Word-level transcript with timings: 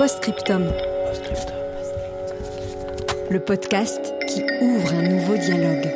Postscriptum. 0.00 0.64
Le 3.30 3.38
podcast 3.38 4.14
qui 4.26 4.42
ouvre 4.62 4.94
un 4.94 5.02
nouveau 5.02 5.36
dialogue. 5.36 5.90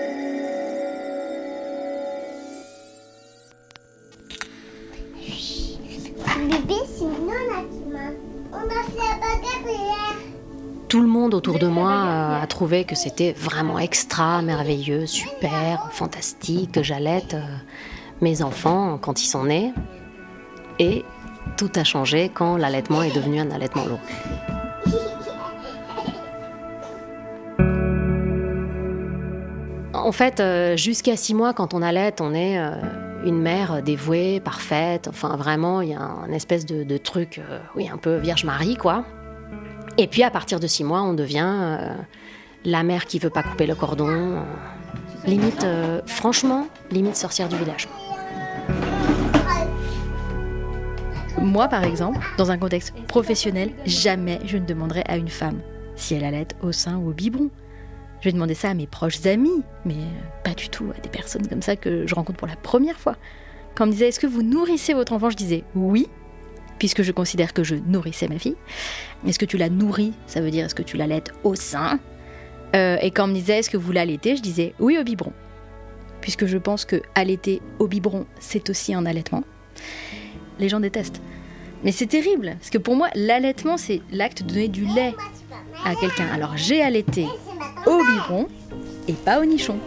Tout 10.89 11.01
le 11.01 11.07
monde 11.07 11.33
autour 11.33 11.59
de 11.59 11.67
moi 11.67 11.91
euh, 11.91 12.43
a 12.43 12.47
trouvé 12.47 12.85
que 12.85 12.95
c'était 12.95 13.33
vraiment 13.33 13.79
extra, 13.79 14.43
merveilleux, 14.43 15.07
super, 15.07 15.89
fantastique, 15.93 16.73
que 16.73 16.83
j'allaite 16.83 17.33
euh, 17.33 17.57
mes 18.21 18.43
enfants 18.43 18.99
quand 19.01 19.23
ils 19.23 19.29
sont 19.29 19.45
nés. 19.45 19.73
Et 20.79 21.07
tout 21.57 21.71
a 21.77 21.85
changé 21.85 22.31
quand 22.33 22.57
l'allaitement 22.57 23.03
est 23.03 23.15
devenu 23.15 23.41
un 23.41 23.51
allaitement 23.51 23.85
long. 23.87 24.01
En 30.05 30.13
fait, 30.13 30.41
euh, 30.41 30.77
jusqu'à 30.77 31.17
six 31.17 31.33
mois, 31.35 31.55
quand 31.55 31.73
on 31.73 31.81
allaite, 31.81 32.21
on 32.21 32.35
est 32.35 32.59
euh, 32.59 32.73
une 33.25 33.41
mère 33.41 33.83
dévouée, 33.83 34.39
parfaite. 34.39 35.09
Enfin, 35.09 35.37
vraiment, 35.37 35.81
il 35.81 35.91
y 35.91 35.95
a 35.95 36.03
un 36.03 36.31
espèce 36.31 36.67
de, 36.67 36.99
truc, 36.99 37.39
euh, 37.39 37.59
oui, 37.75 37.89
un 37.89 37.97
peu 37.97 38.17
Vierge 38.17 38.45
Marie, 38.45 38.77
quoi. 38.77 39.05
Et 39.97 40.07
puis, 40.07 40.23
à 40.23 40.31
partir 40.31 40.61
de 40.61 40.67
six 40.67 40.85
mois, 40.85 41.03
on 41.03 41.15
devient 41.15 41.79
la 42.65 42.83
mère 42.83 43.07
qui 43.07 43.19
veut 43.19 43.31
pas 43.31 43.43
couper 43.43 43.67
le 43.67 43.75
cordon. 43.75 44.43
limite, 45.25 45.65
franchement, 46.07 46.67
limite 46.91 47.17
sorcière 47.17 47.49
du 47.49 47.57
village. 47.57 47.89
Moi, 51.45 51.69
par 51.69 51.85
exemple, 51.85 52.19
dans 52.39 52.51
un 52.51 52.57
contexte 52.57 52.95
professionnel, 53.07 53.71
jamais 53.85 54.41
je 54.47 54.57
ne 54.57 54.65
demanderais 54.65 55.05
à 55.07 55.19
une 55.19 55.29
femme 55.29 55.61
si 55.95 56.15
elle 56.15 56.25
allait 56.25 56.49
au 56.63 56.73
sein 56.73 56.97
ou 56.97 57.11
au 57.11 57.13
biberon. 57.13 57.51
Je 58.21 58.29
vais 58.31 58.33
demander 58.33 58.55
ça 58.55 58.71
à 58.71 58.75
mes 58.75 58.87
proches 58.87 59.25
amis, 59.27 59.63
mais 59.85 59.95
pas 60.43 60.55
du 60.55 60.71
tout 60.71 60.87
à 60.97 61.01
des 61.03 61.11
personnes 61.11 61.47
comme 61.47 61.61
ça 61.61 61.77
que 61.77 62.07
je 62.07 62.15
rencontre 62.15 62.39
pour 62.39 62.49
la 62.49 62.57
première 62.57 62.99
fois. 62.99 63.17
Quand 63.75 63.85
on 63.85 63.89
me 63.89 63.93
disait 63.93 64.09
est-ce 64.09 64.21
que 64.21 64.27
vous 64.27 64.43
nourrissez 64.43 64.95
votre 64.95 65.13
enfant, 65.13 65.29
je 65.29 65.37
disais 65.37 65.65
oui, 65.75 66.09
puisque 66.79 67.03
je 67.03 67.13
considère 67.13 67.53
que 67.53 67.63
je 67.63 67.75
nourrissais 67.75 68.27
ma 68.27 68.39
fille. 68.39 68.57
Est-ce 69.27 69.39
que 69.39 69.45
tu 69.45 69.59
la 69.59 69.69
nourris 69.69 70.15
Ça 70.27 70.41
veut 70.41 70.51
dire 70.51 70.65
est-ce 70.65 70.75
que 70.75 70.83
tu 70.83 70.97
l'allaites 70.97 71.31
au 71.45 71.55
sein? 71.55 72.01
Euh, 72.75 72.97
Et 73.03 73.11
quand 73.11 73.25
on 73.25 73.29
me 73.29 73.35
disait 73.35 73.59
est-ce 73.59 73.71
que 73.71 73.77
vous 73.77 73.93
l'allaitez, 73.93 74.37
je 74.37 74.43
disais 74.43 74.73
oui 74.81 74.97
au 74.99 75.05
biberon, 75.05 75.35
puisque 76.23 76.47
je 76.47 76.57
pense 76.57 76.87
que 76.87 77.03
allaiter 77.15 77.61
au 77.79 77.87
biberon, 77.87 78.25
c'est 78.41 78.71
aussi 78.71 78.95
un 78.95 79.05
allaitement. 79.05 79.45
Les 80.59 80.69
gens 80.69 80.81
détestent. 80.81 81.21
Mais 81.83 81.93
c'est 81.93 82.07
terrible, 82.07 82.57
parce 82.59 82.71
que 82.71 82.79
pour 82.79 82.97
moi, 82.97 83.09
l'allaitement, 83.15 83.77
c'est 83.77 84.01
l'acte 84.11 84.43
de 84.43 84.49
donner 84.49 84.69
du 84.69 84.85
lait 84.87 85.15
à 85.85 85.95
quelqu'un. 85.95 86.27
Alors 86.33 86.57
j'ai 86.57 86.83
allaité 86.83 87.27
au 87.87 87.99
biberon 87.99 88.49
et 89.09 89.13
pas 89.13 89.41
au 89.41 89.45
nichon. 89.45 89.79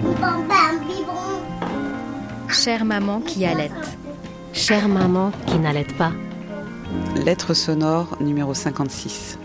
Bon, 0.00 0.14
bam, 0.20 0.78
biberon. 0.80 1.42
Chère 2.48 2.84
maman 2.84 3.20
qui 3.20 3.44
allaite. 3.44 3.72
Chère 4.52 4.88
maman 4.88 5.32
qui 5.46 5.58
n'allaite 5.58 5.94
pas. 5.96 6.12
Lettre 7.16 7.52
sonore 7.52 8.16
numéro 8.20 8.54
56. 8.54 9.38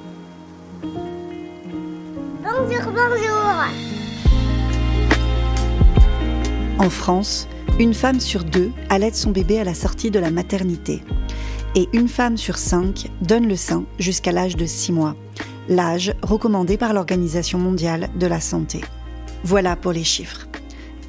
Bonjour, 2.44 2.92
bonjour. 2.94 3.42
En 6.80 6.90
France, 6.90 7.48
une 7.82 7.96
femme 7.96 8.20
sur 8.20 8.44
deux 8.44 8.72
allaite 8.90 9.16
son 9.16 9.32
bébé 9.32 9.60
à 9.60 9.64
la 9.64 9.74
sortie 9.74 10.12
de 10.12 10.20
la 10.20 10.30
maternité. 10.30 11.02
Et 11.74 11.90
une 11.94 12.08
femme 12.08 12.38
sur 12.38 12.60
cinq 12.60 13.10
donne 13.24 13.48
le 13.48 13.56
sein 13.56 13.86
jusqu'à 13.98 14.32
l'âge 14.32 14.56
de 14.56 14.68
6 14.68 14.92
mois, 14.92 15.16
l'âge 15.68 16.14
recommandé 16.22 16.78
par 16.78 16.94
l'Organisation 16.94 17.58
mondiale 17.58 18.10
de 18.20 18.28
la 18.28 18.40
santé. 18.40 18.82
Voilà 19.44 19.76
pour 19.76 19.94
les 19.94 20.04
chiffres. 20.04 20.48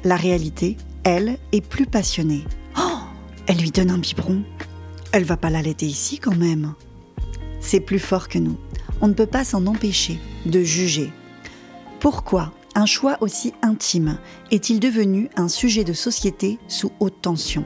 La 0.03 0.15
réalité, 0.15 0.75
elle, 1.03 1.37
est 1.51 1.63
plus 1.63 1.85
passionnée. 1.85 2.43
Oh 2.75 3.01
Elle 3.45 3.57
lui 3.57 3.69
donne 3.69 3.91
un 3.91 3.99
biberon. 3.99 4.41
Elle 5.11 5.25
va 5.25 5.37
pas 5.37 5.51
l'allaiter 5.51 5.85
ici 5.85 6.17
quand 6.17 6.35
même. 6.35 6.73
C'est 7.59 7.81
plus 7.81 7.99
fort 7.99 8.29
que 8.29 8.39
nous. 8.39 8.57
On 8.99 9.07
ne 9.07 9.13
peut 9.13 9.27
pas 9.27 9.43
s'en 9.43 9.67
empêcher 9.67 10.19
de 10.47 10.63
juger. 10.63 11.13
Pourquoi 11.99 12.51
un 12.75 12.85
choix 12.85 13.17
aussi 13.21 13.53
intime. 13.61 14.17
Est-il 14.51 14.79
devenu 14.79 15.29
un 15.35 15.47
sujet 15.47 15.83
de 15.83 15.93
société 15.93 16.59
sous 16.67 16.91
haute 16.99 17.21
tension? 17.21 17.65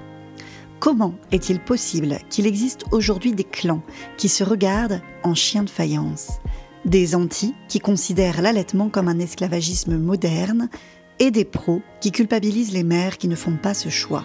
Comment 0.80 1.16
est-il 1.32 1.60
possible 1.60 2.20
qu'il 2.30 2.46
existe 2.46 2.86
aujourd'hui 2.92 3.32
des 3.32 3.44
clans 3.44 3.82
qui 4.18 4.30
se 4.30 4.44
regardent 4.44 5.02
en 5.24 5.34
chiens 5.34 5.64
de 5.64 5.70
faïence? 5.70 6.40
Des 6.86 7.16
antis 7.16 7.56
qui 7.68 7.80
considèrent 7.80 8.42
l'allaitement 8.42 8.90
comme 8.90 9.08
un 9.08 9.20
esclavagisme 9.20 9.98
moderne 9.98 10.70
et 11.20 11.32
des 11.32 11.46
pros 11.46 11.82
qui 12.00 12.12
culpabilisent 12.12 12.74
les 12.74 12.84
mères 12.84 13.18
qui 13.18 13.28
ne 13.28 13.36
font 13.36 13.58
pas 13.58 13.74
ce 13.74 13.90
choix. 13.90 14.24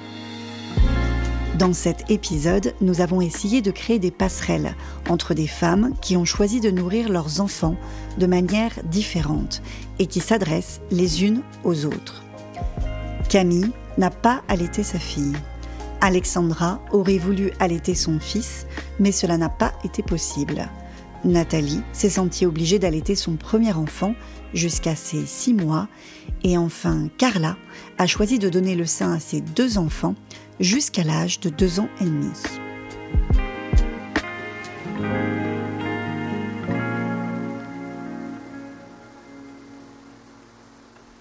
Dans 1.59 1.73
cet 1.73 2.11
épisode, 2.11 2.75
nous 2.81 3.01
avons 3.03 3.21
essayé 3.21 3.63
de 3.63 3.71
créer 3.71 3.99
des 3.99 4.11
passerelles 4.11 4.75
entre 5.09 5.33
des 5.33 5.47
femmes 5.47 5.95
qui 6.01 6.17
ont 6.17 6.25
choisi 6.25 6.61
de 6.61 6.71
nourrir 6.71 7.09
leurs 7.09 7.41
enfants 7.41 7.77
de 8.19 8.27
manière 8.27 8.73
différente 8.85 9.63
et 10.03 10.07
qui 10.07 10.19
s'adressent 10.19 10.81
les 10.91 11.25
unes 11.25 11.43
aux 11.63 11.87
autres. 11.87 12.25
Camille 13.29 13.71
n'a 13.99 14.11
pas 14.11 14.43
allaité 14.49 14.83
sa 14.83 14.99
fille. 14.99 15.37
Alexandra 16.01 16.81
aurait 16.91 17.19
voulu 17.19 17.53
allaiter 17.61 17.95
son 17.95 18.19
fils, 18.19 18.67
mais 18.99 19.13
cela 19.13 19.39
n'a 19.39 19.49
pas 19.49 19.73
été 19.85 20.03
possible. 20.03 20.69
Nathalie 21.25 21.83
s'est 21.93 22.11
sentie 22.11 22.47
obligée 22.47 22.81
d'allaiter 22.81 23.15
son 23.15 23.37
premier 23.37 23.73
enfant 23.75 24.17
jusqu'à 24.55 24.97
ses 24.97 25.25
six 25.25 25.55
mois. 25.55 25.87
Et 26.43 26.59
enfin, 26.59 27.09
Carla 27.17 27.57
a 27.97 28.09
choisi 28.09 28.41
de 28.41 28.49
donner 28.49 28.75
le 28.75 28.87
sein 28.87 29.13
à 29.13 29.21
ses 29.21 29.41
deux 29.41 29.79
enfants 29.79 30.17
jusqu'à 30.59 31.05
l'âge 31.05 31.39
de 31.39 31.49
deux 31.49 31.79
ans 31.79 31.89
et 32.01 32.05
demi. 32.07 32.33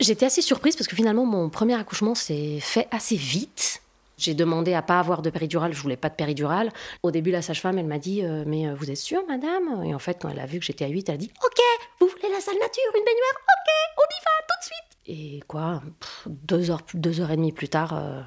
J'étais 0.01 0.25
assez 0.25 0.41
surprise 0.41 0.75
parce 0.75 0.87
que 0.87 0.95
finalement, 0.95 1.25
mon 1.25 1.49
premier 1.49 1.75
accouchement 1.75 2.15
s'est 2.15 2.59
fait 2.59 2.87
assez 2.89 3.15
vite. 3.15 3.83
J'ai 4.17 4.33
demandé 4.33 4.73
à 4.73 4.81
pas 4.81 4.99
avoir 4.99 5.21
de 5.21 5.29
péridurale, 5.29 5.73
je 5.73 5.81
voulais 5.81 5.95
pas 5.95 6.09
de 6.09 6.15
péridurale. 6.15 6.71
Au 7.03 7.11
début, 7.11 7.29
la 7.29 7.43
sage-femme, 7.43 7.77
elle 7.77 7.85
m'a 7.85 7.99
dit 7.99 8.23
euh, 8.23 8.43
Mais 8.47 8.67
euh, 8.67 8.73
vous 8.73 8.89
êtes 8.89 8.97
sûre, 8.97 9.21
madame? 9.27 9.83
Et 9.83 9.93
en 9.93 9.99
fait, 9.99 10.17
quand 10.19 10.29
elle 10.29 10.39
a 10.39 10.47
vu 10.47 10.59
que 10.59 10.65
j'étais 10.65 10.85
à 10.85 10.87
8, 10.87 11.09
elle 11.09 11.15
a 11.15 11.17
dit 11.17 11.31
Ok, 11.45 11.59
vous 11.99 12.07
voulez 12.07 12.33
la 12.33 12.39
salle 12.39 12.57
nature, 12.59 12.83
une 12.95 13.03
baignoire 13.03 13.35
Ok, 13.47 13.97
on 13.97 14.09
y 14.09 14.21
va 14.25 14.31
tout 14.49 14.59
de 14.59 14.65
suite 14.65 14.97
Et 15.07 15.43
quoi 15.47 15.83
Deux 16.25 16.71
heures, 16.71 16.81
deux 16.95 17.21
heures 17.21 17.31
et 17.31 17.35
demie 17.35 17.51
plus 17.51 17.69
tard, 17.69 17.93
euh, 17.93 18.21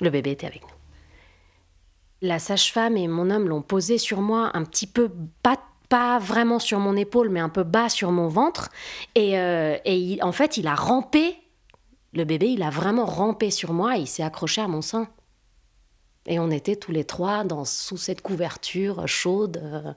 le 0.00 0.10
bébé 0.10 0.30
était 0.30 0.46
avec 0.46 0.62
nous. 0.62 0.68
La 2.20 2.38
sage-femme 2.38 2.96
et 2.96 3.08
mon 3.08 3.30
homme 3.30 3.48
l'ont 3.48 3.62
posé 3.62 3.98
sur 3.98 4.20
moi 4.20 4.52
un 4.54 4.64
petit 4.64 4.86
peu, 4.86 5.10
pas, 5.42 5.58
pas 5.92 6.18
vraiment 6.18 6.58
sur 6.58 6.78
mon 6.78 6.96
épaule, 6.96 7.28
mais 7.28 7.40
un 7.40 7.50
peu 7.50 7.64
bas 7.64 7.90
sur 7.90 8.12
mon 8.12 8.26
ventre. 8.26 8.70
Et, 9.14 9.38
euh, 9.38 9.76
et 9.84 10.18
en 10.22 10.32
fait, 10.32 10.56
il 10.56 10.66
a 10.66 10.74
rampé 10.74 11.36
le 12.14 12.24
bébé, 12.24 12.46
il 12.46 12.62
a 12.62 12.70
vraiment 12.70 13.04
rampé 13.04 13.50
sur 13.50 13.74
moi 13.74 13.98
et 13.98 14.00
il 14.00 14.06
s'est 14.06 14.22
accroché 14.22 14.62
à 14.62 14.68
mon 14.68 14.80
sein. 14.80 15.06
Et 16.24 16.38
on 16.38 16.50
était 16.50 16.76
tous 16.76 16.92
les 16.92 17.04
trois 17.04 17.44
dans, 17.44 17.66
sous 17.66 17.98
cette 17.98 18.22
couverture 18.22 19.06
chaude, 19.06 19.60
euh, 19.62 19.92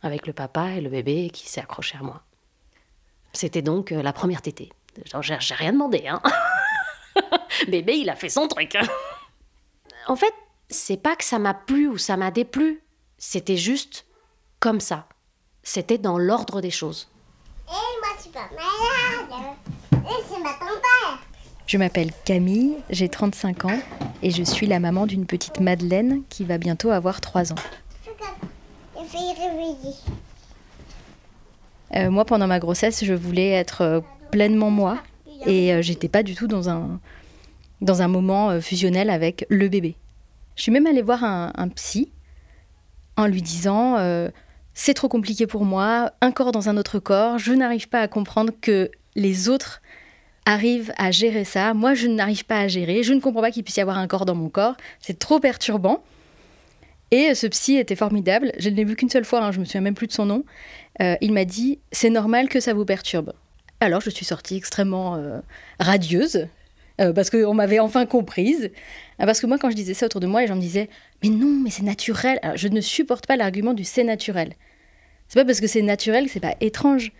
avec 0.00 0.26
le 0.26 0.32
papa 0.32 0.70
et 0.70 0.80
le 0.80 0.88
bébé 0.88 1.28
qui 1.28 1.46
s'est 1.46 1.60
accroché 1.60 1.98
à 2.00 2.02
moi. 2.02 2.22
C'était 3.34 3.60
donc 3.60 3.92
euh, 3.92 4.00
la 4.00 4.14
première 4.14 4.40
tétée. 4.40 4.70
J'ai 5.20 5.54
rien 5.54 5.74
demandé, 5.74 6.08
hein. 6.08 6.22
bébé, 7.68 7.98
il 7.98 8.08
a 8.08 8.16
fait 8.16 8.30
son 8.30 8.48
truc. 8.48 8.78
en 10.06 10.16
fait, 10.16 10.32
c'est 10.70 10.96
pas 10.96 11.16
que 11.16 11.24
ça 11.24 11.38
m'a 11.38 11.52
plu 11.52 11.86
ou 11.86 11.98
ça 11.98 12.16
m'a 12.16 12.30
déplu. 12.30 12.82
C'était 13.18 13.58
juste 13.58 14.06
comme 14.62 14.78
ça. 14.80 15.06
C'était 15.64 15.98
dans 15.98 16.18
l'ordre 16.18 16.60
des 16.60 16.70
choses. 16.70 17.08
Et 17.68 17.72
moi, 17.72 18.14
je 18.16 18.22
suis 18.22 18.30
pas 18.30 18.48
malade. 18.52 19.56
Et 19.92 20.22
c'est 20.28 20.38
ma 20.40 20.50
Je 21.66 21.78
m'appelle 21.78 22.12
Camille, 22.24 22.76
j'ai 22.88 23.08
35 23.08 23.64
ans 23.64 23.78
et 24.22 24.30
je 24.30 24.44
suis 24.44 24.68
la 24.68 24.78
maman 24.78 25.06
d'une 25.06 25.26
petite 25.26 25.58
Madeleine 25.58 26.22
qui 26.28 26.44
va 26.44 26.58
bientôt 26.58 26.92
avoir 26.92 27.20
3 27.20 27.52
ans. 27.52 27.56
Je 28.04 29.00
vais 29.00 29.32
réveiller. 29.36 29.96
Euh, 31.96 32.10
moi, 32.10 32.24
pendant 32.24 32.46
ma 32.46 32.60
grossesse, 32.60 33.04
je 33.04 33.14
voulais 33.14 33.50
être 33.50 33.80
euh, 33.80 34.00
pleinement 34.30 34.70
moi 34.70 34.98
et 35.44 35.74
euh, 35.74 35.82
j'étais 35.82 36.08
pas 36.08 36.22
du 36.22 36.36
tout 36.36 36.46
dans 36.46 36.68
un, 36.68 37.00
dans 37.80 38.00
un 38.00 38.08
moment 38.08 38.50
euh, 38.50 38.60
fusionnel 38.60 39.10
avec 39.10 39.44
le 39.48 39.68
bébé. 39.68 39.96
Je 40.54 40.62
suis 40.62 40.72
même 40.72 40.86
allée 40.86 41.02
voir 41.02 41.24
un, 41.24 41.52
un 41.56 41.68
psy 41.68 42.12
en 43.16 43.26
lui 43.26 43.42
disant 43.42 43.96
euh, 43.98 44.30
c'est 44.74 44.94
trop 44.94 45.08
compliqué 45.08 45.46
pour 45.46 45.64
moi, 45.64 46.12
un 46.20 46.32
corps 46.32 46.52
dans 46.52 46.68
un 46.68 46.76
autre 46.76 46.98
corps, 46.98 47.38
je 47.38 47.52
n'arrive 47.52 47.88
pas 47.88 48.00
à 48.00 48.08
comprendre 48.08 48.52
que 48.60 48.90
les 49.14 49.48
autres 49.48 49.82
arrivent 50.44 50.92
à 50.96 51.10
gérer 51.10 51.44
ça, 51.44 51.74
moi 51.74 51.94
je 51.94 52.08
n'arrive 52.08 52.44
pas 52.44 52.60
à 52.60 52.68
gérer, 52.68 53.02
je 53.02 53.12
ne 53.12 53.20
comprends 53.20 53.42
pas 53.42 53.50
qu'il 53.50 53.64
puisse 53.64 53.76
y 53.76 53.80
avoir 53.80 53.98
un 53.98 54.06
corps 54.06 54.26
dans 54.26 54.34
mon 54.34 54.48
corps, 54.48 54.76
c'est 55.00 55.18
trop 55.18 55.40
perturbant. 55.40 56.02
Et 57.10 57.34
ce 57.34 57.46
psy 57.46 57.76
était 57.76 57.96
formidable, 57.96 58.52
je 58.58 58.70
ne 58.70 58.74
l'ai 58.74 58.84
vu 58.84 58.96
qu'une 58.96 59.10
seule 59.10 59.26
fois, 59.26 59.44
hein, 59.44 59.52
je 59.52 59.60
me 59.60 59.66
souviens 59.66 59.82
même 59.82 59.94
plus 59.94 60.06
de 60.06 60.12
son 60.12 60.24
nom. 60.24 60.44
Euh, 61.02 61.14
il 61.20 61.32
m'a 61.32 61.44
dit 61.44 61.78
c'est 61.92 62.08
normal 62.08 62.48
que 62.48 62.58
ça 62.58 62.72
vous 62.72 62.86
perturbe. 62.86 63.34
Alors 63.80 64.00
je 64.00 64.08
suis 64.08 64.24
sortie 64.24 64.56
extrêmement 64.56 65.16
euh, 65.16 65.40
radieuse, 65.78 66.48
euh, 67.00 67.12
parce 67.12 67.30
qu'on 67.30 67.54
m'avait 67.54 67.78
enfin 67.78 68.06
comprise. 68.06 68.70
Euh, 69.20 69.26
Parce 69.26 69.40
que 69.40 69.46
moi, 69.46 69.58
quand 69.58 69.70
je 69.70 69.76
disais 69.76 69.94
ça 69.94 70.06
autour 70.06 70.20
de 70.20 70.26
moi, 70.26 70.40
les 70.40 70.46
gens 70.46 70.56
me 70.56 70.60
disaient 70.60 70.88
Mais 71.22 71.30
non, 71.30 71.60
mais 71.62 71.70
c'est 71.70 71.82
naturel. 71.82 72.40
Je 72.56 72.68
ne 72.68 72.80
supporte 72.80 73.26
pas 73.26 73.36
l'argument 73.36 73.74
du 73.74 73.84
c'est 73.84 74.04
naturel. 74.04 74.54
C'est 75.28 75.38
pas 75.38 75.44
parce 75.44 75.60
que 75.60 75.66
c'est 75.66 75.82
naturel 75.82 76.26
que 76.26 76.32
c'est 76.32 76.40
pas 76.40 76.56
étrange. 76.60 77.12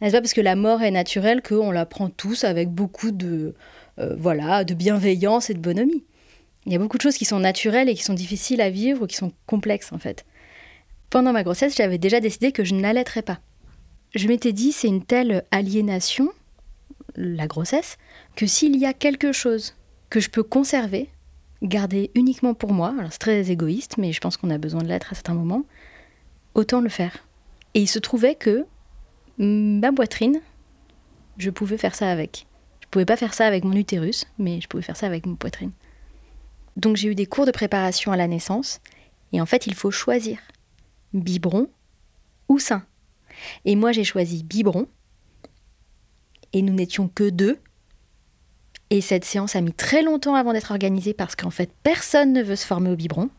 C'est 0.00 0.12
pas 0.12 0.20
parce 0.20 0.32
que 0.32 0.40
la 0.40 0.56
mort 0.56 0.82
est 0.82 0.90
naturelle 0.90 1.42
qu'on 1.42 1.70
la 1.70 1.84
prend 1.84 2.08
tous 2.08 2.44
avec 2.44 2.70
beaucoup 2.70 3.10
de, 3.10 3.54
euh, 3.98 4.16
voilà, 4.18 4.64
de 4.64 4.72
bienveillance 4.72 5.50
et 5.50 5.54
de 5.54 5.58
bonhomie. 5.58 6.04
Il 6.64 6.72
y 6.72 6.74
a 6.74 6.78
beaucoup 6.78 6.96
de 6.96 7.02
choses 7.02 7.16
qui 7.16 7.24
sont 7.24 7.40
naturelles 7.40 7.88
et 7.88 7.94
qui 7.94 8.02
sont 8.02 8.14
difficiles 8.14 8.60
à 8.60 8.70
vivre 8.70 9.02
ou 9.02 9.06
qui 9.06 9.16
sont 9.16 9.32
complexes 9.46 9.92
en 9.92 9.98
fait. 9.98 10.24
Pendant 11.10 11.32
ma 11.32 11.42
grossesse, 11.42 11.76
j'avais 11.76 11.98
déjà 11.98 12.20
décidé 12.20 12.52
que 12.52 12.64
je 12.64 12.74
n'allaiterais 12.74 13.22
pas. 13.22 13.40
Je 14.14 14.28
m'étais 14.28 14.52
dit 14.52 14.72
c'est 14.72 14.88
une 14.88 15.04
telle 15.04 15.44
aliénation, 15.50 16.30
la 17.16 17.46
grossesse, 17.46 17.98
que 18.36 18.46
s'il 18.46 18.76
y 18.76 18.86
a 18.86 18.92
quelque 18.92 19.32
chose 19.32 19.74
que 20.08 20.20
je 20.20 20.30
peux 20.30 20.42
conserver, 20.42 21.08
garder 21.62 22.10
uniquement 22.14 22.54
pour 22.54 22.72
moi, 22.72 22.94
alors 22.98 23.12
c'est 23.12 23.18
très 23.18 23.50
égoïste, 23.50 23.96
mais 23.98 24.12
je 24.12 24.20
pense 24.20 24.36
qu'on 24.36 24.50
a 24.50 24.58
besoin 24.58 24.82
de 24.82 24.88
l'être 24.88 25.12
à 25.12 25.14
certains 25.14 25.34
moments, 25.34 25.64
autant 26.54 26.80
le 26.80 26.88
faire. 26.88 27.16
Et 27.74 27.80
il 27.80 27.86
se 27.86 27.98
trouvait 27.98 28.34
que 28.34 28.66
ma 29.38 29.92
poitrine, 29.92 30.40
je 31.38 31.50
pouvais 31.50 31.78
faire 31.78 31.94
ça 31.94 32.10
avec. 32.10 32.46
Je 32.80 32.88
pouvais 32.88 33.04
pas 33.04 33.16
faire 33.16 33.34
ça 33.34 33.46
avec 33.46 33.64
mon 33.64 33.74
utérus, 33.74 34.26
mais 34.38 34.60
je 34.60 34.68
pouvais 34.68 34.82
faire 34.82 34.96
ça 34.96 35.06
avec 35.06 35.26
mon 35.26 35.36
poitrine. 35.36 35.72
Donc 36.76 36.96
j'ai 36.96 37.08
eu 37.08 37.14
des 37.14 37.26
cours 37.26 37.46
de 37.46 37.50
préparation 37.50 38.12
à 38.12 38.16
la 38.16 38.26
naissance, 38.26 38.80
et 39.32 39.40
en 39.40 39.46
fait 39.46 39.66
il 39.66 39.74
faut 39.74 39.90
choisir 39.90 40.38
biberon 41.12 41.68
ou 42.48 42.58
sein. 42.58 42.84
Et 43.64 43.76
moi 43.76 43.92
j'ai 43.92 44.04
choisi 44.04 44.42
biberon, 44.42 44.88
et 46.52 46.62
nous 46.62 46.72
n'étions 46.72 47.08
que 47.08 47.30
deux. 47.30 47.58
Et 48.90 49.00
cette 49.00 49.24
séance 49.24 49.54
a 49.54 49.60
mis 49.60 49.72
très 49.72 50.02
longtemps 50.02 50.34
avant 50.34 50.52
d'être 50.52 50.72
organisée 50.72 51.14
parce 51.14 51.36
qu'en 51.36 51.50
fait 51.50 51.70
personne 51.82 52.32
ne 52.32 52.42
veut 52.42 52.56
se 52.56 52.66
former 52.66 52.90
au 52.90 52.96
biberon. 52.96 53.30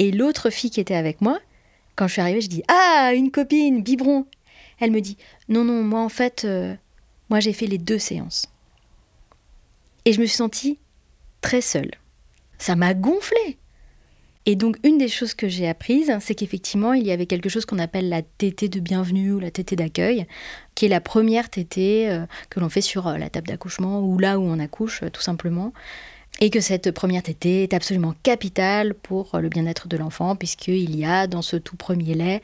Et 0.00 0.10
l'autre 0.10 0.50
fille 0.50 0.70
qui 0.70 0.80
était 0.80 0.94
avec 0.94 1.20
moi, 1.20 1.38
quand 1.96 2.06
je 2.06 2.12
suis 2.12 2.20
arrivée, 2.20 2.40
je 2.40 2.48
dis 2.48 2.62
Ah, 2.68 3.12
une 3.14 3.30
copine, 3.30 3.82
biberon 3.82 4.26
Elle 4.80 4.90
me 4.90 5.00
dit 5.00 5.16
Non, 5.48 5.64
non, 5.64 5.82
moi 5.82 6.00
en 6.00 6.08
fait, 6.08 6.44
euh, 6.44 6.74
moi 7.30 7.40
j'ai 7.40 7.52
fait 7.52 7.66
les 7.66 7.78
deux 7.78 7.98
séances. 7.98 8.46
Et 10.04 10.12
je 10.12 10.20
me 10.20 10.26
suis 10.26 10.36
sentie 10.36 10.78
très 11.40 11.60
seule. 11.60 11.90
Ça 12.58 12.74
m'a 12.74 12.94
gonflée. 12.94 13.58
Et 14.46 14.56
donc, 14.56 14.78
une 14.82 14.98
des 14.98 15.08
choses 15.08 15.34
que 15.34 15.48
j'ai 15.48 15.68
apprises, 15.68 16.10
c'est 16.20 16.34
qu'effectivement, 16.34 16.94
il 16.94 17.06
y 17.06 17.12
avait 17.12 17.26
quelque 17.26 17.48
chose 17.48 17.66
qu'on 17.66 17.78
appelle 17.78 18.08
la 18.08 18.22
tétée 18.22 18.68
de 18.68 18.80
bienvenue 18.80 19.32
ou 19.32 19.40
la 19.40 19.50
tétée 19.50 19.76
d'accueil, 19.76 20.26
qui 20.74 20.86
est 20.86 20.88
la 20.88 21.00
première 21.00 21.50
tétée 21.50 22.08
euh, 22.08 22.24
que 22.48 22.60
l'on 22.60 22.68
fait 22.68 22.80
sur 22.80 23.08
euh, 23.08 23.18
la 23.18 23.28
table 23.28 23.48
d'accouchement 23.48 24.00
ou 24.00 24.18
là 24.18 24.38
où 24.38 24.42
on 24.42 24.58
accouche, 24.58 25.02
euh, 25.02 25.10
tout 25.10 25.20
simplement. 25.20 25.72
Et 26.40 26.50
que 26.50 26.60
cette 26.60 26.92
première 26.92 27.22
tétée 27.22 27.64
est 27.64 27.74
absolument 27.74 28.14
capitale 28.22 28.94
pour 28.94 29.38
le 29.38 29.48
bien-être 29.48 29.88
de 29.88 29.96
l'enfant, 29.96 30.36
puisqu'il 30.36 30.96
y 30.96 31.04
a 31.04 31.26
dans 31.26 31.42
ce 31.42 31.56
tout 31.56 31.76
premier 31.76 32.14
lait 32.14 32.42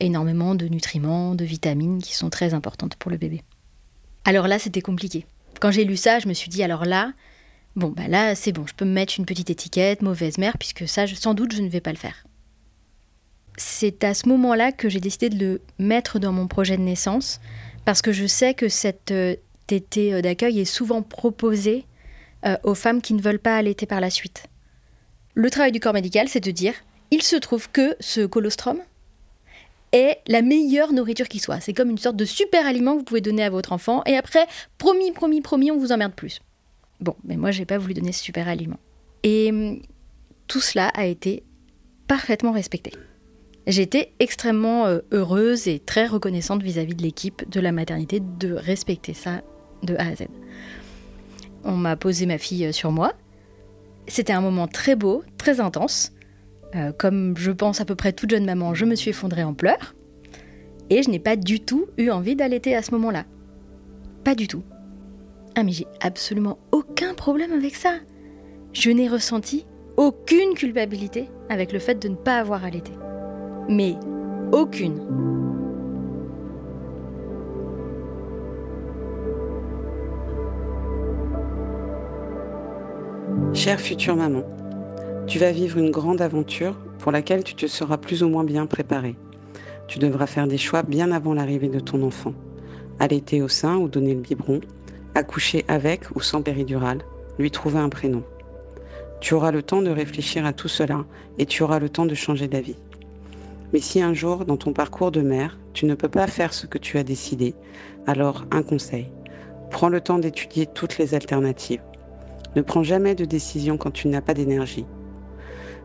énormément 0.00 0.54
de 0.54 0.66
nutriments, 0.66 1.34
de 1.34 1.44
vitamines 1.44 2.00
qui 2.00 2.14
sont 2.14 2.30
très 2.30 2.54
importantes 2.54 2.94
pour 2.96 3.10
le 3.10 3.16
bébé. 3.16 3.42
Alors 4.24 4.46
là, 4.46 4.58
c'était 4.58 4.80
compliqué. 4.80 5.26
Quand 5.60 5.70
j'ai 5.70 5.84
lu 5.84 5.96
ça, 5.96 6.18
je 6.18 6.28
me 6.28 6.34
suis 6.34 6.50
dit, 6.50 6.62
alors 6.62 6.84
là, 6.84 7.12
bon, 7.76 7.88
bah 7.88 8.08
là, 8.08 8.34
c'est 8.34 8.52
bon, 8.52 8.66
je 8.66 8.74
peux 8.74 8.84
me 8.84 8.92
mettre 8.92 9.14
une 9.18 9.26
petite 9.26 9.50
étiquette, 9.50 10.02
mauvaise 10.02 10.38
mère, 10.38 10.58
puisque 10.58 10.88
ça, 10.88 11.06
je- 11.06 11.14
sans 11.14 11.34
doute, 11.34 11.52
je 11.52 11.62
ne 11.62 11.68
vais 11.68 11.80
pas 11.80 11.90
le 11.92 11.98
faire. 11.98 12.24
C'est 13.56 14.02
à 14.04 14.14
ce 14.14 14.28
moment-là 14.28 14.72
que 14.72 14.88
j'ai 14.88 15.00
décidé 15.00 15.28
de 15.28 15.38
le 15.38 15.60
mettre 15.78 16.18
dans 16.18 16.32
mon 16.32 16.48
projet 16.48 16.76
de 16.76 16.82
naissance, 16.82 17.40
parce 17.84 18.02
que 18.02 18.12
je 18.12 18.26
sais 18.26 18.54
que 18.54 18.68
cette 18.68 19.10
euh, 19.10 19.36
tétée 19.66 20.12
euh, 20.14 20.22
d'accueil 20.22 20.60
est 20.60 20.64
souvent 20.64 21.02
proposée 21.02 21.84
euh, 22.46 22.56
aux 22.64 22.74
femmes 22.74 23.00
qui 23.00 23.14
ne 23.14 23.22
veulent 23.22 23.38
pas 23.38 23.56
allaiter 23.56 23.86
par 23.86 24.00
la 24.00 24.10
suite. 24.10 24.44
Le 25.34 25.50
travail 25.50 25.72
du 25.72 25.80
corps 25.80 25.94
médical, 25.94 26.28
c'est 26.28 26.40
de 26.40 26.50
dire, 26.50 26.74
il 27.10 27.22
se 27.22 27.36
trouve 27.36 27.70
que 27.70 27.96
ce 28.00 28.26
colostrum 28.26 28.78
est 29.92 30.18
la 30.26 30.42
meilleure 30.42 30.92
nourriture 30.92 31.28
qui 31.28 31.38
soit. 31.38 31.60
C'est 31.60 31.72
comme 31.72 31.90
une 31.90 31.98
sorte 31.98 32.16
de 32.16 32.24
super 32.24 32.66
aliment 32.66 32.94
que 32.94 32.98
vous 32.98 33.04
pouvez 33.04 33.20
donner 33.20 33.44
à 33.44 33.50
votre 33.50 33.72
enfant, 33.72 34.02
et 34.06 34.16
après, 34.16 34.46
promis, 34.78 35.12
promis, 35.12 35.40
promis, 35.40 35.70
on 35.70 35.78
vous 35.78 35.92
emmerde 35.92 36.14
plus. 36.14 36.40
Bon, 37.00 37.16
mais 37.24 37.36
moi, 37.36 37.50
j'ai 37.50 37.64
pas 37.64 37.78
voulu 37.78 37.94
donner 37.94 38.12
ce 38.12 38.22
super 38.22 38.48
aliment. 38.48 38.78
Et 39.22 39.50
hum, 39.50 39.80
tout 40.46 40.60
cela 40.60 40.88
a 40.88 41.06
été 41.06 41.42
parfaitement 42.06 42.52
respecté. 42.52 42.92
J'étais 43.66 44.12
extrêmement 44.20 44.86
euh, 44.86 45.00
heureuse 45.10 45.68
et 45.68 45.78
très 45.78 46.06
reconnaissante 46.06 46.62
vis-à-vis 46.62 46.94
de 46.94 47.02
l'équipe 47.02 47.48
de 47.48 47.60
la 47.60 47.72
maternité 47.72 48.20
de 48.20 48.52
respecter 48.52 49.14
ça 49.14 49.42
de 49.82 49.94
A 49.96 50.08
à 50.08 50.14
Z. 50.14 50.26
On 51.64 51.76
m'a 51.76 51.96
posé 51.96 52.26
ma 52.26 52.36
fille 52.36 52.66
euh, 52.66 52.72
sur 52.72 52.92
moi. 52.92 53.14
C'était 54.06 54.34
un 54.34 54.42
moment 54.42 54.68
très 54.68 54.96
beau, 54.96 55.24
très 55.38 55.60
intense. 55.60 56.12
Euh, 56.74 56.92
comme 56.92 57.36
je 57.38 57.50
pense 57.50 57.80
à 57.80 57.86
peu 57.86 57.94
près 57.94 58.12
toute 58.12 58.30
jeune 58.30 58.44
maman, 58.44 58.74
je 58.74 58.84
me 58.84 58.94
suis 58.94 59.10
effondrée 59.10 59.44
en 59.44 59.54
pleurs. 59.54 59.94
Et 60.90 61.02
je 61.02 61.08
n'ai 61.08 61.18
pas 61.18 61.36
du 61.36 61.60
tout 61.60 61.86
eu 61.96 62.10
envie 62.10 62.36
d'allaiter 62.36 62.76
à 62.76 62.82
ce 62.82 62.90
moment-là. 62.90 63.24
Pas 64.24 64.34
du 64.34 64.46
tout. 64.46 64.62
Ah 65.56 65.62
mais 65.62 65.72
j'ai 65.72 65.86
absolument 66.00 66.58
aucun 66.72 67.14
problème 67.14 67.52
avec 67.52 67.76
ça. 67.76 67.94
Je 68.72 68.90
n'ai 68.90 69.08
ressenti 69.08 69.66
aucune 69.96 70.54
culpabilité 70.54 71.28
avec 71.48 71.72
le 71.72 71.78
fait 71.78 71.94
de 71.94 72.08
ne 72.08 72.16
pas 72.16 72.38
avoir 72.38 72.64
allaité. 72.64 72.90
Mais 73.68 73.94
aucune. 74.52 75.00
Chère 83.52 83.80
future 83.80 84.16
maman, 84.16 84.42
tu 85.28 85.38
vas 85.38 85.52
vivre 85.52 85.78
une 85.78 85.92
grande 85.92 86.20
aventure 86.20 86.76
pour 86.98 87.12
laquelle 87.12 87.44
tu 87.44 87.54
te 87.54 87.66
seras 87.66 87.96
plus 87.96 88.24
ou 88.24 88.28
moins 88.28 88.42
bien 88.42 88.66
préparée. 88.66 89.14
Tu 89.86 90.00
devras 90.00 90.26
faire 90.26 90.48
des 90.48 90.58
choix 90.58 90.82
bien 90.82 91.12
avant 91.12 91.34
l'arrivée 91.34 91.68
de 91.68 91.78
ton 91.78 92.02
enfant. 92.02 92.34
Allaiter 92.98 93.40
au 93.42 93.48
sein 93.48 93.76
ou 93.76 93.88
donner 93.88 94.14
le 94.14 94.20
biberon, 94.20 94.60
accoucher 95.14 95.64
avec 95.68 96.14
ou 96.14 96.20
sans 96.20 96.42
péridurale, 96.42 97.02
lui 97.38 97.50
trouver 97.50 97.78
un 97.78 97.88
prénom. 97.88 98.22
Tu 99.20 99.34
auras 99.34 99.52
le 99.52 99.62
temps 99.62 99.82
de 99.82 99.90
réfléchir 99.90 100.44
à 100.44 100.52
tout 100.52 100.68
cela 100.68 101.04
et 101.38 101.46
tu 101.46 101.62
auras 101.62 101.78
le 101.78 101.88
temps 101.88 102.06
de 102.06 102.14
changer 102.14 102.48
d'avis. 102.48 102.76
Mais 103.72 103.80
si 103.80 104.02
un 104.02 104.14
jour, 104.14 104.44
dans 104.44 104.56
ton 104.56 104.72
parcours 104.72 105.10
de 105.10 105.20
mère, 105.22 105.58
tu 105.72 105.86
ne 105.86 105.94
peux 105.94 106.08
pas 106.08 106.26
faire 106.26 106.54
ce 106.54 106.66
que 106.66 106.78
tu 106.78 106.98
as 106.98 107.04
décidé, 107.04 107.54
alors 108.06 108.44
un 108.50 108.62
conseil. 108.62 109.08
Prends 109.70 109.88
le 109.88 110.00
temps 110.00 110.18
d'étudier 110.18 110.66
toutes 110.66 110.98
les 110.98 111.14
alternatives. 111.14 111.82
Ne 112.54 112.62
prends 112.62 112.84
jamais 112.84 113.14
de 113.14 113.24
décision 113.24 113.76
quand 113.76 113.90
tu 113.90 114.08
n'as 114.08 114.20
pas 114.20 114.34
d'énergie. 114.34 114.86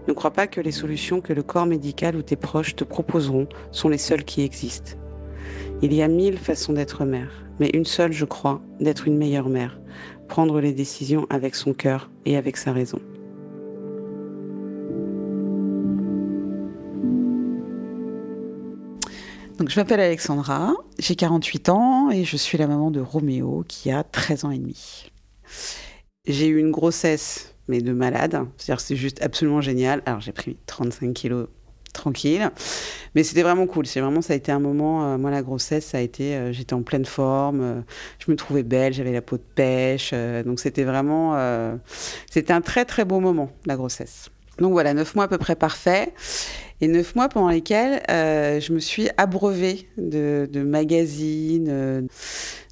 Ne 0.07 0.13
crois 0.13 0.31
pas 0.31 0.47
que 0.47 0.61
les 0.61 0.71
solutions 0.71 1.21
que 1.21 1.33
le 1.33 1.43
corps 1.43 1.65
médical 1.65 2.15
ou 2.15 2.21
tes 2.21 2.35
proches 2.35 2.75
te 2.75 2.83
proposeront 2.83 3.47
sont 3.71 3.89
les 3.89 3.97
seules 3.97 4.23
qui 4.23 4.43
existent. 4.43 4.93
Il 5.81 5.93
y 5.93 6.01
a 6.01 6.07
mille 6.07 6.37
façons 6.37 6.73
d'être 6.73 7.05
mère, 7.05 7.48
mais 7.59 7.69
une 7.73 7.85
seule, 7.85 8.11
je 8.11 8.25
crois, 8.25 8.61
d'être 8.79 9.07
une 9.07 9.17
meilleure 9.17 9.49
mère, 9.49 9.79
prendre 10.27 10.59
les 10.61 10.73
décisions 10.73 11.27
avec 11.29 11.55
son 11.55 11.73
cœur 11.73 12.09
et 12.25 12.37
avec 12.37 12.57
sa 12.57 12.71
raison. 12.71 12.99
Donc, 19.57 19.69
je 19.69 19.77
m'appelle 19.77 19.99
Alexandra, 19.99 20.73
j'ai 20.99 21.15
48 21.15 21.67
ans 21.67 22.11
et 22.11 22.23
je 22.23 22.37
suis 22.37 22.57
la 22.57 22.65
maman 22.65 22.91
de 22.91 23.01
Roméo 23.01 23.65
qui 23.67 23.91
a 23.91 24.03
13 24.03 24.45
ans 24.45 24.51
et 24.51 24.57
demi. 24.57 25.11
J'ai 26.25 26.47
eu 26.47 26.59
une 26.59 26.71
grossesse, 26.71 27.55
mais 27.67 27.81
de 27.81 27.91
malade. 27.91 28.39
C'est-à-dire, 28.55 28.79
c'est 28.79 28.95
juste 28.95 29.21
absolument 29.21 29.59
génial. 29.59 30.01
Alors, 30.05 30.21
j'ai 30.21 30.31
pris 30.31 30.55
35 30.65 31.13
kilos 31.13 31.47
tranquille. 31.93 32.49
Mais 33.15 33.23
c'était 33.23 33.43
vraiment 33.43 33.67
cool. 33.67 33.85
C'est 33.85 34.01
vraiment, 34.01 34.21
ça 34.21 34.33
a 34.33 34.35
été 34.35 34.51
un 34.51 34.59
moment. 34.59 35.17
moi, 35.17 35.31
la 35.31 35.41
grossesse, 35.41 35.85
ça 35.85 35.97
a 35.97 36.01
été. 36.01 36.53
j'étais 36.53 36.73
en 36.73 36.83
pleine 36.83 37.05
forme. 37.05 37.83
je 38.19 38.31
me 38.31 38.35
trouvais 38.35 38.63
belle. 38.63 38.93
J'avais 38.93 39.13
la 39.13 39.21
peau 39.21 39.37
de 39.37 39.43
pêche. 39.55 40.13
donc 40.45 40.59
c'était 40.59 40.83
vraiment. 40.83 41.37
c'était 42.29 42.53
un 42.53 42.61
très 42.61 42.85
très 42.85 43.05
beau 43.05 43.19
moment, 43.19 43.51
la 43.65 43.75
grossesse. 43.75 44.29
Donc 44.59 44.71
voilà, 44.71 44.93
neuf 44.93 45.15
mois 45.15 45.25
à 45.25 45.27
peu 45.27 45.37
près 45.37 45.55
parfait. 45.55 46.13
Et 46.81 46.87
neuf 46.87 47.15
mois 47.15 47.27
pendant 47.27 47.49
lesquels 47.49 48.01
je 48.07 48.73
me 48.73 48.79
suis 48.79 49.09
abreuvée 49.17 49.87
de, 49.97 50.47
magazines, 50.61 52.07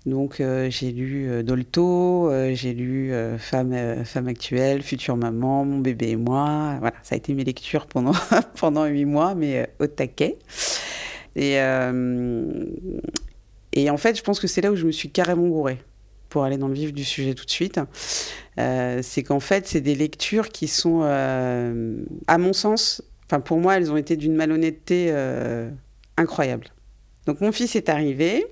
donc 0.07 0.39
euh, 0.39 0.69
j'ai 0.69 0.93
lu 0.93 1.29
euh, 1.29 1.43
Dolto, 1.43 2.31
euh, 2.31 2.51
j'ai 2.53 2.73
lu 2.73 3.11
Femme, 3.37 3.73
actuelle, 4.27 4.81
Future 4.81 5.17
maman, 5.17 5.65
Mon 5.65 5.79
bébé 5.79 6.11
et 6.11 6.15
moi. 6.15 6.77
Voilà, 6.79 6.95
ça 7.03 7.15
a 7.15 7.17
été 7.17 7.33
mes 7.33 7.43
lectures 7.43 7.87
pendant 7.87 8.13
pendant 8.55 8.85
huit 8.85 9.05
mois, 9.05 9.35
mais 9.35 9.69
au 9.79 9.87
taquet. 9.87 10.37
Et 11.35 11.57
et 13.73 13.89
en 13.91 13.97
fait, 13.97 14.17
je 14.17 14.23
pense 14.23 14.39
que 14.39 14.47
c'est 14.47 14.61
là 14.61 14.71
où 14.71 14.75
je 14.75 14.85
me 14.85 14.91
suis 14.91 15.09
carrément 15.09 15.47
gourée 15.47 15.77
pour 16.29 16.43
aller 16.43 16.57
dans 16.57 16.67
le 16.67 16.73
vif 16.73 16.93
du 16.93 17.03
sujet 17.03 17.33
tout 17.33 17.45
de 17.45 17.51
suite. 17.51 17.79
c'est 18.57 19.23
qu'en 19.23 19.39
fait, 19.39 19.67
c'est 19.67 19.81
des 19.81 19.95
lectures 19.95 20.49
qui 20.49 20.67
sont, 20.67 21.01
à 21.01 22.37
mon 22.37 22.53
sens, 22.53 23.01
enfin 23.25 23.39
pour 23.39 23.57
moi, 23.57 23.77
elles 23.77 23.91
ont 23.91 23.97
été 23.97 24.15
d'une 24.15 24.35
malhonnêteté 24.35 25.13
incroyable. 26.17 26.67
Donc 27.25 27.41
mon 27.41 27.51
fils 27.51 27.75
est 27.75 27.89
arrivé. 27.89 28.45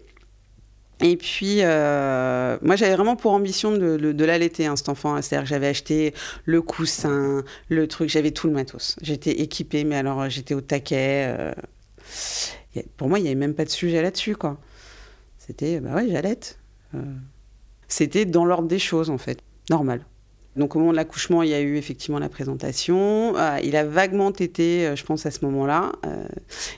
Et 1.02 1.18
puis, 1.18 1.58
euh, 1.62 2.58
moi, 2.62 2.76
j'avais 2.76 2.96
vraiment 2.96 3.18
pour 3.18 3.34
ambition 3.34 3.72
de, 3.72 3.98
de, 3.98 4.26
l'allaiter, 4.26 4.66
hein, 4.66 4.76
cet 4.76 4.88
enfant. 4.88 5.22
C'est-à-dire 5.22 5.44
que 5.44 5.50
j'avais 5.50 5.68
acheté 5.68 6.14
le 6.46 6.62
coussin, 6.62 7.44
le 7.68 7.88
truc, 7.88 8.10
j'avais 8.10 8.32
tout 8.32 8.48
le 8.48 8.54
matos. 8.54 8.96
J'étais 9.02 9.32
équipée, 9.42 9.84
mais 9.84 9.96
alors 9.96 10.30
j'étais 10.30 10.54
au 10.54 10.62
taquet. 10.62 11.36
Euh, 11.38 11.54
pour 12.96 13.10
moi, 13.10 13.20
il 13.20 13.24
n'y 13.24 13.28
avait 13.28 13.36
même 13.36 13.56
pas 13.56 13.66
de 13.66 13.70
sujet 13.70 14.02
là-dessus, 14.02 14.36
quoi. 14.36 14.58
C'était, 15.38 15.80
bah 15.82 15.96
ouais, 15.96 16.08
j'allaite. 16.10 16.60
Euh, 16.96 17.00
c'était 17.88 18.26
dans 18.26 18.46
l'ordre 18.46 18.68
des 18.68 18.80
choses, 18.80 19.10
en 19.10 19.18
fait, 19.18 19.40
normal. 19.70 20.06
Donc 20.56 20.76
au 20.76 20.80
moment 20.80 20.92
de 20.92 20.96
l'accouchement, 20.96 21.44
il 21.44 21.50
y 21.50 21.54
a 21.54 21.60
eu 21.60 21.76
effectivement 21.76 22.18
la 22.18 22.30
présentation. 22.30 23.36
il 23.62 23.76
a 23.76 23.84
vaguement 23.84 24.32
été, 24.32 24.96
je 24.96 25.04
pense, 25.04 25.26
à 25.26 25.32
ce 25.32 25.44
moment-là. 25.44 25.92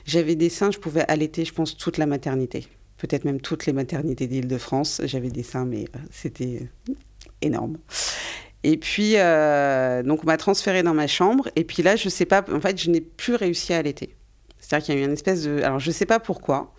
J'avais 0.04 0.34
des 0.34 0.48
seins, 0.48 0.72
je 0.72 0.78
pouvais 0.78 1.04
allaiter, 1.06 1.44
je 1.44 1.54
pense, 1.54 1.76
toute 1.76 1.96
la 1.96 2.06
maternité 2.06 2.66
peut-être 2.98 3.24
même 3.24 3.40
toutes 3.40 3.64
les 3.64 3.72
maternités 3.72 4.26
d'Île-de-France. 4.26 5.00
J'avais 5.04 5.30
des 5.30 5.42
seins, 5.42 5.64
mais 5.64 5.84
euh, 5.84 5.98
c'était 6.10 6.68
énorme. 7.40 7.78
Et 8.64 8.76
puis, 8.76 9.14
euh, 9.16 10.02
donc, 10.02 10.24
on 10.24 10.26
m'a 10.26 10.36
transféré 10.36 10.82
dans 10.82 10.94
ma 10.94 11.06
chambre. 11.06 11.48
Et 11.56 11.64
puis 11.64 11.82
là, 11.82 11.96
je 11.96 12.08
sais 12.08 12.26
pas, 12.26 12.44
en 12.52 12.60
fait, 12.60 12.76
je 12.76 12.90
n'ai 12.90 13.00
plus 13.00 13.36
réussi 13.36 13.72
à 13.72 13.78
allaiter. 13.78 14.14
C'est-à-dire 14.68 14.86
qu'il 14.86 14.94
y 14.96 14.98
a 14.98 15.00
eu 15.00 15.04
une 15.04 15.12
espèce 15.12 15.44
de. 15.44 15.62
Alors, 15.62 15.78
je 15.78 15.88
ne 15.88 15.94
sais 15.94 16.06
pas 16.06 16.20
pourquoi, 16.20 16.74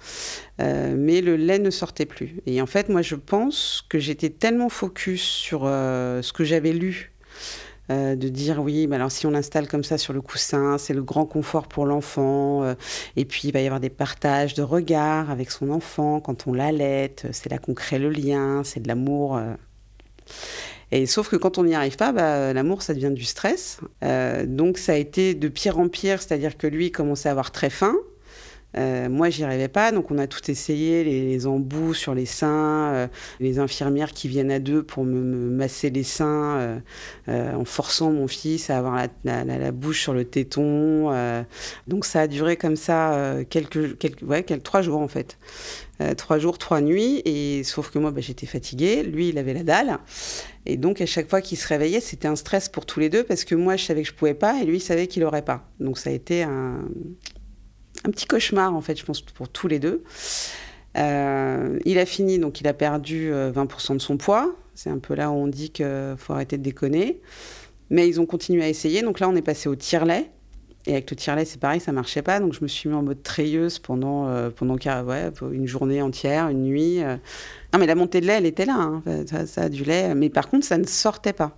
euh, 0.62 0.94
mais 0.96 1.22
le 1.22 1.36
lait 1.36 1.60
ne 1.60 1.72
sortait 1.72 2.06
plus. 2.06 2.36
Et 2.46 2.62
en 2.62 2.68
fait, 2.68 2.90
moi, 2.90 3.02
je 3.02 3.16
pense 3.16 3.84
que 3.90 3.98
j'étais 3.98 4.30
tellement 4.30 4.70
focus 4.70 5.24
sur 5.24 5.62
ce 5.64 6.34
que 6.34 6.44
j'avais 6.44 6.74
lu 6.74 7.12
euh, 7.92 8.16
de 8.16 8.30
dire 8.30 8.62
oui, 8.62 8.88
alors 8.92 9.12
si 9.12 9.26
on 9.26 9.32
l'installe 9.32 9.68
comme 9.68 9.84
ça 9.84 9.98
sur 9.98 10.14
le 10.14 10.22
coussin, 10.22 10.78
c'est 10.78 10.94
le 10.94 11.02
grand 11.02 11.26
confort 11.26 11.68
pour 11.68 11.88
l'enfant. 11.88 12.64
Euh, 12.64 12.76
et 13.16 13.26
puis 13.26 13.42
il 13.46 13.52
va 13.52 13.62
y 13.62 13.66
avoir 13.66 13.80
des 13.80 13.90
partages 13.90 14.54
de 14.54 14.62
regards 14.62 15.32
avec 15.32 15.50
son 15.50 15.72
enfant 15.72 16.20
quand 16.20 16.46
on 16.46 16.54
l'allaite. 16.54 17.26
C'est 17.32 17.50
là 17.50 17.58
qu'on 17.58 17.74
crée 17.74 17.98
le 17.98 18.10
lien, 18.10 18.64
c'est 18.64 18.80
de 18.80 18.88
l'amour. 18.88 19.38
Euh. 19.38 19.56
Et 20.92 21.06
sauf 21.06 21.30
que 21.30 21.36
quand 21.36 21.58
on 21.58 21.64
n'y 21.64 21.76
arrive 21.76 21.98
pas, 21.98 22.12
bah, 22.12 22.54
l'amour, 22.54 22.82
ça 22.82 22.94
devient 22.94 23.12
du 23.14 23.24
stress. 23.24 23.80
donc 24.46 24.78
ça 24.78 24.94
a 24.94 24.96
été 24.96 25.36
de 25.36 25.48
pire 25.48 25.80
en 25.80 25.88
pire, 25.88 26.22
c'est-à-dire 26.22 26.58
que 26.58 26.68
lui 26.68 26.92
commençait 26.92 27.30
à 27.30 27.32
avoir 27.32 27.52
très 27.52 27.70
faim. 27.70 27.96
Euh, 28.78 29.10
moi, 29.10 29.30
j'y 29.30 29.44
arrivais 29.44 29.68
pas, 29.68 29.92
donc 29.92 30.12
on 30.12 30.18
a 30.20 30.28
tout 30.28 30.52
essayé, 30.52 31.04
les, 31.04 31.48
embouts 31.48 31.94
sur 31.94 32.14
les 32.14 32.26
seins, 32.26 32.94
euh, 32.94 33.08
les 33.40 33.58
infirmières 33.58 34.12
qui 34.12 34.28
viennent 34.28 34.52
à 34.52 34.60
deux 34.60 34.84
pour 34.84 35.04
me, 35.04 35.50
masser 35.50 35.90
les 35.90 36.04
seins, 36.04 36.82
euh, 37.28 37.54
en 37.56 37.66
forçant 37.66 38.12
mon 38.12 38.28
fils 38.28 38.70
à 38.70 38.78
avoir 38.78 39.08
la, 39.24 39.72
bouche 39.72 40.02
sur 40.02 40.14
le 40.14 40.26
téton. 40.26 41.12
donc 41.88 42.06
ça 42.06 42.22
a 42.22 42.28
duré 42.28 42.58
comme 42.58 42.76
ça 42.76 43.38
quelques, 43.50 43.98
quelques, 43.98 44.22
ouais, 44.24 44.44
quelques, 44.44 44.64
trois 44.64 44.82
jours 44.82 45.00
en 45.00 45.08
fait. 45.08 45.38
trois 46.18 46.38
jours, 46.38 46.58
trois 46.58 46.82
nuits, 46.82 47.22
et 47.26 47.64
sauf 47.64 47.90
que 47.90 48.00
moi, 48.00 48.12
bah, 48.12 48.22
j'étais 48.22 48.46
fatiguée, 48.46 49.04
lui, 49.04 49.30
il 49.30 49.38
avait 49.38 49.54
la 49.54 49.64
dalle. 49.64 50.00
Et 50.70 50.78
donc, 50.78 51.02
à 51.02 51.08
chaque 51.08 51.28
fois 51.28 51.42
qu'il 51.42 51.58
se 51.58 51.68
réveillait, 51.68 52.00
c'était 52.00 52.28
un 52.28 52.36
stress 52.36 52.70
pour 52.70 52.86
tous 52.86 53.00
les 53.00 53.10
deux, 53.10 53.24
parce 53.24 53.44
que 53.44 53.56
moi, 53.56 53.76
je 53.76 53.86
savais 53.86 54.04
que 54.04 54.08
je 54.08 54.14
pouvais 54.14 54.36
pas, 54.36 54.62
et 54.62 54.66
lui, 54.66 54.78
il 54.78 54.82
savait 54.82 55.08
qu'il 55.08 55.24
aurait 55.24 55.42
pas. 55.42 55.68
Donc, 55.80 55.98
ça 55.98 56.12
a 56.12 56.14
été 56.14 56.44
un, 56.44 56.86
petit 58.04 58.28
cauchemar, 58.28 58.76
en 58.76 58.82
fait, 58.82 58.96
je 58.96 59.04
pense, 59.04 59.22
pour 59.22 59.50
tous 59.50 59.68
les 59.68 59.80
deux. 59.80 60.04
Euh, 60.98 61.80
il 61.86 61.98
a 61.98 62.06
fini, 62.06 62.38
donc 62.38 62.62
il 62.62 62.68
a 62.68 62.74
perdu 62.74 63.32
20% 63.32 63.32
euh, 63.34 63.96
de 63.96 64.00
son 64.00 64.18
poids. 64.18 64.56
C'est 64.76 64.92
un 64.92 65.00
peu 65.00 65.16
là 65.16 65.32
où 65.32 65.34
on 65.34 65.48
dit 65.48 65.72
qu'il 65.72 66.16
faut 66.18 66.34
arrêter 66.34 66.58
de 66.58 66.64
déconner. 66.64 67.20
Mais 67.90 68.08
ils 68.08 68.22
ont 68.22 68.28
continué 68.28 68.64
à 68.64 68.70
essayer. 68.70 69.02
Donc 69.02 69.20
là, 69.20 69.28
on 69.28 69.36
est 69.36 69.42
passé 69.42 69.70
au 69.70 69.76
tire-lait. 69.76 70.30
Et 70.86 70.94
avec 70.94 71.10
le 71.12 71.16
tire-lait, 71.16 71.46
c'est 71.46 71.60
pareil, 71.60 71.80
ça 71.80 71.92
marchait 71.92 72.22
pas. 72.22 72.40
Donc 72.40 72.54
je 72.54 72.60
me 72.62 72.68
suis 72.68 72.90
mis 72.90 72.96
en 72.96 73.04
mode 73.04 73.22
treilleuse 73.22 73.80
pendant, 73.80 74.28
euh, 74.28 74.50
pendant 74.50 74.76
ouais, 74.76 75.32
une 75.52 75.68
journée 75.68 76.02
entière, 76.02 76.50
une 76.50 76.64
nuit. 76.64 77.00
Non, 77.74 77.80
mais 77.80 77.86
la 77.86 77.96
montée 77.96 78.22
de 78.22 78.28
lait, 78.28 78.34
elle 78.34 78.46
était 78.46 78.66
là. 78.66 78.78
Hein. 78.80 79.04
Ça, 79.46 79.70
du 79.70 79.84
lait. 79.84 80.16
Mais 80.16 80.30
par 80.30 80.50
contre, 80.50 80.66
ça 80.66 80.78
ne 80.78 80.86
sortait 80.86 81.34
pas. 81.34 81.58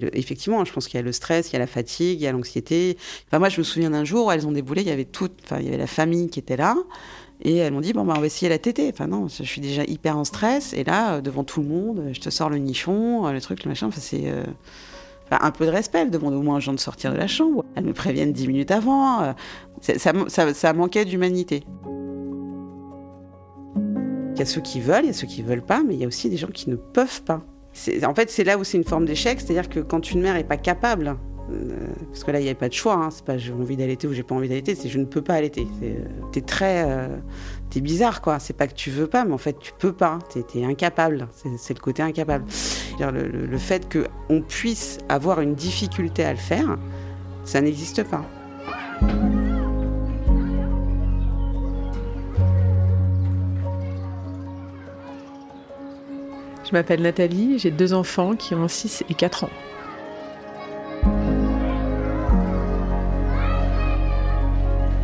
Effectivement, 0.00 0.64
je 0.64 0.72
pense 0.72 0.88
qu'il 0.88 0.98
y 0.98 1.02
a 1.02 1.04
le 1.04 1.12
stress, 1.12 1.50
il 1.50 1.52
y 1.54 1.56
a 1.56 1.60
la 1.60 1.66
fatigue, 1.66 2.20
il 2.20 2.24
y 2.24 2.26
a 2.26 2.32
l'anxiété. 2.32 2.98
Enfin, 3.28 3.38
moi, 3.38 3.48
je 3.48 3.58
me 3.58 3.62
souviens 3.64 3.90
d'un 3.90 4.04
jour 4.04 4.26
où 4.26 4.30
elles 4.30 4.46
ont 4.46 4.52
déboulé, 4.52 4.82
il 4.82 4.88
y 4.88 4.90
avait 4.90 5.04
toute, 5.04 5.40
enfin, 5.44 5.58
il 5.60 5.66
y 5.66 5.68
avait 5.68 5.78
la 5.78 5.86
famille 5.86 6.28
qui 6.28 6.40
était 6.40 6.56
là. 6.56 6.76
Et 7.42 7.56
elles 7.56 7.72
m'ont 7.72 7.80
dit, 7.80 7.92
bon, 7.92 8.04
bah, 8.04 8.14
on 8.16 8.20
va 8.20 8.26
essayer 8.26 8.48
la 8.48 8.58
tétée. 8.58 8.90
Enfin, 8.92 9.06
non, 9.06 9.28
je 9.28 9.42
suis 9.42 9.60
déjà 9.60 9.84
hyper 9.84 10.16
en 10.16 10.24
stress. 10.24 10.72
Et 10.72 10.84
là, 10.84 11.16
euh, 11.16 11.20
devant 11.20 11.44
tout 11.44 11.60
le 11.60 11.68
monde, 11.68 12.10
je 12.12 12.20
te 12.20 12.30
sors 12.30 12.48
le 12.48 12.58
nichon, 12.58 13.26
euh, 13.26 13.32
le 13.32 13.40
truc, 13.40 13.64
le 13.64 13.68
machin. 13.68 13.86
Enfin, 13.86 14.00
c'est. 14.00 14.24
Euh, 14.26 14.44
un 15.42 15.50
peu 15.50 15.66
de 15.66 15.70
respect. 15.70 16.00
Elles 16.02 16.10
demandent 16.10 16.34
au 16.34 16.42
moins 16.42 16.56
aux 16.56 16.60
gens 16.60 16.72
de 16.72 16.80
sortir 16.80 17.12
de 17.12 17.18
la 17.18 17.26
chambre. 17.26 17.64
Elles 17.74 17.84
me 17.84 17.92
préviennent 17.92 18.32
dix 18.32 18.46
minutes 18.46 18.70
avant. 18.70 19.34
Ça, 19.80 20.12
ça, 20.28 20.54
ça 20.54 20.72
manquait 20.72 21.04
d'humanité. 21.04 21.64
Il 24.34 24.38
y 24.38 24.42
a 24.42 24.46
ceux 24.46 24.60
qui 24.60 24.80
veulent, 24.80 25.04
il 25.04 25.08
y 25.08 25.10
a 25.10 25.14
ceux 25.14 25.26
qui 25.26 25.42
veulent 25.42 25.64
pas, 25.64 25.82
mais 25.86 25.94
il 25.94 26.00
y 26.00 26.04
a 26.04 26.08
aussi 26.08 26.28
des 26.28 26.36
gens 26.36 26.48
qui 26.48 26.68
ne 26.68 26.76
peuvent 26.76 27.22
pas 27.22 27.42
en 28.04 28.14
fait, 28.14 28.30
c'est 28.30 28.44
là 28.44 28.58
où 28.58 28.64
c'est 28.64 28.78
une 28.78 28.84
forme 28.84 29.04
d'échec, 29.04 29.40
c'est-à-dire 29.40 29.68
que 29.68 29.80
quand 29.80 30.10
une 30.10 30.20
mère 30.20 30.34
n'est 30.34 30.44
pas 30.44 30.56
capable, 30.56 31.08
euh, 31.08 31.14
parce 32.08 32.24
que 32.24 32.30
là, 32.30 32.40
il 32.40 32.42
n'y 32.42 32.48
avait 32.48 32.58
pas 32.58 32.68
de 32.68 32.74
choix, 32.74 32.94
hein, 32.94 33.10
c'est 33.10 33.24
pas 33.24 33.36
j'ai 33.36 33.52
envie 33.52 33.76
d'allaiter 33.76 34.06
ou 34.06 34.12
j'ai 34.12 34.22
pas 34.22 34.34
envie 34.34 34.48
d'allaiter, 34.48 34.74
c'est 34.74 34.88
je 34.88 34.98
ne 34.98 35.04
peux 35.04 35.22
pas 35.22 35.34
allaiter. 35.34 35.66
Euh, 35.82 36.04
t'es 36.32 36.40
très. 36.40 36.84
Euh, 36.86 37.08
t'es 37.70 37.80
bizarre, 37.80 38.22
quoi. 38.22 38.38
C'est 38.38 38.56
pas 38.56 38.66
que 38.66 38.74
tu 38.74 38.90
veux 38.90 39.06
pas, 39.06 39.24
mais 39.24 39.34
en 39.34 39.38
fait, 39.38 39.58
tu 39.58 39.72
peux 39.78 39.92
pas. 39.92 40.18
T'es 40.30 40.60
es 40.60 40.64
incapable. 40.64 41.28
C'est 41.58 41.74
le 41.74 41.80
côté 41.80 42.02
incapable. 42.02 42.44
Le, 42.98 43.28
le 43.28 43.58
fait 43.58 43.92
qu'on 43.92 44.40
puisse 44.40 44.98
avoir 45.08 45.40
une 45.40 45.54
difficulté 45.54 46.24
à 46.24 46.32
le 46.32 46.38
faire, 46.38 46.78
ça 47.44 47.60
n'existe 47.60 48.04
pas. 48.04 48.24
Je 56.64 56.72
m'appelle 56.72 57.02
Nathalie, 57.02 57.58
j'ai 57.58 57.70
deux 57.70 57.92
enfants 57.92 58.34
qui 58.34 58.54
ont 58.54 58.68
6 58.68 59.04
et 59.10 59.14
4 59.14 59.44
ans. 59.44 59.50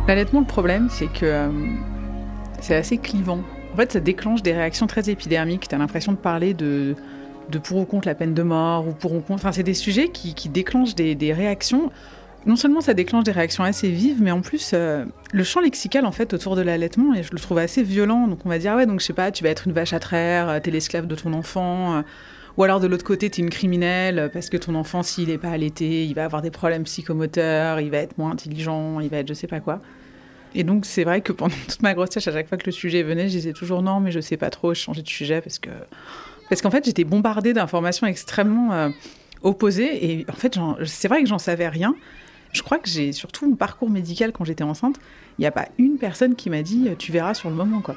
L'allaitement, 0.07 0.39
le 0.41 0.45
problème, 0.45 0.89
c'est 0.89 1.07
que 1.07 1.25
euh, 1.25 1.49
c'est 2.59 2.75
assez 2.75 2.97
clivant. 2.97 3.39
En 3.73 3.77
fait, 3.77 3.91
ça 3.91 3.99
déclenche 3.99 4.41
des 4.41 4.53
réactions 4.53 4.87
très 4.87 5.09
épidermiques. 5.09 5.67
Tu 5.67 5.75
as 5.75 5.77
l'impression 5.77 6.11
de 6.11 6.17
parler 6.17 6.53
de, 6.53 6.95
pour 7.63 7.77
ou 7.77 7.85
contre 7.85 8.07
la 8.07 8.15
peine 8.15 8.33
de 8.33 8.43
mort, 8.43 8.87
ou 8.87 8.91
pour 8.91 9.13
ou 9.13 9.19
contre. 9.19 9.43
Enfin, 9.43 9.51
c'est 9.51 9.63
des 9.63 9.73
sujets 9.73 10.09
qui, 10.09 10.49
déclenchent 10.49 10.95
des, 10.95 11.15
des 11.15 11.33
réactions 11.33 11.91
non 12.45 12.55
seulement 12.55 12.81
ça 12.81 12.93
déclenche 12.93 13.23
des 13.23 13.31
réactions 13.31 13.63
assez 13.63 13.89
vives, 13.89 14.21
mais 14.21 14.31
en 14.31 14.41
plus, 14.41 14.71
euh, 14.73 15.05
le 15.31 15.43
champ 15.43 15.61
lexical 15.61 16.05
en 16.05 16.11
fait 16.11 16.33
autour 16.33 16.55
de 16.55 16.61
l'allaitement, 16.61 17.13
je 17.13 17.29
le 17.31 17.39
trouve 17.39 17.59
assez 17.59 17.83
violent. 17.83 18.27
Donc 18.27 18.39
on 18.45 18.49
va 18.49 18.57
dire, 18.57 18.75
ouais, 18.75 18.85
donc 18.85 18.99
je 18.99 19.05
sais 19.05 19.13
pas, 19.13 19.31
tu 19.31 19.43
vas 19.43 19.49
être 19.49 19.67
une 19.67 19.73
vache 19.73 19.93
à 19.93 19.99
traire, 19.99 20.59
t'es 20.61 20.71
l'esclave 20.71 21.07
de 21.07 21.15
ton 21.15 21.33
enfant, 21.33 21.97
euh, 21.97 22.01
ou 22.57 22.63
alors 22.63 22.79
de 22.79 22.87
l'autre 22.87 23.05
côté, 23.05 23.29
t'es 23.29 23.41
une 23.41 23.49
criminelle 23.49 24.29
parce 24.33 24.49
que 24.49 24.57
ton 24.57 24.75
enfant, 24.75 25.03
s'il 25.03 25.29
n'est 25.29 25.37
pas 25.37 25.49
allaité, 25.49 26.05
il 26.05 26.13
va 26.13 26.25
avoir 26.25 26.41
des 26.41 26.51
problèmes 26.51 26.83
psychomoteurs, 26.83 27.79
il 27.79 27.89
va 27.89 27.97
être 27.97 28.17
moins 28.17 28.31
intelligent, 28.31 28.99
il 28.99 29.09
va 29.09 29.17
être 29.17 29.27
je 29.27 29.33
sais 29.33 29.47
pas 29.47 29.59
quoi. 29.59 29.79
Et 30.53 30.63
donc 30.63 30.85
c'est 30.85 31.03
vrai 31.03 31.21
que 31.21 31.31
pendant 31.31 31.55
toute 31.67 31.81
ma 31.81 31.93
grossesse, 31.93 32.27
à 32.27 32.31
chaque 32.31 32.47
fois 32.47 32.57
que 32.57 32.65
le 32.65 32.71
sujet 32.71 33.03
venait, 33.03 33.27
je 33.27 33.33
disais 33.37 33.53
toujours 33.53 33.81
non, 33.81 33.99
mais 33.99 34.11
je 34.11 34.19
sais 34.19 34.37
pas 34.37 34.49
trop, 34.49 34.73
je 34.73 34.79
changeais 34.81 35.01
de 35.01 35.07
sujet 35.07 35.41
parce 35.41 35.59
que 35.59 35.69
parce 36.49 36.61
qu'en 36.61 36.71
fait 36.71 36.83
j'étais 36.83 37.05
bombardée 37.05 37.53
d'informations 37.53 38.05
extrêmement 38.07 38.91
opposées 39.43 40.11
et 40.11 40.25
en 40.29 40.33
fait 40.35 40.59
c'est 40.85 41.07
vrai 41.07 41.23
que 41.23 41.29
j'en 41.29 41.39
savais 41.39 41.69
rien. 41.69 41.95
Je 42.51 42.63
crois 42.63 42.79
que 42.79 42.89
j'ai 42.89 43.13
surtout 43.13 43.49
mon 43.49 43.55
parcours 43.55 43.89
médical 43.89 44.33
quand 44.33 44.43
j'étais 44.43 44.65
enceinte, 44.65 44.97
il 45.37 45.41
n'y 45.41 45.47
a 45.47 45.51
pas 45.51 45.69
une 45.77 45.97
personne 45.97 46.35
qui 46.35 46.49
m'a 46.49 46.63
dit 46.63 46.89
tu 46.99 47.13
verras 47.13 47.33
sur 47.33 47.49
le 47.49 47.55
moment 47.55 47.79
quoi. 47.79 47.95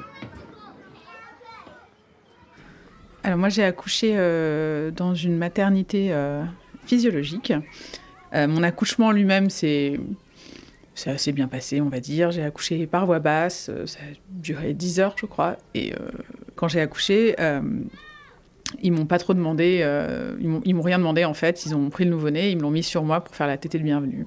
Alors 3.25 3.39
moi 3.39 3.49
j'ai 3.49 3.63
accouché 3.63 4.13
euh, 4.15 4.91
dans 4.91 5.15
une 5.15 5.35
maternité 5.35 6.09
euh, 6.11 6.43
physiologique. 6.85 7.51
Euh, 8.35 8.47
mon 8.47 8.61
accouchement 8.61 9.11
lui-même 9.11 9.49
c'est 9.49 9.99
s'est 10.93 11.31
bien 11.31 11.47
passé, 11.47 11.81
on 11.81 11.89
va 11.89 11.99
dire. 11.99 12.29
J'ai 12.29 12.43
accouché 12.43 12.85
par 12.85 13.07
voie 13.07 13.17
basse. 13.17 13.71
Ça 13.87 13.99
a 13.99 14.13
duré 14.29 14.75
10 14.75 14.99
heures, 14.99 15.15
je 15.19 15.25
crois. 15.25 15.57
Et 15.73 15.91
quand 16.55 16.69
j'ai 16.69 16.79
accouché, 16.79 17.35
ils 18.81 18.93
m'ont 18.93 19.05
pas 19.05 19.17
trop 19.17 19.33
demandé. 19.33 19.85
ils 20.39 20.75
m'ont 20.75 20.81
rien 20.81 20.97
demandé, 20.97 21.25
en 21.25 21.33
fait. 21.33 21.65
Ils 21.65 21.75
ont 21.75 21.89
pris 21.89 22.05
le 22.05 22.11
nouveau-né, 22.11 22.49
ils 22.51 22.55
me 22.55 22.61
l'ont 22.61 22.71
mis 22.71 22.81
sur 22.81 23.03
moi 23.03 23.19
pour 23.21 23.35
faire 23.35 23.47
la 23.47 23.57
tétée 23.57 23.77
de 23.77 23.83
bienvenue. 23.83 24.25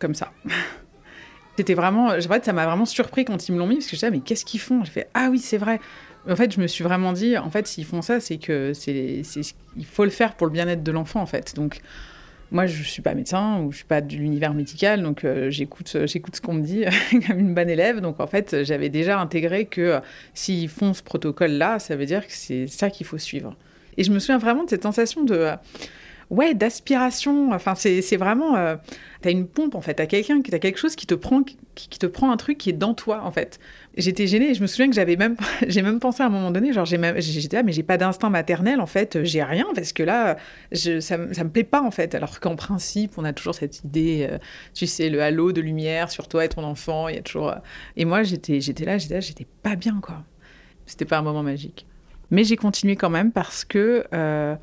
Comme 0.00 0.14
ça. 0.14 0.32
C'était 1.58 1.74
vraiment. 1.74 2.06
En 2.06 2.20
fait, 2.20 2.44
ça 2.46 2.54
m'a 2.54 2.64
vraiment 2.64 2.86
surpris 2.86 3.26
quand 3.26 3.48
ils 3.48 3.52
me 3.52 3.58
l'ont 3.58 3.66
mis, 3.66 3.74
parce 3.74 3.86
que 3.86 3.96
je 3.96 3.96
disais, 3.96 4.10
mais 4.10 4.20
qu'est-ce 4.20 4.46
qu'ils 4.46 4.60
font? 4.60 4.82
J'ai 4.84 4.92
fait, 4.92 5.10
ah 5.12 5.28
oui, 5.30 5.40
c'est 5.40 5.58
vrai. 5.58 5.78
En 6.28 6.36
fait, 6.36 6.52
je 6.52 6.60
me 6.60 6.66
suis 6.66 6.84
vraiment 6.84 7.12
dit, 7.12 7.38
en 7.38 7.50
fait, 7.50 7.66
s'ils 7.66 7.84
font 7.84 8.02
ça, 8.02 8.20
c'est 8.20 8.38
que 8.38 8.72
c'est, 8.74 9.22
il 9.76 9.86
faut 9.86 10.04
le 10.04 10.10
faire 10.10 10.34
pour 10.34 10.46
le 10.46 10.52
bien-être 10.52 10.82
de 10.82 10.92
l'enfant, 10.92 11.20
en 11.20 11.26
fait. 11.26 11.54
Donc, 11.54 11.80
moi, 12.50 12.66
je 12.66 12.82
suis 12.82 13.02
pas 13.02 13.14
médecin 13.14 13.60
ou 13.60 13.72
je 13.72 13.78
suis 13.78 13.86
pas 13.86 14.00
de 14.00 14.14
l'univers 14.14 14.54
médical, 14.54 15.02
donc 15.02 15.24
euh, 15.24 15.50
j'écoute, 15.50 15.96
j'écoute 16.06 16.36
ce 16.36 16.40
qu'on 16.40 16.54
me 16.54 16.62
dit 16.62 16.84
comme 17.26 17.38
une 17.38 17.54
bonne 17.54 17.70
élève. 17.70 18.00
Donc, 18.00 18.20
en 18.20 18.26
fait, 18.26 18.62
j'avais 18.62 18.88
déjà 18.88 19.18
intégré 19.18 19.66
que 19.66 19.80
euh, 19.80 20.00
s'ils 20.34 20.68
font 20.68 20.94
ce 20.94 21.02
protocole-là, 21.02 21.78
ça 21.78 21.96
veut 21.96 22.06
dire 22.06 22.26
que 22.26 22.32
c'est 22.32 22.66
ça 22.66 22.90
qu'il 22.90 23.06
faut 23.06 23.18
suivre. 23.18 23.56
Et 23.98 24.04
je 24.04 24.12
me 24.12 24.18
souviens 24.18 24.38
vraiment 24.38 24.64
de 24.64 24.70
cette 24.70 24.84
sensation 24.84 25.24
de, 25.24 25.34
euh, 25.34 25.56
ouais, 26.30 26.54
d'aspiration. 26.54 27.52
Enfin, 27.52 27.74
c'est, 27.74 28.16
vraiment, 28.16 28.56
euh, 28.56 28.76
t'as 29.20 29.30
une 29.30 29.46
pompe 29.46 29.74
en 29.74 29.80
fait, 29.80 29.94
t'as 29.94 30.06
quelqu'un, 30.06 30.40
t'as 30.40 30.58
quelque 30.58 30.78
chose 30.78 30.96
qui 30.96 31.06
te 31.06 31.14
prend, 31.14 31.42
qui 31.74 31.98
te 31.98 32.06
prend 32.06 32.30
un 32.30 32.36
truc 32.36 32.58
qui 32.58 32.70
est 32.70 32.74
dans 32.74 32.94
toi 32.94 33.22
en 33.24 33.32
fait. 33.32 33.58
J'étais 33.98 34.28
gênée 34.28 34.54
je 34.54 34.62
me 34.62 34.68
souviens 34.68 34.88
que 34.88 34.94
j'avais 34.94 35.16
même, 35.16 35.36
j'ai 35.66 35.82
même 35.82 35.98
pensé 35.98 36.22
à 36.22 36.26
un 36.26 36.28
moment 36.28 36.52
donné, 36.52 36.72
genre 36.72 36.84
j'étais 36.86 37.56
là, 37.56 37.62
mais 37.64 37.72
j'ai 37.72 37.82
pas 37.82 37.98
d'instinct 37.98 38.30
maternel 38.30 38.80
en 38.80 38.86
fait, 38.86 39.24
j'ai 39.24 39.42
rien 39.42 39.66
parce 39.74 39.92
que 39.92 40.04
là, 40.04 40.36
ça, 40.72 41.00
ça 41.00 41.44
me 41.44 41.50
plaît 41.50 41.64
pas 41.64 41.82
en 41.82 41.90
fait. 41.90 42.14
Alors 42.14 42.38
qu'en 42.40 42.54
principe, 42.56 43.18
on 43.18 43.24
a 43.24 43.32
toujours 43.32 43.54
cette 43.54 43.80
idée, 43.80 44.28
euh, 44.30 44.38
tu 44.72 44.86
sais, 44.86 45.10
le 45.10 45.20
halo 45.20 45.52
de 45.52 45.60
lumière 45.60 46.10
sur 46.10 46.28
toi 46.28 46.44
et 46.44 46.48
ton 46.48 46.62
enfant, 46.62 47.08
il 47.08 47.16
y 47.16 47.18
a 47.18 47.22
toujours. 47.22 47.48
euh, 47.50 47.56
Et 47.96 48.04
moi, 48.04 48.22
j'étais, 48.22 48.60
j'étais 48.60 48.84
là, 48.84 48.98
j'étais 48.98 49.14
là, 49.14 49.20
j'étais 49.20 49.46
pas 49.62 49.74
bien 49.74 49.98
quoi. 50.00 50.22
C'était 50.86 51.04
pas 51.04 51.18
un 51.18 51.22
moment 51.22 51.42
magique. 51.42 51.84
Mais 52.30 52.44
j'ai 52.44 52.56
continué 52.56 52.94
quand 52.96 53.10
même 53.10 53.32
parce 53.32 53.64
que 53.64 54.04
euh, 54.14 54.54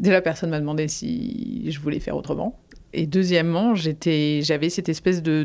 déjà 0.00 0.20
personne 0.20 0.50
m'a 0.50 0.60
demandé 0.60 0.88
si 0.88 1.70
je 1.70 1.78
voulais 1.78 2.00
faire 2.00 2.16
autrement. 2.16 2.58
Et 2.92 3.06
deuxièmement, 3.06 3.74
j'étais, 3.74 4.40
j'avais 4.42 4.70
cette 4.70 4.88
espèce 4.88 5.22
de, 5.22 5.44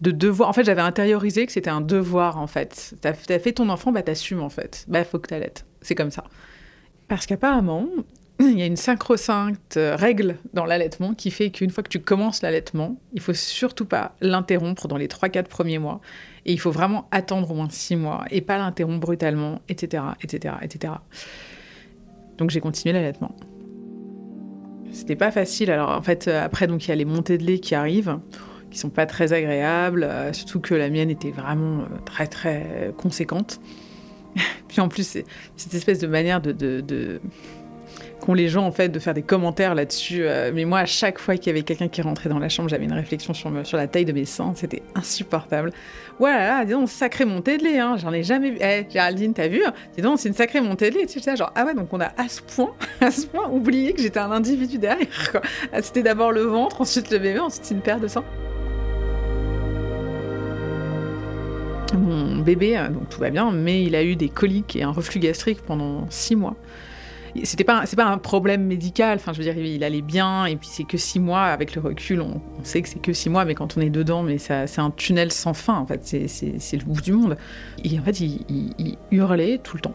de 0.00 0.10
devoir. 0.10 0.48
En 0.48 0.52
fait, 0.52 0.64
j'avais 0.64 0.82
intériorisé 0.82 1.46
que 1.46 1.52
c'était 1.52 1.70
un 1.70 1.80
devoir, 1.80 2.38
en 2.38 2.46
fait. 2.46 2.94
T'as, 3.00 3.10
as 3.10 3.38
fait 3.38 3.52
ton 3.52 3.68
enfant, 3.68 3.92
bah 3.92 4.02
t'assumes, 4.02 4.42
en 4.42 4.48
fait. 4.48 4.84
Bah, 4.88 5.04
faut 5.04 5.18
que 5.18 5.28
t'allaites. 5.28 5.64
C'est 5.80 5.94
comme 5.94 6.10
ça. 6.10 6.24
Parce 7.08 7.26
qu'apparemment, 7.26 7.88
il 8.40 8.58
y 8.58 8.62
a 8.62 8.66
une 8.66 8.76
sacro-sainte 8.76 9.78
règle 9.78 10.36
dans 10.52 10.64
l'allaitement 10.64 11.14
qui 11.14 11.30
fait 11.30 11.50
qu'une 11.50 11.70
fois 11.70 11.82
que 11.82 11.88
tu 11.88 12.00
commences 12.00 12.42
l'allaitement, 12.42 12.96
il 13.14 13.20
faut 13.20 13.34
surtout 13.34 13.86
pas 13.86 14.14
l'interrompre 14.20 14.88
dans 14.88 14.96
les 14.96 15.08
3-4 15.08 15.44
premiers 15.44 15.78
mois. 15.78 16.00
Et 16.44 16.52
il 16.52 16.60
faut 16.60 16.70
vraiment 16.70 17.08
attendre 17.10 17.50
au 17.50 17.54
moins 17.54 17.68
6 17.68 17.96
mois 17.96 18.24
et 18.30 18.40
pas 18.40 18.58
l'interrompre 18.58 19.00
brutalement, 19.00 19.60
etc., 19.68 20.02
etc., 20.22 20.54
etc. 20.62 20.92
Donc 22.38 22.50
j'ai 22.50 22.60
continué 22.60 22.92
l'allaitement. 22.92 23.34
C'était 24.92 25.16
pas 25.16 25.30
facile. 25.30 25.70
Alors 25.70 25.90
en 25.90 26.02
fait, 26.02 26.28
euh, 26.28 26.44
après, 26.44 26.66
donc 26.66 26.84
il 26.84 26.88
y 26.88 26.92
a 26.92 26.94
les 26.94 27.04
montées 27.04 27.38
de 27.38 27.44
lait 27.44 27.58
qui 27.58 27.74
arrivent, 27.74 28.18
qui 28.76 28.80
sont 28.80 28.90
pas 28.90 29.06
très 29.06 29.32
agréables, 29.32 30.04
euh, 30.04 30.32
surtout 30.34 30.60
que 30.60 30.74
la 30.74 30.90
mienne 30.90 31.08
était 31.10 31.30
vraiment 31.30 31.80
euh, 31.80 31.84
très 32.04 32.26
très 32.26 32.92
conséquente. 32.98 33.58
Puis 34.68 34.80
en 34.82 34.88
plus, 34.88 35.16
cette 35.56 35.74
espèce 35.74 35.98
de 35.98 36.06
manière 36.06 36.40
de, 36.42 36.52
de, 36.52 36.80
de- 36.82 37.20
qu'ont 38.20 38.34
les 38.34 38.48
gens 38.48 38.66
en 38.66 38.72
fait 38.72 38.88
de 38.88 38.98
faire 38.98 39.14
des 39.14 39.22
commentaires 39.22 39.74
là-dessus. 39.74 40.22
euh, 40.24 40.50
mais 40.54 40.64
moi, 40.66 40.80
à 40.80 40.86
chaque 40.86 41.18
fois 41.18 41.36
qu'il 41.36 41.46
y 41.46 41.50
avait 41.50 41.62
quelqu'un 41.62 41.88
qui 41.88 42.02
rentrait 42.02 42.28
dans 42.28 42.38
la 42.38 42.48
chambre, 42.50 42.68
j'avais 42.68 42.84
une 42.84 42.92
réflexion 42.92 43.32
sur, 43.34 43.50
sur 43.64 43.76
la 43.78 43.86
taille 43.86 44.04
de 44.04 44.12
mes 44.12 44.24
seins. 44.26 44.52
C'était 44.56 44.82
insupportable. 44.94 45.72
Voilà, 46.18 46.64
dis 46.64 46.72
donc, 46.72 46.88
sacrée 46.90 47.24
montée 47.26 47.56
de 47.58 47.62
lait, 47.64 47.78
hein. 47.78 47.96
j'en 47.98 48.12
ai 48.12 48.22
jamais 48.22 48.50
vu. 48.50 48.58
Eh, 48.60 48.84
Géraldine, 48.90 49.32
t'as 49.34 49.48
vu 49.48 49.62
Dis 49.96 50.02
donc, 50.02 50.18
c'est 50.18 50.28
une 50.28 50.34
sacrée 50.34 50.60
montée 50.62 50.90
de 50.90 50.96
lait. 50.98 51.06
Tu 51.06 51.20
sais, 51.20 51.36
genre, 51.36 51.52
ah 51.54 51.64
ouais, 51.64 51.74
donc 51.74 51.88
on 51.92 52.00
a 52.00 52.12
à 52.18 52.28
ce 52.28 52.40
point, 52.42 52.72
à 53.00 53.10
ce 53.10 53.26
point 53.26 53.48
oublié 53.50 53.92
que 53.94 54.00
j'étais 54.02 54.18
un 54.20 54.30
individu 54.32 54.76
derrière. 54.78 55.06
Ah, 55.72 55.80
C'était 55.82 56.02
d'abord 56.02 56.32
le 56.32 56.42
ventre, 56.42 56.80
ensuite 56.82 57.10
le 57.10 57.18
bébé, 57.18 57.38
ensuite 57.38 57.70
une 57.70 57.80
paire 57.80 58.00
de 58.00 58.08
seins. 58.08 58.24
Mon 61.96 62.38
bébé, 62.38 62.76
euh, 62.76 62.88
donc 62.88 63.08
tout 63.08 63.20
va 63.20 63.30
bien, 63.30 63.50
mais 63.50 63.84
il 63.84 63.94
a 63.94 64.04
eu 64.04 64.16
des 64.16 64.28
coliques 64.28 64.76
et 64.76 64.82
un 64.82 64.90
reflux 64.90 65.20
gastrique 65.20 65.62
pendant 65.62 66.06
six 66.10 66.36
mois. 66.36 66.56
C'était 67.42 67.64
pas, 67.64 67.84
c'est 67.84 67.96
pas 67.96 68.06
un 68.06 68.16
problème 68.16 68.64
médical, 68.64 69.18
enfin 69.18 69.34
je 69.34 69.38
veux 69.38 69.44
dire, 69.44 69.58
il 69.58 69.84
allait 69.84 70.00
bien, 70.00 70.46
et 70.46 70.56
puis 70.56 70.68
c'est 70.72 70.84
que 70.84 70.96
six 70.96 71.20
mois, 71.20 71.42
avec 71.42 71.74
le 71.74 71.82
recul, 71.82 72.22
on, 72.22 72.40
sait 72.62 72.80
que 72.80 72.88
c'est 72.88 72.98
que 72.98 73.12
six 73.12 73.28
mois, 73.28 73.44
mais 73.44 73.54
quand 73.54 73.76
on 73.76 73.82
est 73.82 73.90
dedans, 73.90 74.22
mais 74.22 74.38
ça, 74.38 74.66
c'est 74.66 74.80
un 74.80 74.90
tunnel 74.90 75.30
sans 75.30 75.52
fin, 75.52 75.74
en 75.74 75.86
fait, 75.86 76.00
c'est, 76.02 76.76
le 76.76 76.84
bout 76.84 77.02
du 77.02 77.12
monde. 77.12 77.36
Et 77.84 77.98
en 77.98 78.02
fait, 78.02 78.20
il 78.20 78.96
hurlait 79.10 79.58
tout 79.58 79.76
le 79.76 79.82
temps. 79.82 79.94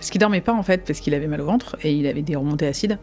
Parce 0.00 0.08
qu'il 0.08 0.18
dormait 0.18 0.40
pas, 0.40 0.54
en 0.54 0.62
fait, 0.62 0.82
parce 0.86 0.98
qu'il 0.98 1.12
avait 1.12 1.26
mal 1.26 1.42
au 1.42 1.44
ventre, 1.44 1.76
et 1.82 1.92
il 1.92 2.06
avait 2.06 2.22
des 2.22 2.34
remontées 2.34 2.66
acides. 2.66 2.98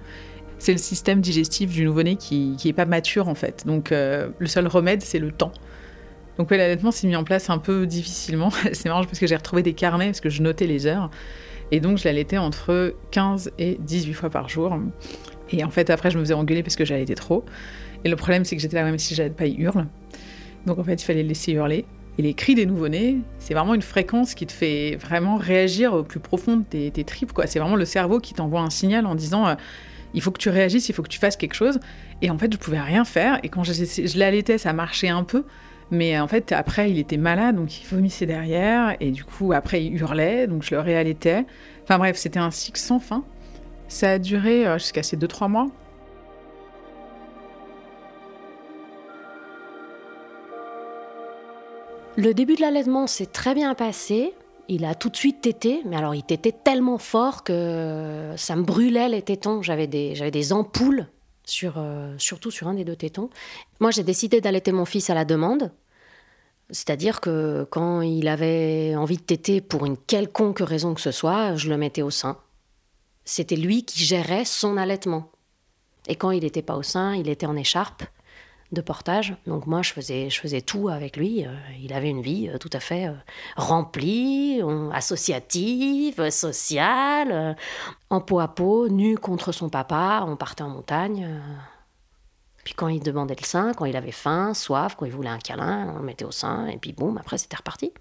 C'est 0.58 0.72
le 0.72 0.80
système 0.80 1.22
digestif 1.22 1.72
du 1.72 1.86
nouveau-né 1.86 2.16
qui, 2.16 2.56
qui 2.58 2.70
est 2.70 2.74
pas 2.74 2.86
mature, 2.86 3.28
en 3.28 3.36
fait. 3.36 3.68
Donc 3.68 3.92
euh, 3.92 4.30
le 4.40 4.48
seul 4.48 4.66
remède, 4.66 5.04
c'est 5.04 5.20
le 5.20 5.32
temps. 5.32 5.52
Donc 6.38 6.52
ouais, 6.52 6.58
l'allaitement 6.58 6.92
s'est 6.92 7.08
mis 7.08 7.16
en 7.16 7.24
place 7.24 7.50
un 7.50 7.58
peu 7.58 7.88
difficilement. 7.88 8.50
c'est 8.72 8.86
marrant 8.86 9.04
parce 9.04 9.20
que 9.20 9.28
j'ai 9.28 9.36
retrouvé 9.36 9.64
des 9.64 9.74
carnets, 9.74 10.08
parce 10.08 10.22
que 10.22 10.30
je 10.30 10.42
notais 10.42 10.68
les 10.68 10.86
heures. 10.86 11.10
Et 11.72 11.80
donc, 11.80 11.98
je 11.98 12.06
l'allaitais 12.06 12.38
entre 12.38 12.96
15 13.12 13.52
et 13.58 13.78
18 13.82 14.14
fois 14.14 14.30
par 14.30 14.48
jour. 14.48 14.78
Et 15.50 15.64
en 15.64 15.70
fait, 15.70 15.90
après, 15.90 16.12
je 16.12 16.18
me 16.18 16.24
faisais 16.24 16.34
engueuler 16.34 16.64
parce 16.64 16.76
que 16.76 16.86
j'allaitais 16.86 17.16
trop. 17.16 17.44
Et 18.04 18.10
le 18.10 18.16
problème, 18.16 18.46
c'est 18.46 18.56
que 18.56 18.62
j'étais 18.62 18.78
là, 18.78 18.84
même 18.84 18.98
si 18.98 19.16
j'allais 19.16 19.30
pas, 19.30 19.46
il 19.46 19.60
hurle. 19.60 19.88
Donc, 20.66 20.80
en 20.80 20.84
fait, 20.84 21.02
il 21.02 21.06
fallait 21.06 21.24
le 21.24 21.30
laisser 21.30 21.52
hurler. 21.52 21.86
Et 22.18 22.22
les 22.22 22.34
cris 22.34 22.56
des 22.56 22.66
nouveau-nés, 22.66 23.18
c'est 23.38 23.54
vraiment 23.54 23.76
une 23.76 23.82
fréquence 23.82 24.34
qui 24.34 24.48
te 24.48 24.52
fait 24.52 24.96
vraiment 24.96 25.36
réagir 25.38 25.94
au 25.94 26.04
plus 26.04 26.20
profond 26.20 26.58
de 26.58 26.90
tes, 26.90 27.04
tripes. 27.04 27.32
C'est 27.46 27.60
vraiment 27.60 27.76
le 27.76 27.86
cerveau 27.86 28.20
qui 28.20 28.34
t'envoie 28.34 28.62
un 28.62 28.72
signal 28.72 29.06
en 29.06 29.14
disant 29.14 29.48
euh, 29.48 29.56
il 30.14 30.22
faut 30.22 30.32
que 30.32 30.40
tu 30.40 30.50
réagisses, 30.50 30.90
il 30.90 30.96
faut 30.96 31.04
que 31.04 31.10
tu 31.10 31.20
fasses 31.20 31.38
quelque 31.38 31.54
chose. 31.54 31.80
Et 32.24 32.32
en 32.32 32.38
fait, 32.38 32.52
je 32.52 32.58
pouvais 32.58 32.80
rien 32.80 33.06
faire. 33.06 33.40
Et 33.44 33.50
quand 33.50 33.64
je, 33.64 33.74
je 33.74 34.18
l'allaitais, 34.18 34.58
ça 34.58 34.74
marchait 34.74 35.10
un 35.10 35.24
peu. 35.24 35.44
Mais 35.90 36.20
en 36.20 36.28
fait, 36.28 36.52
après, 36.52 36.92
il 36.92 37.00
était 37.00 37.18
malade, 37.18 37.56
donc 37.56 37.82
il 37.82 37.88
vomissait 37.88 38.26
derrière. 38.26 38.96
Et 39.00 39.12
du 39.12 39.24
coup, 39.24 39.54
après, 39.54 39.84
il 39.84 39.96
hurlait, 39.96 40.48
donc 40.48 40.64
je 40.64 40.76
le 40.76 40.82
réallaitais. 40.82 41.46
Enfin 41.84 41.98
bref, 41.98 42.18
c'était 42.18 42.40
un 42.40 42.52
cycle 42.52 42.80
sans 42.80 43.00
fin. 43.00 43.24
Ça 43.88 44.12
a 44.12 44.20
duré 44.20 44.68
euh, 44.68 44.78
jusqu'à 44.78 45.04
ces 45.04 45.16
2-3 45.16 45.50
mois. 45.50 45.68
Le 52.18 52.34
début 52.34 52.56
de 52.56 52.62
l'allaitement 52.62 53.08
s'est 53.08 53.28
très 53.28 53.54
bien 53.54 53.74
passé. 53.76 54.34
Il 54.68 54.84
a 54.84 54.96
tout 54.96 55.10
de 55.10 55.16
suite 55.16 55.40
tété, 55.40 55.82
mais 55.86 55.96
alors 55.96 56.16
il 56.16 56.24
tétait 56.24 56.52
tellement 56.52 56.98
fort 56.98 57.44
que 57.44 58.34
ça 58.36 58.56
me 58.56 58.64
brûlait 58.64 59.08
les 59.08 59.22
tétons. 59.22 59.62
J'avais 59.62 59.88
des, 59.88 60.16
j'avais 60.16 60.32
des 60.32 60.52
ampoules, 60.52 61.08
euh, 61.64 62.16
surtout 62.18 62.52
sur 62.52 62.68
un 62.68 62.74
des 62.74 62.84
deux 62.84 62.96
tétons. 62.96 63.30
Moi, 63.80 63.92
j'ai 63.92 64.04
décidé 64.04 64.42
d'allaiter 64.42 64.72
mon 64.72 64.86
fils 64.86 65.10
à 65.10 65.14
la 65.14 65.26
demande. 65.26 65.72
C'est-à-dire 66.70 67.22
que 67.22 67.66
quand 67.70 68.02
il 68.02 68.28
avait 68.28 68.96
envie 68.96 69.18
de 69.18 69.22
téter 69.22 69.62
pour 69.62 69.86
une 69.86 69.98
quelconque 69.98 70.60
raison 70.60 70.94
que 70.94 71.02
ce 71.02 71.12
soit, 71.12 71.56
je 71.56 71.70
le 71.70 71.78
mettais 71.78 72.02
au 72.02 72.10
sein. 72.10 72.38
C'était 73.24 73.56
lui 73.56 73.84
qui 73.84 74.04
gérait 74.04 74.46
son 74.46 74.78
allaitement. 74.78 75.32
Et 76.08 76.16
quand 76.16 76.32
il 76.32 76.44
n'était 76.44 76.62
pas 76.62 76.76
au 76.76 76.84
sein, 76.84 77.16
il 77.16 77.30
était 77.30 77.46
en 77.46 77.56
écharpe 77.56 78.04
de 78.72 78.82
portage. 78.82 79.36
Donc 79.46 79.66
moi, 79.66 79.82
je 79.82 79.94
faisais, 79.94 80.30
je 80.30 80.40
faisais 80.40 80.62
tout 80.62 80.90
avec 80.90 81.18
lui. 81.18 81.46
Euh, 81.46 81.54
il 81.82 81.94
avait 81.94 82.10
une 82.10 82.22
vie 82.22 82.50
euh, 82.50 82.58
tout 82.58 82.70
à 82.74 82.80
fait 82.80 83.08
euh, 83.08 83.14
remplie, 83.56 84.62
associative, 84.94 86.30
sociale, 86.30 87.56
en 88.10 88.22
peau 88.22 88.40
à 88.40 88.48
peau, 88.48 88.90
nu 88.90 89.18
contre 89.18 89.52
son 89.52 89.70
papa. 89.70 90.24
On 90.28 90.36
partait 90.36 90.64
en 90.64 90.70
montagne. 90.70 91.42
Puis 92.64 92.74
quand 92.74 92.90
il 92.90 93.02
demandait 93.02 93.36
le 93.40 93.46
sein, 93.46 93.74
quand 93.74 93.86
il 93.86 93.96
avait 93.96 94.12
faim, 94.12 94.54
soif, 94.54 94.96
quand 94.98 95.06
il 95.06 95.12
voulait 95.12 95.30
un 95.30 95.40
câlin, 95.40 95.94
on 95.96 96.00
le 96.00 96.04
mettait 96.04 96.26
au 96.26 96.32
sein. 96.32 96.68
Et 96.68 96.78
puis 96.78 96.92
boum, 96.92 97.18
après, 97.18 97.38
c'était 97.38 97.58
reparti. 97.58 97.94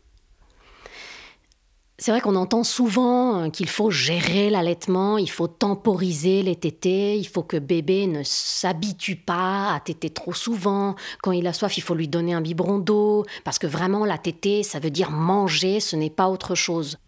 C'est 1.99 2.11
vrai 2.11 2.21
qu'on 2.21 2.37
entend 2.37 2.63
souvent 2.63 3.45
euh, 3.45 3.49
qu'il 3.49 3.71
faut 3.71 3.91
gérer 3.91 4.51
l'allaitement, 4.51 5.17
il 5.17 5.31
faut 5.31 5.49
temporiser 5.49 6.43
les 6.43 6.57
tétés, 6.57 7.17
il 7.17 7.27
faut 7.27 7.43
que 7.43 7.57
bébé 7.57 8.07
ne 8.07 8.23
s'habitue 8.23 9.17
pas 9.17 9.73
à 9.73 9.81
téter 9.81 10.11
trop 10.11 10.35
souvent. 10.35 10.95
Quand 11.23 11.33
il 11.33 11.47
a 11.47 11.55
soif, 11.55 11.79
il 11.79 11.81
faut 11.81 11.95
lui 11.95 12.07
donner 12.07 12.35
un 12.35 12.43
biberon 12.43 12.79
d'eau, 12.79 13.25
parce 13.45 13.59
que 13.59 13.67
vraiment 13.67 14.05
la 14.05 14.19
tétée, 14.19 14.63
ça 14.63 14.79
veut 14.79 14.91
dire 14.91 15.11
manger, 15.11 15.81
ce 15.81 15.97
n'est 15.97 16.11
pas 16.11 16.29
autre 16.29 16.55
chose. 16.55 16.99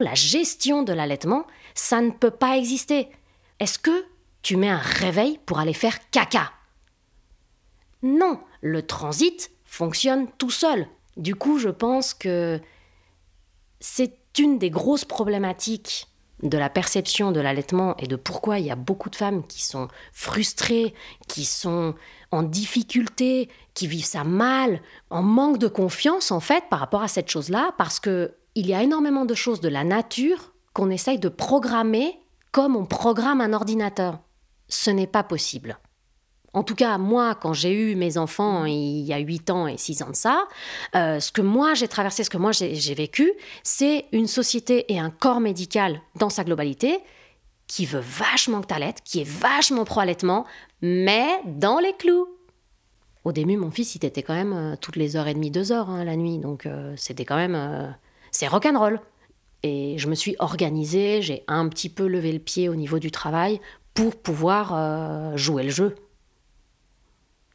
La 0.00 0.14
gestion 0.14 0.82
de 0.82 0.94
l'allaitement, 0.94 1.46
ça 1.74 2.00
ne 2.00 2.10
peut 2.10 2.30
pas 2.30 2.56
exister. 2.56 3.08
Est-ce 3.60 3.78
que 3.78 4.06
tu 4.40 4.56
mets 4.56 4.70
un 4.70 4.78
réveil 4.78 5.38
pour 5.44 5.58
aller 5.58 5.74
faire 5.74 5.98
caca? 6.10 6.52
Non, 8.02 8.40
le 8.62 8.86
transit 8.86 9.50
fonctionne 9.66 10.26
tout 10.38 10.50
seul. 10.50 10.86
Du 11.18 11.34
coup, 11.34 11.58
je 11.58 11.68
pense 11.68 12.14
que 12.14 12.60
c'est 13.80 14.18
une 14.38 14.58
des 14.58 14.70
grosses 14.70 15.04
problématiques 15.04 16.08
de 16.42 16.58
la 16.58 16.68
perception 16.68 17.32
de 17.32 17.40
l'allaitement 17.40 17.96
et 17.96 18.06
de 18.06 18.16
pourquoi 18.16 18.58
il 18.58 18.66
y 18.66 18.70
a 18.70 18.76
beaucoup 18.76 19.08
de 19.08 19.16
femmes 19.16 19.46
qui 19.46 19.62
sont 19.62 19.88
frustrées, 20.12 20.94
qui 21.28 21.44
sont 21.44 21.94
en 22.30 22.42
difficulté, 22.42 23.48
qui 23.74 23.86
vivent 23.86 24.04
ça 24.04 24.24
mal, 24.24 24.82
en 25.10 25.22
manque 25.22 25.58
de 25.58 25.68
confiance 25.68 26.30
en 26.30 26.40
fait 26.40 26.64
par 26.68 26.80
rapport 26.80 27.02
à 27.02 27.08
cette 27.08 27.30
chose-là, 27.30 27.72
parce 27.78 28.00
que 28.00 28.34
il 28.54 28.66
y 28.66 28.74
a 28.74 28.82
énormément 28.82 29.24
de 29.24 29.34
choses 29.34 29.60
de 29.60 29.68
la 29.68 29.84
nature 29.84 30.52
qu'on 30.72 30.90
essaye 30.90 31.18
de 31.18 31.28
programmer 31.28 32.18
comme 32.52 32.76
on 32.76 32.86
programme 32.86 33.40
un 33.40 33.52
ordinateur. 33.52 34.18
Ce 34.68 34.90
n'est 34.90 35.06
pas 35.06 35.22
possible. 35.22 35.78
En 36.56 36.62
tout 36.62 36.74
cas, 36.74 36.96
moi, 36.96 37.34
quand 37.34 37.52
j'ai 37.52 37.70
eu 37.70 37.96
mes 37.96 38.16
enfants 38.16 38.64
il 38.64 39.02
y 39.02 39.12
a 39.12 39.18
8 39.18 39.50
ans 39.50 39.66
et 39.66 39.76
6 39.76 40.02
ans 40.02 40.08
de 40.08 40.16
ça, 40.16 40.48
euh, 40.94 41.20
ce 41.20 41.30
que 41.30 41.42
moi 41.42 41.74
j'ai 41.74 41.86
traversé, 41.86 42.24
ce 42.24 42.30
que 42.30 42.38
moi 42.38 42.50
j'ai 42.52 42.94
vécu, 42.94 43.30
c'est 43.62 44.06
une 44.10 44.26
société 44.26 44.90
et 44.90 44.98
un 44.98 45.10
corps 45.10 45.40
médical 45.40 46.00
dans 46.14 46.30
sa 46.30 46.44
globalité 46.44 46.98
qui 47.66 47.84
veut 47.84 48.00
vachement 48.00 48.62
que 48.62 48.68
t'allaites, 48.68 49.02
qui 49.04 49.20
est 49.20 49.28
vachement 49.28 49.84
pro-allaitement, 49.84 50.46
mais 50.80 51.26
dans 51.44 51.78
les 51.78 51.92
clous. 51.92 52.26
Au 53.24 53.32
début, 53.32 53.58
mon 53.58 53.70
fils, 53.70 53.94
il 53.94 54.06
était 54.06 54.22
quand 54.22 54.32
même 54.32 54.54
euh, 54.54 54.76
toutes 54.80 54.96
les 54.96 55.16
heures 55.16 55.28
et 55.28 55.34
demie, 55.34 55.50
deux 55.50 55.72
heures 55.72 55.90
hein, 55.90 56.04
la 56.04 56.16
nuit, 56.16 56.38
donc 56.38 56.64
euh, 56.64 56.94
c'était 56.96 57.26
quand 57.26 57.36
même... 57.36 57.94
c'est 58.30 58.46
rock'n'roll. 58.46 58.98
Et 59.62 59.98
je 59.98 60.08
me 60.08 60.14
suis 60.14 60.36
organisée, 60.38 61.20
j'ai 61.20 61.44
un 61.48 61.68
petit 61.68 61.90
peu 61.90 62.06
levé 62.06 62.32
le 62.32 62.38
pied 62.38 62.70
au 62.70 62.76
niveau 62.76 62.98
du 62.98 63.10
travail 63.10 63.60
pour 63.92 64.16
pouvoir 64.16 65.36
jouer 65.36 65.62
le 65.62 65.70
jeu. 65.70 65.94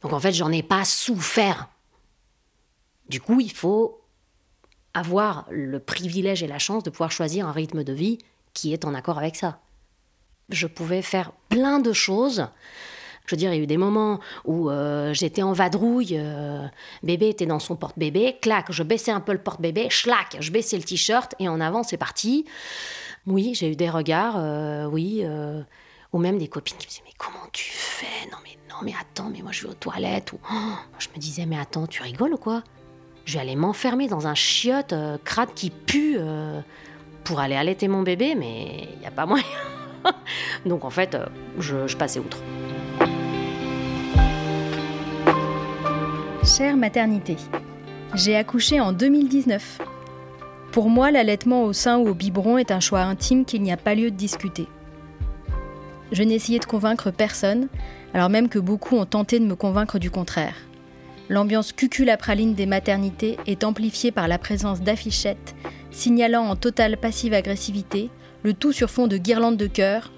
Donc 0.02 0.12
en 0.12 0.20
fait, 0.20 0.32
j'en 0.32 0.50
ai 0.50 0.62
pas 0.62 0.84
souffert. 0.84 1.68
Du 3.08 3.20
coup, 3.20 3.40
il 3.40 3.52
faut 3.52 4.00
avoir 4.94 5.46
le 5.50 5.78
privilège 5.78 6.42
et 6.42 6.46
la 6.46 6.58
chance 6.58 6.82
de 6.82 6.90
pouvoir 6.90 7.10
choisir 7.10 7.46
un 7.46 7.52
rythme 7.52 7.84
de 7.84 7.92
vie 7.92 8.18
qui 8.52 8.72
est 8.72 8.84
en 8.84 8.94
accord 8.94 9.18
avec 9.18 9.36
ça. 9.36 9.60
Je 10.48 10.66
pouvais 10.66 11.02
faire 11.02 11.32
plein 11.48 11.78
de 11.78 11.92
choses. 11.92 12.46
Je 13.26 13.34
veux 13.34 13.38
dire, 13.38 13.52
il 13.52 13.56
y 13.56 13.60
a 13.60 13.62
eu 13.62 13.66
des 13.66 13.76
moments 13.76 14.18
où 14.44 14.68
euh, 14.68 15.14
j'étais 15.14 15.42
en 15.42 15.52
vadrouille, 15.52 16.18
euh, 16.18 16.66
bébé 17.02 17.28
était 17.28 17.46
dans 17.46 17.60
son 17.60 17.76
porte-bébé, 17.76 18.38
clac, 18.42 18.66
je 18.70 18.82
baissais 18.82 19.12
un 19.12 19.20
peu 19.20 19.32
le 19.32 19.38
porte-bébé, 19.38 19.88
schlac, 19.90 20.36
je 20.40 20.50
baissais 20.50 20.76
le 20.76 20.82
t-shirt 20.82 21.34
et 21.38 21.48
en 21.48 21.60
avant 21.60 21.84
c'est 21.84 21.96
parti. 21.96 22.44
Oui, 23.26 23.54
j'ai 23.54 23.70
eu 23.70 23.76
des 23.76 23.88
regards, 23.88 24.34
euh, 24.38 24.86
oui, 24.86 25.24
ou 26.12 26.18
même 26.18 26.38
des 26.38 26.48
copines 26.48 26.76
qui 26.76 26.86
me 26.86 26.90
disaient 26.90 27.02
Mais 27.06 27.14
comment 27.16 27.48
tu 27.52 27.70
fais? 27.72 28.30
Non, 28.30 28.38
mais 28.44 28.58
non, 28.70 28.76
mais 28.82 28.94
attends, 29.00 29.30
mais 29.30 29.42
moi 29.42 29.52
je 29.52 29.62
vais 29.62 29.70
aux 29.70 29.74
toilettes. 29.74 30.32
Ou 30.32 30.38
oh, 30.52 30.74
je 30.98 31.08
me 31.14 31.18
disais 31.18 31.46
Mais 31.46 31.58
attends, 31.58 31.86
tu 31.86 32.02
rigoles 32.02 32.34
ou 32.34 32.38
quoi? 32.38 32.62
Je 33.24 33.34
vais 33.34 33.40
aller 33.40 33.56
m'enfermer 33.56 34.08
dans 34.08 34.26
un 34.26 34.34
chiotte 34.34 34.92
euh, 34.92 35.16
crade 35.24 35.54
qui 35.54 35.70
pue 35.70 36.16
euh, 36.18 36.60
pour 37.24 37.40
aller 37.40 37.54
allaiter 37.54 37.88
mon 37.88 38.02
bébé, 38.02 38.34
mais 38.34 38.88
il 38.94 38.98
n'y 38.98 39.06
a 39.06 39.10
pas 39.10 39.26
moyen. 39.26 39.44
Donc 40.66 40.84
en 40.84 40.90
fait, 40.90 41.14
euh, 41.14 41.26
je, 41.58 41.86
je 41.86 41.96
passais 41.96 42.18
outre. 42.18 42.38
Chère 46.44 46.76
maternité, 46.76 47.36
j'ai 48.14 48.36
accouché 48.36 48.80
en 48.80 48.92
2019. 48.92 49.80
Pour 50.72 50.90
moi, 50.90 51.10
l'allaitement 51.12 51.62
au 51.64 51.72
sein 51.72 51.98
ou 51.98 52.08
au 52.08 52.14
biberon 52.14 52.58
est 52.58 52.72
un 52.72 52.80
choix 52.80 53.02
intime 53.02 53.44
qu'il 53.44 53.62
n'y 53.62 53.72
a 53.72 53.76
pas 53.76 53.94
lieu 53.94 54.10
de 54.10 54.16
discuter. 54.16 54.66
Je 56.12 56.22
n'ai 56.22 56.34
essayé 56.34 56.58
de 56.58 56.64
convaincre 56.64 57.10
personne, 57.10 57.68
alors 58.14 58.28
même 58.28 58.48
que 58.48 58.58
beaucoup 58.58 58.96
ont 58.96 59.06
tenté 59.06 59.40
de 59.40 59.46
me 59.46 59.56
convaincre 59.56 59.98
du 59.98 60.10
contraire. 60.10 60.56
L'ambiance 61.28 61.72
cuculapraline 61.72 62.54
des 62.54 62.66
maternités 62.66 63.38
est 63.46 63.64
amplifiée 63.64 64.12
par 64.12 64.28
la 64.28 64.38
présence 64.38 64.82
d'affichettes 64.82 65.54
signalant 65.92 66.44
en 66.44 66.56
totale 66.56 66.96
passive 66.96 67.34
agressivité, 67.34 68.10
le 68.42 68.54
tout 68.54 68.72
sur 68.72 68.90
fond 68.90 69.06
de 69.06 69.16
guirlandes 69.16 69.56
de 69.56 69.66
cœur. 69.66 70.12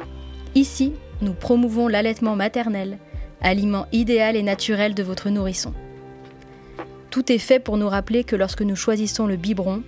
Ici, 0.54 0.92
nous 1.20 1.35
promouvons 1.35 1.88
l'allaitement 1.88 2.37
maternel, 2.37 2.98
aliment 3.42 3.87
idéal 3.92 4.37
et 4.37 4.42
naturel 4.42 4.94
de 4.94 5.02
votre 5.02 5.28
nourrisson. 5.30 5.74
Tout 7.11 7.30
est 7.30 7.38
fait 7.38 7.61
pour 7.61 7.76
nous 7.76 7.88
rappeler 7.88 8.24
que 8.24 8.37
lorsque 8.37 8.62
nous 8.62 8.76
choisissons 8.76 9.26
le 9.26 9.37
biberon, 9.37 9.83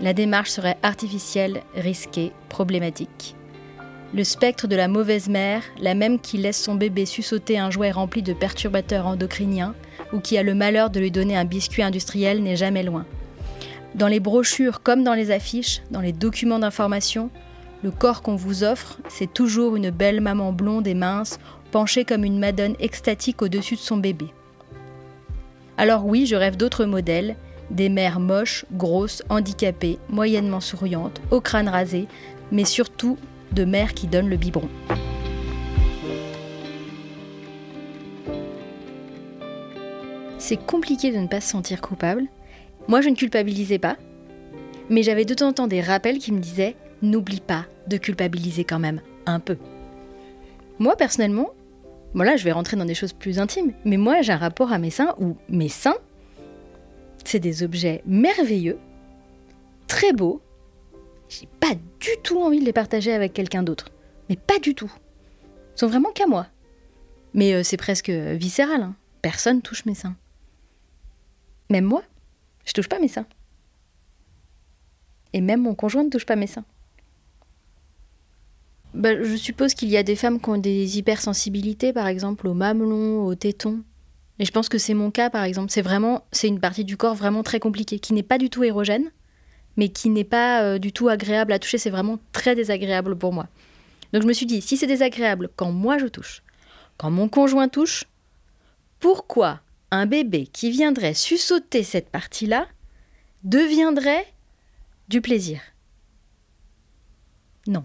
la 0.00 0.12
démarche 0.12 0.50
serait 0.50 0.78
artificielle, 0.82 1.62
risquée, 1.74 2.32
problématique. 2.48 3.36
Le 4.14 4.22
spectre 4.22 4.68
de 4.68 4.76
la 4.76 4.88
mauvaise 4.88 5.28
mère, 5.28 5.62
la 5.80 5.94
même 5.94 6.20
qui 6.20 6.38
laisse 6.38 6.62
son 6.62 6.76
bébé 6.76 7.06
sussauter 7.06 7.58
un 7.58 7.70
jouet 7.70 7.90
rempli 7.90 8.22
de 8.22 8.32
perturbateurs 8.32 9.06
endocriniens 9.06 9.74
ou 10.12 10.20
qui 10.20 10.38
a 10.38 10.42
le 10.42 10.54
malheur 10.54 10.90
de 10.90 11.00
lui 11.00 11.10
donner 11.10 11.36
un 11.36 11.44
biscuit 11.44 11.82
industriel 11.82 12.42
n'est 12.42 12.56
jamais 12.56 12.84
loin. 12.84 13.04
Dans 13.96 14.06
les 14.06 14.20
brochures 14.20 14.82
comme 14.82 15.02
dans 15.02 15.14
les 15.14 15.32
affiches, 15.32 15.82
dans 15.90 16.00
les 16.00 16.12
documents 16.12 16.60
d'information, 16.60 17.30
le 17.82 17.90
corps 17.90 18.22
qu'on 18.22 18.36
vous 18.36 18.62
offre, 18.62 18.98
c'est 19.08 19.32
toujours 19.32 19.74
une 19.74 19.90
belle 19.90 20.20
maman 20.20 20.52
blonde 20.52 20.86
et 20.86 20.94
mince, 20.94 21.38
penchée 21.72 22.04
comme 22.04 22.24
une 22.24 22.38
madone 22.38 22.76
extatique 22.78 23.42
au-dessus 23.42 23.74
de 23.74 23.80
son 23.80 23.96
bébé. 23.96 24.26
Alors 25.78 26.06
oui, 26.06 26.26
je 26.26 26.36
rêve 26.36 26.56
d'autres 26.56 26.84
modèles, 26.84 27.36
des 27.70 27.88
mères 27.88 28.20
moches, 28.20 28.64
grosses, 28.72 29.22
handicapées, 29.28 29.98
moyennement 30.08 30.60
souriantes, 30.60 31.20
au 31.30 31.40
crâne 31.40 31.68
rasé, 31.68 32.06
mais 32.52 32.64
surtout 32.64 33.18
de 33.52 33.64
mère 33.64 33.94
qui 33.94 34.06
donne 34.06 34.28
le 34.28 34.36
biberon. 34.36 34.68
C'est 40.38 40.56
compliqué 40.56 41.10
de 41.10 41.18
ne 41.18 41.26
pas 41.26 41.40
se 41.40 41.48
sentir 41.48 41.80
coupable. 41.80 42.24
Moi, 42.88 43.00
je 43.00 43.08
ne 43.08 43.16
culpabilisais 43.16 43.78
pas, 43.78 43.96
mais 44.90 45.02
j'avais 45.02 45.24
de 45.24 45.34
temps 45.34 45.48
en 45.48 45.52
temps 45.52 45.66
des 45.66 45.80
rappels 45.80 46.18
qui 46.18 46.32
me 46.32 46.38
disaient 46.38 46.76
n'oublie 47.02 47.40
pas 47.40 47.66
de 47.88 47.96
culpabiliser 47.96 48.64
quand 48.64 48.78
même 48.78 49.00
un 49.26 49.40
peu. 49.40 49.56
Moi, 50.78 50.96
personnellement, 50.96 51.50
voilà, 52.14 52.36
je 52.36 52.44
vais 52.44 52.52
rentrer 52.52 52.76
dans 52.76 52.84
des 52.84 52.94
choses 52.94 53.12
plus 53.12 53.38
intimes, 53.38 53.72
mais 53.84 53.96
moi, 53.96 54.22
j'ai 54.22 54.32
un 54.32 54.38
rapport 54.38 54.72
à 54.72 54.78
mes 54.78 54.90
seins 54.90 55.14
où 55.18 55.36
mes 55.48 55.68
seins, 55.68 55.96
c'est 57.24 57.40
des 57.40 57.62
objets 57.62 58.02
merveilleux, 58.06 58.78
très 59.88 60.12
beaux, 60.12 60.40
j'ai 61.28 61.48
pas 61.60 61.74
du 62.00 62.10
tout 62.22 62.40
envie 62.40 62.60
de 62.60 62.64
les 62.64 62.72
partager 62.72 63.12
avec 63.12 63.32
quelqu'un 63.32 63.62
d'autre. 63.62 63.90
Mais 64.28 64.36
pas 64.36 64.58
du 64.58 64.74
tout. 64.74 64.92
Ils 65.74 65.80
sont 65.80 65.88
vraiment 65.88 66.12
qu'à 66.12 66.26
moi. 66.26 66.46
Mais 67.34 67.52
euh, 67.52 67.62
c'est 67.62 67.76
presque 67.76 68.10
viscéral. 68.10 68.82
Hein. 68.82 68.96
Personne 69.22 69.62
touche 69.62 69.84
mes 69.84 69.94
seins. 69.94 70.16
Même 71.70 71.84
moi, 71.84 72.02
je 72.64 72.72
touche 72.72 72.88
pas 72.88 72.98
mes 72.98 73.08
seins. 73.08 73.26
Et 75.32 75.40
même 75.40 75.62
mon 75.62 75.74
conjoint 75.74 76.04
ne 76.04 76.10
touche 76.10 76.26
pas 76.26 76.36
mes 76.36 76.46
seins. 76.46 76.64
Bah, 78.94 79.22
je 79.22 79.36
suppose 79.36 79.74
qu'il 79.74 79.90
y 79.90 79.96
a 79.96 80.02
des 80.02 80.16
femmes 80.16 80.40
qui 80.40 80.48
ont 80.48 80.56
des 80.56 80.98
hypersensibilités, 80.98 81.92
par 81.92 82.06
exemple, 82.06 82.48
aux 82.48 82.54
mamelons, 82.54 83.26
aux 83.26 83.34
tétons. 83.34 83.82
Et 84.38 84.44
je 84.44 84.52
pense 84.52 84.70
que 84.70 84.78
c'est 84.78 84.94
mon 84.94 85.10
cas, 85.10 85.28
par 85.28 85.44
exemple. 85.44 85.70
C'est 85.70 85.82
vraiment, 85.82 86.24
c'est 86.32 86.48
une 86.48 86.60
partie 86.60 86.84
du 86.84 86.96
corps 86.96 87.14
vraiment 87.14 87.42
très 87.42 87.60
compliquée, 87.60 87.98
qui 87.98 88.14
n'est 88.14 88.22
pas 88.22 88.38
du 88.38 88.48
tout 88.48 88.64
érogène, 88.64 89.10
mais 89.76 89.88
qui 89.88 90.10
n'est 90.10 90.24
pas 90.24 90.62
euh, 90.62 90.78
du 90.78 90.92
tout 90.92 91.08
agréable 91.08 91.52
à 91.52 91.58
toucher. 91.58 91.78
C'est 91.78 91.90
vraiment 91.90 92.18
très 92.32 92.54
désagréable 92.54 93.16
pour 93.16 93.32
moi. 93.32 93.46
Donc 94.12 94.22
je 94.22 94.28
me 94.28 94.32
suis 94.32 94.46
dit, 94.46 94.60
si 94.60 94.76
c'est 94.76 94.86
désagréable 94.86 95.50
quand 95.56 95.72
moi 95.72 95.98
je 95.98 96.06
touche, 96.06 96.42
quand 96.96 97.10
mon 97.10 97.28
conjoint 97.28 97.68
touche, 97.68 98.04
pourquoi 99.00 99.60
un 99.90 100.06
bébé 100.06 100.46
qui 100.46 100.70
viendrait 100.70 101.14
sussauter 101.14 101.82
cette 101.82 102.08
partie-là 102.10 102.66
deviendrait 103.44 104.26
du 105.08 105.20
plaisir? 105.20 105.60
Non. 107.66 107.84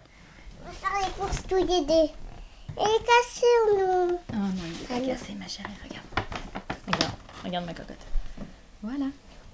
Il 2.77 2.87
est 2.87 3.05
cassé 3.05 3.45
ou 3.67 3.77
non? 3.77 4.19
Oh 4.31 4.35
non, 4.35 4.51
il 4.65 4.83
est 4.83 4.87
pas 4.87 5.05
cassé, 5.05 5.33
ma 5.33 5.47
chérie, 5.47 5.69
regarde. 5.83 6.05
Regarde, 6.87 7.13
regarde 7.43 7.65
ma 7.65 7.73
cocotte. 7.73 8.05
Voilà. 8.81 9.05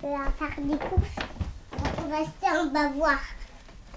On 0.03 0.17
va 0.17 0.31
faire 0.31 0.55
des 0.63 0.77
courses. 0.77 1.46
On 2.43 2.69
va 2.71 2.89
voir. 2.89 3.19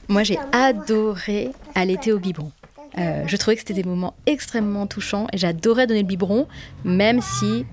Moi, 0.09 0.23
j'ai 0.23 0.38
adoré 0.53 1.53
allaiter 1.75 2.12
au 2.12 2.18
biberon. 2.18 2.51
Euh, 2.99 3.23
je 3.27 3.37
trouvais 3.37 3.55
que 3.55 3.61
c'était 3.61 3.75
des 3.75 3.85
moments 3.85 4.14
extrêmement 4.27 4.87
touchants 4.87 5.29
et 5.33 5.38
j'adorais 5.38 5.87
donner 5.87 6.03
le 6.03 6.07
biberon, 6.07 6.49
même 6.85 7.20
si 7.20 7.64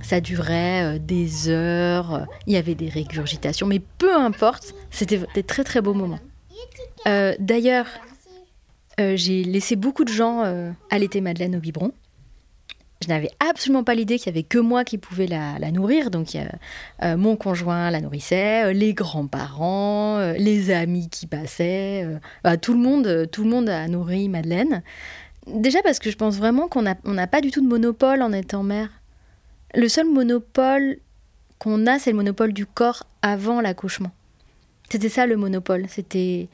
ça 0.00 0.20
durait 0.20 0.96
euh, 0.96 0.98
des 0.98 1.48
heures, 1.50 2.26
il 2.46 2.54
y 2.54 2.56
avait 2.56 2.74
des 2.74 2.88
régurgitations, 2.88 3.66
mais 3.66 3.80
peu 3.98 4.14
importe, 4.14 4.74
c'était 4.90 5.20
des 5.34 5.42
très 5.42 5.64
très 5.64 5.82
beaux 5.82 5.94
moments. 5.94 6.20
Euh, 7.06 7.34
D'ailleurs, 7.38 7.86
euh, 9.00 9.16
j'ai 9.16 9.44
laissé 9.44 9.76
beaucoup 9.76 10.04
de 10.04 10.12
gens 10.12 10.44
euh, 10.44 10.70
allaiter 10.90 11.20
Madeleine 11.20 11.56
au 11.56 11.60
biberon. 11.60 11.92
Je 13.02 13.08
n'avais 13.08 13.30
absolument 13.38 13.84
pas 13.84 13.94
l'idée 13.94 14.18
qu'il 14.18 14.26
y 14.26 14.30
avait 14.30 14.44
que 14.44 14.58
moi 14.58 14.84
qui 14.84 14.98
pouvais 14.98 15.26
la, 15.26 15.58
nourrir. 15.70 16.10
Donc, 16.10 16.36
euh, 16.36 17.16
mon 17.16 17.36
conjoint 17.36 17.90
la 17.90 18.00
nourrissait, 18.00 18.64
euh, 18.64 18.72
les 18.72 18.94
grands-parents, 18.94 20.18
euh, 20.18 20.32
les 20.34 20.70
amis 20.70 21.08
qui 21.10 21.26
passaient. 21.26 22.06
bah, 22.42 22.56
tout, 22.56 22.72
le 22.72 22.78
monde, 22.78 23.28
tout 23.30 23.44
le 23.44 23.50
monde 23.50 23.68
a 23.68 23.86
nourri 23.88 24.28
Madeleine. 24.28 24.82
Déjà 25.46 25.82
parce 25.82 25.98
que 25.98 26.10
je 26.10 26.16
pense 26.16 26.36
vraiment 26.36 26.68
qu'on 26.68 26.82
n'a 26.82 26.94
on 27.04 27.12
n'a 27.12 27.26
pas 27.26 27.42
du 27.42 27.50
tout 27.50 27.60
de 27.60 27.68
monopole 27.68 28.22
en 28.22 28.32
étant 28.32 28.62
mère. 28.62 28.88
Le 29.74 29.88
seul 29.88 30.08
monopole 30.08 30.98
qu'on 31.58 31.86
a, 31.86 31.98
c'est 31.98 32.12
le 32.12 32.16
monopole 32.16 32.54
du 32.54 32.64
corps 32.64 33.04
avant 33.20 33.60
l'accouchement. 33.60 34.12
C'était 34.88 35.10
ça 35.10 35.26
le 35.26 35.36
monopole. 35.36 35.86
C'était 35.88 36.48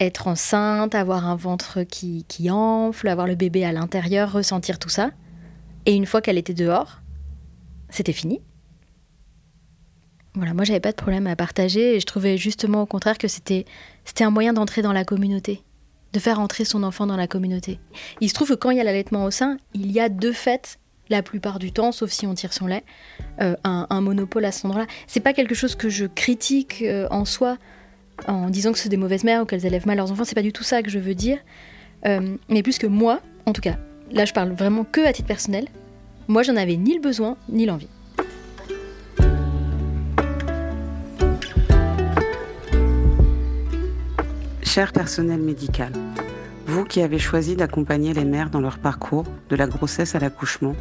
être 0.00 0.26
enceinte, 0.26 0.94
avoir 0.96 1.28
un 1.28 1.36
ventre 1.36 1.82
qui, 1.84 2.24
qui 2.26 2.50
enfle, 2.50 3.06
avoir 3.08 3.28
le 3.28 3.36
bébé 3.36 3.64
à 3.64 3.70
l'intérieur, 3.70 4.32
ressentir 4.32 4.80
tout 4.80 4.88
ça. 4.88 5.10
Et 5.86 5.94
une 5.94 6.06
fois 6.06 6.20
qu'elle 6.20 6.38
était 6.38 6.54
dehors, 6.54 7.00
c'était 7.88 8.12
fini. 8.12 8.40
Voilà, 10.34 10.54
moi 10.54 10.64
j'avais 10.64 10.80
pas 10.80 10.92
de 10.92 10.96
problème 10.96 11.26
à 11.26 11.36
partager 11.36 11.96
et 11.96 12.00
je 12.00 12.06
trouvais 12.06 12.38
justement 12.38 12.82
au 12.82 12.86
contraire 12.86 13.18
que 13.18 13.28
c'était 13.28 13.66
c'était 14.04 14.24
un 14.24 14.30
moyen 14.30 14.54
d'entrer 14.54 14.80
dans 14.80 14.94
la 14.94 15.04
communauté, 15.04 15.62
de 16.14 16.18
faire 16.18 16.40
entrer 16.40 16.64
son 16.64 16.82
enfant 16.84 17.06
dans 17.06 17.16
la 17.16 17.26
communauté. 17.26 17.80
Il 18.20 18.30
se 18.30 18.34
trouve 18.34 18.48
que 18.48 18.54
quand 18.54 18.70
il 18.70 18.78
y 18.78 18.80
a 18.80 18.84
l'allaitement 18.84 19.24
au 19.24 19.30
sein, 19.30 19.58
il 19.74 19.92
y 19.92 20.00
a 20.00 20.08
de 20.08 20.32
fait 20.32 20.78
la 21.10 21.22
plupart 21.22 21.58
du 21.58 21.70
temps, 21.70 21.92
sauf 21.92 22.10
si 22.10 22.26
on 22.26 22.32
tire 22.34 22.54
son 22.54 22.66
lait, 22.66 22.84
euh, 23.42 23.54
un, 23.64 24.00
monopole 24.00 24.46
à 24.46 24.52
cet 24.52 24.64
endroit-là. 24.64 24.86
C'est 25.06 25.20
pas 25.20 25.34
quelque 25.34 25.54
chose 25.54 25.74
que 25.74 25.90
je 25.90 26.06
critique 26.06 26.82
euh, 26.82 27.06
en 27.10 27.26
soi 27.26 27.58
en 28.26 28.48
disant 28.48 28.72
que 28.72 28.78
c'est 28.78 28.88
des 28.88 28.96
mauvaises 28.96 29.24
mères 29.24 29.42
ou 29.42 29.44
qu'elles 29.44 29.66
élèvent 29.66 29.86
mal 29.86 29.98
leurs 29.98 30.10
enfants. 30.10 30.24
C'est 30.24 30.34
pas 30.34 30.42
du 30.42 30.52
tout 30.52 30.62
ça 30.62 30.82
que 30.82 30.90
je 30.90 30.98
veux 30.98 31.14
dire. 31.14 31.38
Euh, 32.06 32.36
mais 32.48 32.62
plus 32.62 32.78
que 32.78 32.86
moi, 32.86 33.20
en 33.44 33.52
tout 33.52 33.60
cas, 33.60 33.76
là 34.12 34.24
je 34.24 34.32
parle 34.32 34.52
vraiment 34.52 34.84
que 34.84 35.06
à 35.06 35.12
titre 35.12 35.28
personnel. 35.28 35.66
Moi, 36.28 36.42
j'en 36.42 36.56
avais 36.56 36.76
ni 36.76 36.94
le 36.94 37.00
besoin 37.00 37.36
ni 37.48 37.66
l'envie. 37.66 37.88
Cher 44.62 44.92
personnel 44.92 45.40
médical, 45.40 45.92
vous 46.66 46.84
qui 46.84 47.02
avez 47.02 47.18
choisi 47.18 47.56
d'accompagner 47.56 48.14
les 48.14 48.24
mères 48.24 48.48
dans 48.48 48.62
leur 48.62 48.78
parcours, 48.78 49.24
de 49.50 49.56
la 49.56 49.66
grossesse 49.66 50.14
à 50.14 50.18
l'accouchement, 50.18 50.74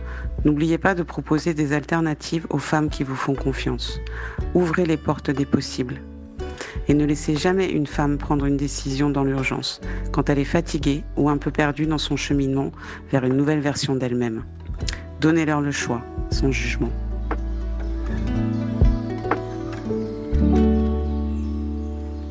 n'oubliez 0.46 0.78
pas 0.78 0.96
de 0.96 1.04
proposer 1.04 1.54
des 1.54 1.74
alternatives 1.74 2.48
aux 2.50 2.60
femmes 2.60 2.90
qui 2.90 3.04
vous 3.04 3.18
font 3.18 3.36
confiance. 3.36 4.00
Ouvrez 4.54 4.86
les 4.86 4.96
portes 4.96 5.32
des 5.32 5.46
possibles. 5.46 6.00
Et 6.88 6.94
ne 6.94 7.06
laissez 7.06 7.36
jamais 7.36 7.70
une 7.70 7.88
femme 7.88 8.18
prendre 8.18 8.46
une 8.46 8.58
décision 8.58 9.10
dans 9.10 9.24
l'urgence, 9.24 9.82
quand 10.12 10.30
elle 10.30 10.40
est 10.40 10.46
fatiguée 10.46 11.04
ou 11.18 11.30
un 11.30 11.38
peu 11.38 11.52
perdue 11.52 11.86
dans 11.86 11.98
son 11.98 12.16
cheminement 12.16 12.72
vers 13.12 13.26
une 13.26 13.36
nouvelle 13.36 13.62
version 13.62 13.96
d'elle-même. 13.96 14.44
Donnez-leur 15.20 15.62
le 15.62 15.72
choix, 15.72 16.02
son 16.32 16.52
jugement. 16.52 16.92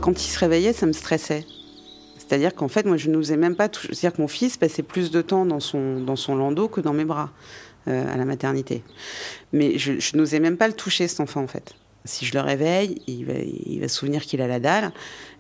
Quand 0.01 0.25
il 0.25 0.31
se 0.31 0.39
réveillait, 0.39 0.73
ça 0.73 0.87
me 0.87 0.93
stressait. 0.93 1.45
C'est-à-dire 2.31 2.55
qu'en 2.55 2.69
fait, 2.69 2.87
moi, 2.87 2.97
je 2.97 3.11
n'osais 3.11 3.37
même 3.37 3.57
pas. 3.57 3.69
C'est-à-dire 3.73 4.13
que 4.13 4.23
mon 4.23 4.29
fils 4.29 4.57
passait 4.57 4.83
plus 4.83 5.11
de 5.11 5.21
temps 5.21 5.47
dans 5.47 5.61
son, 5.61 6.01
dans 6.01 6.17
son 6.17 6.37
landau 6.37 6.69
que 6.69 6.81
dans 6.81 6.93
mes 6.93 7.05
bras 7.05 7.31
euh, 7.89 8.13
à 8.13 8.17
la 8.17 8.25
maternité. 8.25 8.83
Mais 9.53 9.79
je, 9.79 10.17
n'osais 10.17 10.39
même 10.39 10.57
pas 10.57 10.69
le 10.69 10.75
toucher, 10.75 11.09
cet 11.09 11.21
enfant, 11.21 11.43
en 11.43 11.47
fait. 11.49 11.75
Si 12.05 12.25
je 12.25 12.33
le 12.33 12.41
réveille, 12.41 13.03
il 13.07 13.25
va, 13.27 13.89
se 13.89 13.95
souvenir 13.95 14.23
qu'il 14.23 14.41
a 14.41 14.47
la 14.47 14.59
dalle. 14.59 14.93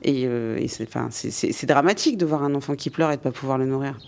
Et, 0.02 0.26
euh, 0.26 0.58
c'est 0.68 1.66
dramatique 1.66 2.18
de 2.18 2.26
voir 2.26 2.42
un 2.42 2.54
enfant 2.54 2.74
qui 2.74 2.90
pleure 2.90 3.10
et 3.10 3.16
de 3.16 3.20
ne 3.20 3.24
pas 3.24 3.32
pouvoir 3.32 3.58
le 3.58 3.66
nourrir. 3.66 3.98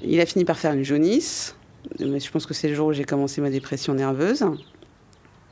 Il 0.00 0.20
a 0.20 0.26
fini 0.26 0.44
par 0.44 0.58
faire 0.58 0.72
une 0.72 0.84
jaunisse. 0.84 1.56
Je 1.98 2.30
pense 2.30 2.46
que 2.46 2.54
c'est 2.54 2.68
le 2.68 2.74
jour 2.74 2.88
où 2.88 2.92
j'ai 2.92 3.04
commencé 3.04 3.40
ma 3.40 3.50
dépression 3.50 3.94
nerveuse. 3.94 4.44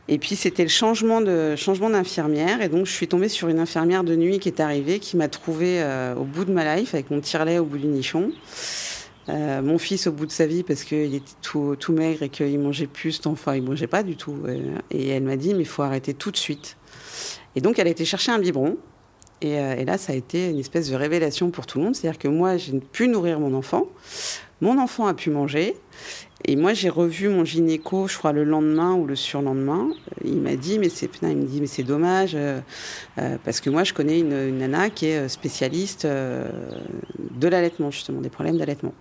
Et 0.08 0.18
puis 0.18 0.34
c'était 0.34 0.64
le 0.64 0.68
changement 0.68 1.20
de 1.20 1.54
changement 1.54 1.88
d'infirmière 1.88 2.62
et 2.62 2.68
donc 2.68 2.84
je 2.86 2.90
suis 2.90 3.06
tombée 3.06 3.28
sur 3.28 3.46
une 3.46 3.60
infirmière 3.60 4.02
de 4.02 4.16
nuit 4.16 4.40
qui 4.40 4.48
est 4.48 4.60
arrivée, 4.60 4.98
qui 4.98 5.16
m'a 5.16 5.28
trouvée 5.28 5.80
euh, 5.82 6.16
au 6.16 6.24
bout 6.24 6.44
de 6.44 6.52
ma 6.52 6.76
life 6.76 6.94
avec 6.94 7.12
mon 7.12 7.20
tirelet 7.20 7.60
au 7.60 7.64
bout 7.64 7.78
du 7.78 7.86
nichon. 7.86 8.32
Euh, 9.28 9.62
mon 9.62 9.78
fils 9.78 10.06
au 10.06 10.12
bout 10.12 10.26
de 10.26 10.32
sa 10.32 10.46
vie 10.46 10.62
parce 10.62 10.82
qu'il 10.82 11.14
était 11.14 11.32
tout, 11.42 11.76
tout 11.78 11.92
maigre 11.92 12.22
et 12.22 12.28
qu'il 12.28 12.58
mangeait 12.58 12.86
plus, 12.86 13.20
enfin 13.26 13.54
il 13.54 13.62
mangeait 13.62 13.86
pas 13.86 14.02
du 14.02 14.16
tout. 14.16 14.36
Et 14.90 15.08
elle 15.08 15.22
m'a 15.22 15.36
dit 15.36 15.54
mais 15.54 15.60
il 15.60 15.68
faut 15.68 15.82
arrêter 15.82 16.14
tout 16.14 16.30
de 16.30 16.36
suite. 16.36 16.76
Et 17.54 17.60
donc 17.60 17.78
elle 17.78 17.86
a 17.86 17.90
été 17.90 18.04
chercher 18.04 18.32
un 18.32 18.38
biberon. 18.38 18.76
Et, 19.42 19.58
euh, 19.58 19.76
et 19.76 19.84
là, 19.84 19.96
ça 19.96 20.12
a 20.12 20.16
été 20.16 20.50
une 20.50 20.58
espèce 20.58 20.90
de 20.90 20.96
révélation 20.96 21.50
pour 21.50 21.66
tout 21.66 21.78
le 21.78 21.84
monde. 21.84 21.96
C'est-à-dire 21.96 22.18
que 22.18 22.28
moi, 22.28 22.56
j'ai 22.58 22.78
pu 22.78 23.08
nourrir 23.08 23.40
mon 23.40 23.54
enfant. 23.54 23.86
Mon 24.60 24.78
enfant 24.78 25.06
a 25.06 25.14
pu 25.14 25.30
manger. 25.30 25.76
Et 26.50 26.56
moi, 26.56 26.74
j'ai 26.74 26.88
revu 26.88 27.28
mon 27.28 27.44
gynéco, 27.44 28.08
je 28.08 28.18
crois, 28.18 28.32
le 28.32 28.42
lendemain 28.42 28.94
ou 28.94 29.06
le 29.06 29.14
surlendemain. 29.14 29.90
Il 30.24 30.40
m'a 30.40 30.56
dit, 30.56 30.80
mais 30.80 30.88
c'est, 30.88 31.08
il 31.22 31.36
me 31.36 31.44
dit, 31.44 31.60
mais 31.60 31.68
c'est 31.68 31.84
dommage, 31.84 32.32
euh, 32.34 32.58
euh, 33.18 33.36
parce 33.44 33.60
que 33.60 33.70
moi, 33.70 33.84
je 33.84 33.94
connais 33.94 34.18
une, 34.18 34.58
nana 34.58 34.90
qui 34.90 35.06
est 35.06 35.28
spécialiste 35.28 36.06
euh, 36.06 36.50
de 37.30 37.46
l'allaitement, 37.46 37.92
justement, 37.92 38.20
des 38.20 38.30
problèmes 38.30 38.58
d'allaitement. 38.58 38.94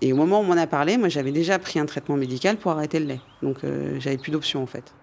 Et 0.00 0.12
au 0.12 0.16
moment 0.16 0.38
où 0.38 0.42
on 0.42 0.46
m'en 0.46 0.52
a 0.52 0.68
parlé, 0.68 0.96
moi, 0.96 1.08
j'avais 1.08 1.32
déjà 1.32 1.58
pris 1.58 1.80
un 1.80 1.86
traitement 1.86 2.16
médical 2.16 2.56
pour 2.56 2.70
arrêter 2.70 3.00
le 3.00 3.06
lait. 3.06 3.20
Donc, 3.42 3.56
j'avais 3.98 4.16
plus 4.16 4.30
d'option, 4.30 4.62
en 4.62 4.66
fait. 4.66 4.94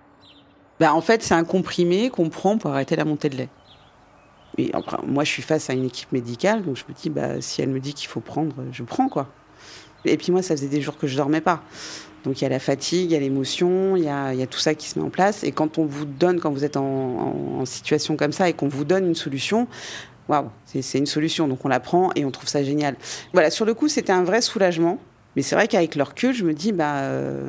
Bah, 0.79 0.93
en 0.93 1.01
fait, 1.01 1.21
c'est 1.21 1.33
un 1.33 1.43
comprimé 1.43 2.11
qu'on 2.11 2.29
prend 2.29 2.57
pour 2.57 2.71
arrêter 2.71 2.95
la 2.95 3.03
montée 3.03 3.27
de 3.27 3.35
lait. 3.35 3.49
Et 4.57 4.73
après, 4.73 4.99
moi, 5.05 5.25
je 5.25 5.31
suis 5.31 5.43
face 5.43 5.69
à 5.69 5.73
une 5.73 5.83
équipe 5.83 6.13
médicale, 6.13 6.63
donc 6.63 6.77
je 6.77 6.85
me 6.87 6.93
dis, 6.93 7.09
bah, 7.09 7.41
si 7.41 7.61
elle 7.61 7.71
me 7.71 7.81
dit 7.81 7.93
qu'il 7.93 8.07
faut 8.07 8.21
prendre, 8.21 8.55
je 8.71 8.83
prends, 8.83 9.09
quoi. 9.09 9.27
Et 10.05 10.17
puis 10.17 10.31
moi, 10.31 10.41
ça 10.41 10.55
faisait 10.55 10.67
des 10.67 10.81
jours 10.81 10.97
que 10.97 11.07
je 11.07 11.15
dormais 11.15 11.41
pas. 11.41 11.63
Donc 12.23 12.39
il 12.39 12.43
y 12.43 12.47
a 12.47 12.49
la 12.49 12.59
fatigue, 12.59 13.11
il 13.11 13.13
y 13.13 13.15
a 13.15 13.19
l'émotion, 13.19 13.95
il 13.97 14.03
y 14.03 14.09
a, 14.09 14.47
tout 14.47 14.59
ça 14.59 14.75
qui 14.75 14.87
se 14.87 14.97
met 14.97 15.05
en 15.05 15.09
place. 15.09 15.43
Et 15.43 15.51
quand 15.51 15.77
on 15.77 15.85
vous 15.85 16.05
donne, 16.05 16.39
quand 16.39 16.51
vous 16.51 16.63
êtes 16.63 16.77
en, 16.77 17.65
situation 17.65 18.15
comme 18.15 18.31
ça 18.31 18.49
et 18.49 18.53
qu'on 18.53 18.67
vous 18.67 18.85
donne 18.85 19.05
une 19.05 19.15
solution, 19.15 19.67
waouh, 20.29 20.49
c'est 20.65 20.97
une 20.97 21.05
solution. 21.05 21.47
Donc 21.47 21.65
on 21.65 21.67
la 21.67 21.79
prend 21.79 22.11
et 22.15 22.25
on 22.25 22.31
trouve 22.31 22.47
ça 22.47 22.63
génial. 22.63 22.95
Voilà, 23.33 23.49
sur 23.49 23.65
le 23.65 23.73
coup, 23.73 23.87
c'était 23.87 24.13
un 24.13 24.23
vrai 24.23 24.41
soulagement. 24.41 24.99
Mais 25.35 25.41
c'est 25.41 25.55
vrai 25.55 25.67
qu'avec 25.67 25.95
le 25.95 26.03
recul, 26.03 26.33
je 26.33 26.45
me 26.45 26.53
dis, 26.53 26.71
bah, 26.71 26.97
euh, 26.97 27.47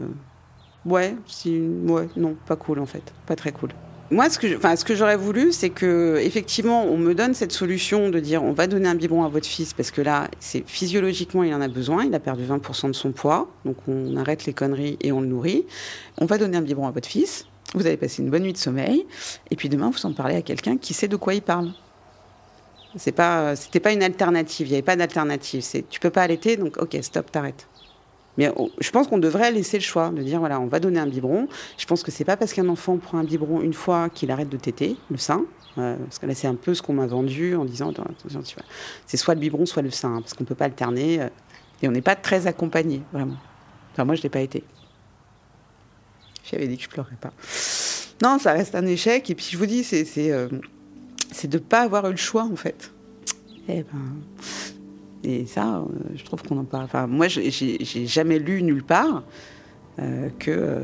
si, 1.27 1.61
ouais, 1.87 2.09
non, 2.17 2.35
pas 2.47 2.57
cool 2.57 2.79
en 2.79 2.87
fait, 2.87 3.13
pas 3.27 3.37
très 3.37 3.53
cool. 3.53 3.71
Moi, 4.11 4.29
ce 4.29 4.39
que, 4.39 4.57
enfin, 4.57 4.77
ce 4.77 4.85
que 4.85 4.95
j'aurais 4.95 5.17
voulu, 5.17 5.51
c'est 5.51 5.71
que 5.71 6.19
effectivement, 6.21 6.85
on 6.85 6.99
me 6.99 7.15
donne 7.15 7.33
cette 7.33 7.53
solution 7.53 8.11
de 8.11 8.21
dire, 8.21 8.43
on 8.43 8.53
va 8.53 8.67
donner 8.67 8.89
un 8.89 8.95
biberon 8.95 9.25
à 9.25 9.29
votre 9.29 9.47
fils 9.47 9.73
parce 9.73 9.91
que 9.91 10.03
là, 10.03 10.29
c'est 10.41 10.63
physiologiquement, 10.67 11.43
il 11.43 11.55
en 11.55 11.61
a 11.63 11.69
besoin. 11.69 12.05
Il 12.05 12.15
a 12.15 12.21
perdu 12.21 12.45
20% 12.45 12.89
de 12.89 12.93
son 12.93 13.13
poids, 13.13 13.49
donc 13.65 13.77
on 13.89 14.17
arrête 14.17 14.45
les 14.45 14.53
conneries 14.53 14.99
et 15.01 15.11
on 15.11 15.21
le 15.23 15.27
nourrit. 15.27 15.65
On 16.19 16.27
va 16.27 16.37
donner 16.37 16.59
un 16.59 16.63
biberon 16.63 16.87
à 16.87 16.91
votre 16.91 17.09
fils. 17.09 17.47
Vous 17.75 17.87
allez 17.87 17.97
passer 17.97 18.23
une 18.23 18.31
bonne 18.31 18.43
nuit 18.43 18.53
de 18.53 18.59
sommeil, 18.59 19.05
et 19.51 19.57
puis 19.57 19.69
demain, 19.69 19.91
vous 19.91 20.07
en 20.07 20.13
parlez 20.13 20.37
à 20.37 20.43
quelqu'un 20.43 20.77
qui 20.77 20.95
sait 20.95 21.09
de 21.09 21.17
quoi 21.17 21.35
il 21.35 21.43
parle. 21.43 21.73
C'est 22.97 23.13
pas, 23.13 23.57
c'était 23.57 23.81
pas 23.81 23.93
une 23.93 24.03
alternative. 24.03 24.69
Il 24.69 24.71
n'y 24.71 24.77
avait 24.77 24.83
pas 24.83 24.97
d'alternative. 24.97 25.63
C'est, 25.63 25.89
tu 25.89 25.99
peux 25.99 26.11
pas 26.11 26.23
allaiter, 26.23 26.57
donc 26.57 26.77
ok, 26.77 26.97
stop, 27.03 27.33
t'arrêtes. 27.33 27.67
Mais 28.37 28.53
je 28.81 28.91
pense 28.91 29.07
qu'on 29.07 29.19
devrait 29.19 29.53
laisser 29.53 29.79
le 29.79 29.83
choix 29.83 30.11
de 30.11 30.23
dire 30.23 30.41
voilà, 30.41 30.61
on 30.61 30.67
va 30.67 30.81
donner 30.81 30.99
un 30.99 31.07
biberon. 31.07 31.49
Je 31.79 31.87
pense 31.87 32.03
que 32.03 32.11
c'est 32.11 32.25
pas 32.25 32.37
parce 32.37 32.53
qu'un 32.53 32.69
enfant 32.69 32.97
prend 32.97 33.19
un 33.19 33.25
biberon 33.25 33.61
une 33.61 33.75
fois 33.75 34.09
qu'il 34.09 34.31
arrête 34.31 34.49
de 34.49 34.57
téter 34.57 34.97
le 35.11 35.17
sein. 35.17 35.45
Euh, 35.79 35.97
parce 35.97 36.19
que 36.19 36.27
là, 36.27 36.35
c'est 36.35 36.47
un 36.47 36.55
peu 36.55 36.75
ce 36.75 36.83
qu'on 36.83 36.93
m'a 36.93 37.07
vendu 37.07 37.57
en 37.57 37.65
disant 37.65 37.93
c'est 39.07 39.17
soit 39.17 39.35
le 39.35 39.41
biberon, 39.41 39.67
soit 39.67 39.83
le 39.83 39.91
sein, 39.91 40.21
parce 40.21 40.35
qu'on 40.35 40.45
peut 40.45 40.55
pas 40.55 40.67
alterner. 40.67 41.21
Euh, 41.21 41.29
et 41.83 41.89
on 41.89 41.91
n'est 41.91 42.03
pas 42.03 42.17
très 42.17 42.47
accompagné, 42.47 43.03
vraiment. 43.13 43.37
Enfin, 43.93 44.05
moi, 44.05 44.15
je 44.15 44.23
l'ai 44.23 44.29
pas 44.29 44.41
été. 44.41 44.63
J'avais 46.45 46.69
dit 46.69 46.77
que 46.77 46.85
je 46.85 46.89
pleurais 46.89 47.17
pas. 47.21 47.33
Non, 48.23 48.39
ça 48.39 48.53
reste 48.53 48.75
un 48.75 48.87
échec. 48.87 49.29
Et 49.29 49.35
puis, 49.35 49.49
je 49.51 49.59
vous 49.59 49.67
dis, 49.67 49.83
c'est 49.83 50.05
c'est 50.05 50.31
euh, 50.31 50.49
de 50.49 51.59
ne 51.59 51.63
pas 51.63 51.83
avoir 51.83 52.07
eu 52.07 52.13
le 52.13 52.17
choix, 52.17 52.45
en 52.45 52.57
fait. 52.57 52.93
Eh 53.69 53.83
ben, 53.83 54.23
et 55.25 55.47
ça, 55.47 55.77
euh, 55.77 55.83
je 56.15 56.25
trouve 56.25 56.43
qu'on 56.43 56.59
en 56.59 56.65
parle. 56.65 56.85
Enfin, 56.85 57.07
moi, 57.07 57.29
j'ai 57.29 58.07
jamais 58.07 58.39
lu 58.39 58.63
nulle 58.63 58.85
part 58.85 59.23
euh, 60.01 60.29
que 60.39 60.51
euh, 60.51 60.81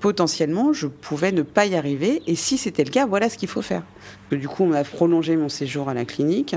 potentiellement 0.00 0.72
je 0.72 0.86
pouvais 0.86 1.32
ne 1.32 1.42
pas 1.42 1.66
y 1.66 1.74
arriver. 1.74 2.22
Et 2.26 2.34
si 2.34 2.58
c'était 2.58 2.84
le 2.84 2.90
cas, 2.90 3.06
voilà 3.06 3.28
ce 3.28 3.38
qu'il 3.38 3.48
faut 3.48 3.62
faire. 3.62 3.82
Du 4.30 4.48
coup, 4.48 4.64
on 4.64 4.68
m'a 4.68 4.84
prolongé 4.84 5.36
mon 5.36 5.48
séjour 5.48 5.88
à 5.88 5.94
la 5.94 6.04
clinique. 6.04 6.56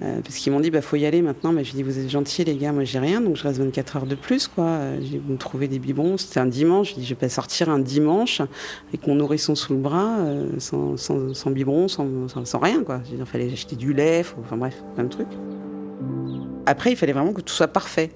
parce 0.00 0.36
qu'ils 0.36 0.52
m'ont 0.52 0.60
dit, 0.60 0.70
bah 0.70 0.82
faut 0.82 0.96
y 0.96 1.06
aller 1.06 1.22
maintenant. 1.22 1.52
Mais 1.52 1.62
bah, 1.62 1.68
j'ai 1.70 1.76
dit, 1.76 1.82
vous 1.82 1.98
êtes 1.98 2.10
gentils 2.10 2.44
les 2.44 2.56
gars, 2.56 2.72
moi 2.72 2.84
j'ai 2.84 2.98
rien, 2.98 3.20
donc 3.20 3.36
je 3.36 3.42
reste 3.44 3.60
24 3.60 3.96
heures 3.96 4.06
de 4.06 4.14
plus, 4.14 4.46
quoi. 4.46 4.78
J'ai 5.00 5.18
vous 5.18 5.32
me 5.32 5.38
trouvez 5.38 5.68
des 5.68 5.78
biberons. 5.78 6.18
C'était 6.18 6.40
un 6.40 6.46
dimanche. 6.46 6.90
Je 6.90 6.94
dis, 6.96 7.04
je 7.04 7.10
vais 7.10 7.14
pas 7.20 7.28
sortir 7.28 7.70
un 7.70 7.78
dimanche 7.78 8.42
avec 8.88 9.06
mon 9.06 9.14
nourrisson 9.14 9.54
sous 9.54 9.72
le 9.72 9.78
bras, 9.78 10.18
sans, 10.58 10.96
sans, 10.96 11.32
sans, 11.34 12.58
rien, 12.58 12.84
quoi. 12.84 13.00
Il 13.10 13.24
fallait 13.24 13.50
acheter 13.52 13.76
du 13.76 13.94
lait, 13.94 14.24
enfin 14.44 14.56
bref, 14.56 14.82
plein 14.94 15.04
de 15.04 15.08
trucs. 15.08 15.32
Après, 16.66 16.90
il 16.90 16.96
fallait 16.96 17.12
vraiment 17.12 17.32
que 17.32 17.40
tout 17.40 17.54
soit 17.54 17.68
parfait. 17.68 18.10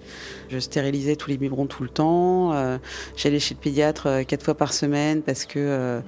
Je 0.50 0.58
stérilisais 0.58 1.14
tous 1.14 1.30
les 1.30 1.36
biberons 1.36 1.66
tout 1.66 1.84
le 1.84 1.88
temps. 1.88 2.52
Euh, 2.52 2.78
j'allais 3.16 3.38
chez 3.38 3.54
le 3.54 3.60
pédiatre 3.60 4.06
euh, 4.08 4.22
quatre 4.24 4.44
fois 4.44 4.56
par 4.56 4.72
semaine 4.72 5.22
parce 5.22 5.44
que 5.46 5.58
euh, 5.58 6.00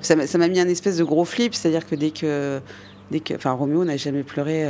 ça 0.00 0.16
m'a 0.16 0.48
mis 0.48 0.58
un 0.58 0.68
espèce 0.68 0.96
de 0.96 1.04
gros 1.04 1.26
flip. 1.26 1.54
C'est-à-dire 1.54 1.86
que 1.86 1.94
dès 1.94 2.10
que, 2.10 2.60
dès 3.10 3.20
que, 3.20 3.34
enfin, 3.34 3.52
Roméo 3.52 3.84
n'a 3.84 3.98
jamais 3.98 4.22
pleuré 4.22 4.66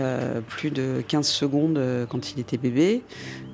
plus 0.48 0.72
de 0.72 1.04
15 1.06 1.24
secondes 1.26 1.80
quand 2.08 2.32
il 2.32 2.40
était 2.40 2.56
bébé. 2.56 3.02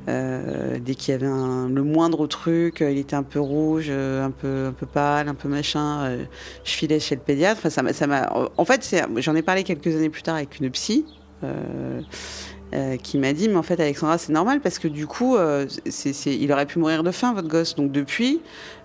dès 0.07 0.95
qu'il 0.95 1.13
y 1.13 1.15
avait 1.15 1.27
le 1.27 1.83
moindre 1.83 2.27
truc, 2.27 2.79
il 2.81 2.97
était 2.97 3.17
un 3.17 3.23
peu 3.23 3.41
rouge, 3.41 3.91
un 3.91 4.31
peu, 4.31 4.67
un 4.69 4.73
peu 4.73 4.87
pâle, 4.87 5.29
un 5.29 5.35
peu 5.35 5.51
machin. 5.51 6.17
je 6.65 6.71
filais 6.71 6.99
chez 6.99 7.15
le 7.15 7.21
pédiatre. 7.21 7.67
En 8.57 8.65
fait, 8.65 8.97
j'en 9.17 9.35
ai 9.35 9.43
parlé 9.43 9.65
quelques 9.65 9.95
années 9.95 10.09
plus 10.09 10.23
tard 10.23 10.37
avec 10.37 10.59
une 10.61 10.71
psy. 10.71 11.05
Qui 13.03 13.17
m'a 13.19 13.33
dit, 13.33 13.49
mais 13.49 13.57
en 13.57 13.63
fait, 13.63 13.79
Alexandra, 13.81 14.19
c'est 14.19 14.33
normal 14.33 14.61
parce 14.61 14.79
que 14.79 14.89
du 14.89 15.07
coup, 15.07 15.37
euh, 15.37 15.67
c'est, 15.89 16.13
c'est- 16.13 16.37
il 16.37 16.51
aurait 16.53 16.67
pu 16.67 16.79
mourir 16.79 17.03
de 17.05 17.11
faim, 17.11 17.33
votre 17.33 17.49
gosse. 17.49 17.75
Donc 17.77 17.93
depuis, 17.93 18.41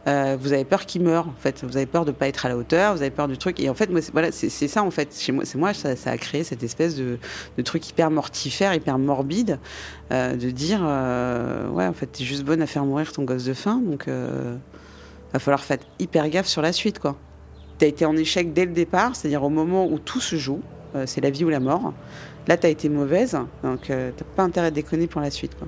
euh, 0.08 0.38
vous 0.40 0.54
avez 0.54 0.66
peur 0.66 0.86
qu'il 0.86 1.02
meure. 1.02 1.28
En 1.28 1.34
fait, 1.40 1.64
vous 1.64 1.76
avez 1.78 1.88
peur 1.88 2.06
de 2.06 2.12
pas 2.12 2.28
être 2.28 2.46
à 2.46 2.50
la 2.50 2.58
hauteur, 2.58 2.94
vous 2.96 3.02
avez 3.02 3.12
peur 3.12 3.28
du 3.28 3.38
truc. 3.38 3.60
Et 3.60 3.70
en 3.70 3.74
fait, 3.74 3.90
moi, 3.90 4.02
c'est, 4.02 4.12
voilà, 4.12 4.32
c'est, 4.32 4.50
ça 4.50 4.84
en 4.84 4.92
fait. 4.92 5.18
Chez 5.20 5.32
moi, 5.32 5.46
c'est 5.46 5.58
moi, 5.58 5.74
ça, 5.74 5.90
a 6.06 6.18
créé 6.18 6.44
cette 6.44 6.62
espèce 6.64 6.96
de, 6.96 7.18
de 7.58 7.62
truc 7.64 7.90
hyper 7.90 8.12
mortifère, 8.12 8.74
hyper 8.74 8.98
morbide, 9.00 9.58
euh, 10.12 10.36
de 10.36 10.52
dire, 10.52 10.82
euh, 10.84 11.68
ouais, 11.70 11.86
en 11.88 11.94
fait, 11.94 12.06
t'es 12.06 12.24
juste 12.24 12.44
bonne 12.44 12.62
à 12.62 12.68
faire 12.68 12.86
mourir 12.86 13.12
ton 13.12 13.24
gosse 13.24 13.46
de 13.46 13.54
faim, 13.54 13.82
donc 13.84 14.08
euh, 14.08 14.56
va 15.34 15.40
falloir 15.40 15.64
faire 15.64 15.80
hyper 16.00 16.30
gaffe 16.30 16.48
sur 16.48 16.62
la 16.62 16.72
suite, 16.72 17.00
quoi. 17.00 17.16
T'as 17.80 17.88
été 17.88 18.06
en 18.06 18.16
échec 18.16 18.54
dès 18.54 18.66
le 18.66 18.74
départ, 18.74 19.16
c'est-à-dire 19.16 19.44
au 19.44 19.50
moment 19.50 19.88
où 19.88 19.98
tout 19.98 20.20
se 20.22 20.36
joue, 20.36 20.62
euh, 20.96 21.06
c'est 21.08 21.22
la 21.22 21.32
vie 21.32 21.44
ou 21.44 21.50
la 21.50 21.60
mort. 21.60 21.94
Là, 22.48 22.58
t'as 22.58 22.70
été 22.70 22.90
mauvaise, 22.90 23.38
donc 23.64 23.90
euh, 23.90 24.12
t'as 24.16 24.26
pas 24.36 24.44
intérêt 24.44 24.68
à 24.68 24.72
déconner 24.72 25.08
pour 25.08 25.22
la 25.22 25.32
suite, 25.32 25.58
quoi. 25.58 25.68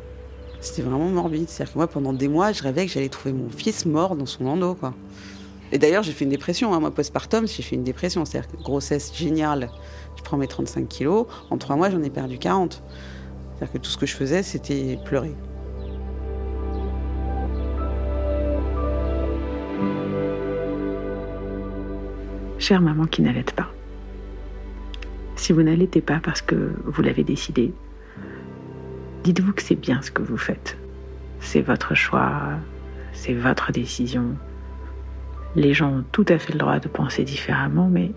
C'était 0.59 0.81
vraiment 0.81 1.09
morbide. 1.09 1.49
C'est-à-dire 1.49 1.73
que 1.73 1.77
moi, 1.77 1.87
pendant 1.87 2.13
des 2.13 2.27
mois, 2.27 2.51
je 2.53 2.63
rêvais 2.63 2.85
que 2.85 2.91
j'allais 2.91 3.09
trouver 3.09 3.33
mon 3.33 3.49
fils 3.49 3.85
mort 3.85 4.15
dans 4.15 4.25
son 4.25 4.45
landau, 4.45 4.75
quoi. 4.75 4.93
Et 5.73 5.77
d'ailleurs, 5.77 6.03
j'ai 6.03 6.13
fait 6.13 6.23
une 6.23 6.31
dépression. 6.31 6.73
Hein. 6.73 6.79
Moi, 6.79 6.91
postpartum, 6.91 7.47
j'ai 7.47 7.63
fait 7.63 7.75
une 7.75 7.83
dépression. 7.83 8.23
C'est-à-dire 8.25 8.49
que 8.49 8.57
grossesse 8.57 9.13
géniale, 9.13 9.69
je 10.15 10.23
prends 10.23 10.37
mes 10.37 10.47
35 10.47 10.87
kilos. 10.87 11.25
En 11.49 11.57
trois 11.57 11.75
mois, 11.75 11.89
j'en 11.89 12.01
ai 12.01 12.09
perdu 12.09 12.37
40. 12.37 12.81
C'est-à-dire 13.55 13.73
que 13.73 13.77
tout 13.79 13.89
ce 13.89 13.97
que 13.97 14.05
je 14.05 14.15
faisais, 14.15 14.43
c'était 14.43 14.97
pleurer. 15.03 15.33
Chère 22.59 22.79
maman 22.79 23.05
qui 23.05 23.21
n'allait 23.21 23.43
pas, 23.43 23.67
si 25.35 25.53
vous 25.53 25.63
n'allaitez 25.63 26.01
pas 26.01 26.19
parce 26.23 26.41
que 26.41 26.71
vous 26.85 27.01
l'avez 27.01 27.23
décidé, 27.23 27.73
dites-vous 29.23 29.53
que 29.53 29.61
c'est 29.61 29.75
bien 29.75 30.01
ce 30.01 30.11
que 30.11 30.21
vous 30.21 30.37
faites. 30.37 30.77
C'est 31.39 31.61
votre 31.61 31.95
choix, 31.95 32.41
c'est 33.11 33.33
votre 33.33 33.71
décision. 33.71 34.35
Les 35.55 35.73
gens 35.73 35.97
ont 35.97 36.03
tout 36.11 36.25
à 36.29 36.37
fait 36.37 36.53
le 36.53 36.59
droit 36.59 36.79
de 36.79 36.87
penser 36.87 37.23
différemment, 37.23 37.89
mais 37.89 38.11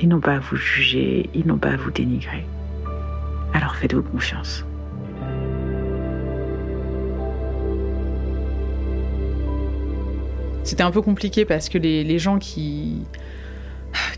ils 0.00 0.08
n'ont 0.08 0.20
pas 0.20 0.36
à 0.36 0.38
vous 0.38 0.56
juger, 0.56 1.28
ils 1.34 1.46
n'ont 1.46 1.58
pas 1.58 1.70
à 1.70 1.76
vous 1.76 1.90
dénigrer. 1.90 2.44
Alors 3.52 3.76
faites-vous 3.76 4.02
confiance. 4.02 4.64
C'était 10.64 10.82
un 10.82 10.90
peu 10.90 11.02
compliqué 11.02 11.44
parce 11.44 11.68
que 11.68 11.78
les, 11.78 12.04
les 12.04 12.18
gens 12.18 12.38
qui, 12.38 13.02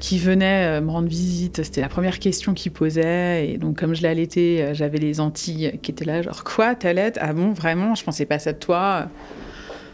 qui 0.01 0.19
venaient 0.19 0.79
euh, 0.79 0.81
me 0.81 0.91
rendre 0.91 1.09
visite, 1.09 1.63
c'était 1.63 1.81
la 1.81 1.89
première 1.89 2.19
question 2.19 2.55
qu'ils 2.55 2.73
posaient. 2.73 3.49
Et 3.49 3.59
donc, 3.59 3.79
comme 3.79 3.95
je 3.95 4.03
l'allaitais, 4.03 4.61
euh, 4.61 4.75
j'avais 4.75 4.99
les 4.99 5.21
Antilles 5.21 5.79
qui 5.83 5.91
étaient 5.91 6.05
là, 6.05 6.23
genre 6.23 6.45
quoi, 6.45 6.75
t'allaites 6.75 7.19
Ah 7.21 7.33
bon, 7.33 7.53
vraiment? 7.53 7.95
Je 7.95 8.05
pensais 8.05 8.27
pas 8.27 8.39
ça 8.39 8.53
de 8.53 8.59
toi. 8.59 9.09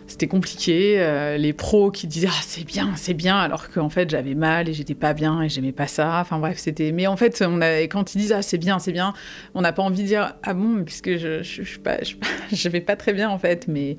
C'était 0.07 0.27
compliqué. 0.27 0.95
Euh, 0.99 1.37
les 1.37 1.53
pros 1.53 1.91
qui 1.91 2.07
disaient 2.07 2.29
ah 2.31 2.41
c'est 2.43 2.65
bien, 2.65 2.93
c'est 2.97 3.13
bien, 3.13 3.37
alors 3.37 3.69
qu'en 3.69 3.91
fait 3.91 4.09
j'avais 4.09 4.35
mal 4.35 4.67
et 4.71 4.73
j'étais 4.73 4.95
pas 4.95 5.13
bien 5.13 5.43
et 5.43 5.51
j'aimais 5.51 5.73
pas 5.73 5.87
ça. 5.87 6.21
Enfin 6.23 6.39
bref, 6.39 6.57
c'était. 6.57 6.93
Mais 6.93 7.07
en 7.07 7.19
fait, 7.19 7.45
on 7.47 7.61
quand 7.91 8.15
ils 8.15 8.19
disent 8.19 8.33
ah 8.33 8.41
c'est 8.41 8.57
bien, 8.57 8.79
c'est 8.79 8.93
bien, 8.93 9.13
on 9.55 9.61
n'a 9.61 9.75
pas 9.75 9.83
envie 9.83 10.03
de 10.03 10.07
dire 10.07 10.35
ah 10.43 10.55
bon, 10.55 10.83
puisque 10.83 11.19
je 11.19 11.43
je, 11.43 11.63
je, 11.63 11.79
je 12.57 12.69
vais 12.71 12.81
pas 12.81 12.97
très 12.97 13.13
bien 13.13 13.29
en 13.29 13.39
fait, 13.39 13.69
mais 13.69 13.99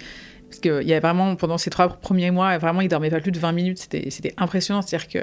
parce 0.50 0.60
qu'il 0.60 0.88
y 0.88 0.94
a 0.94 1.00
vraiment, 1.00 1.36
pendant 1.36 1.60
ces 1.60 1.70
trois 1.70 1.90
premiers 1.90 2.32
mois, 2.32 2.58
vraiment, 2.58 2.82
il 2.82 2.88
dormait 2.88 3.12
pas 3.12 3.20
plus 3.20 3.32
de 3.32 3.40
20 3.40 3.52
minutes. 3.52 3.78
C'était, 3.78 4.34
impressionnant. 4.38 4.82
C'est-à-dire 4.82 5.08
que 5.08 5.20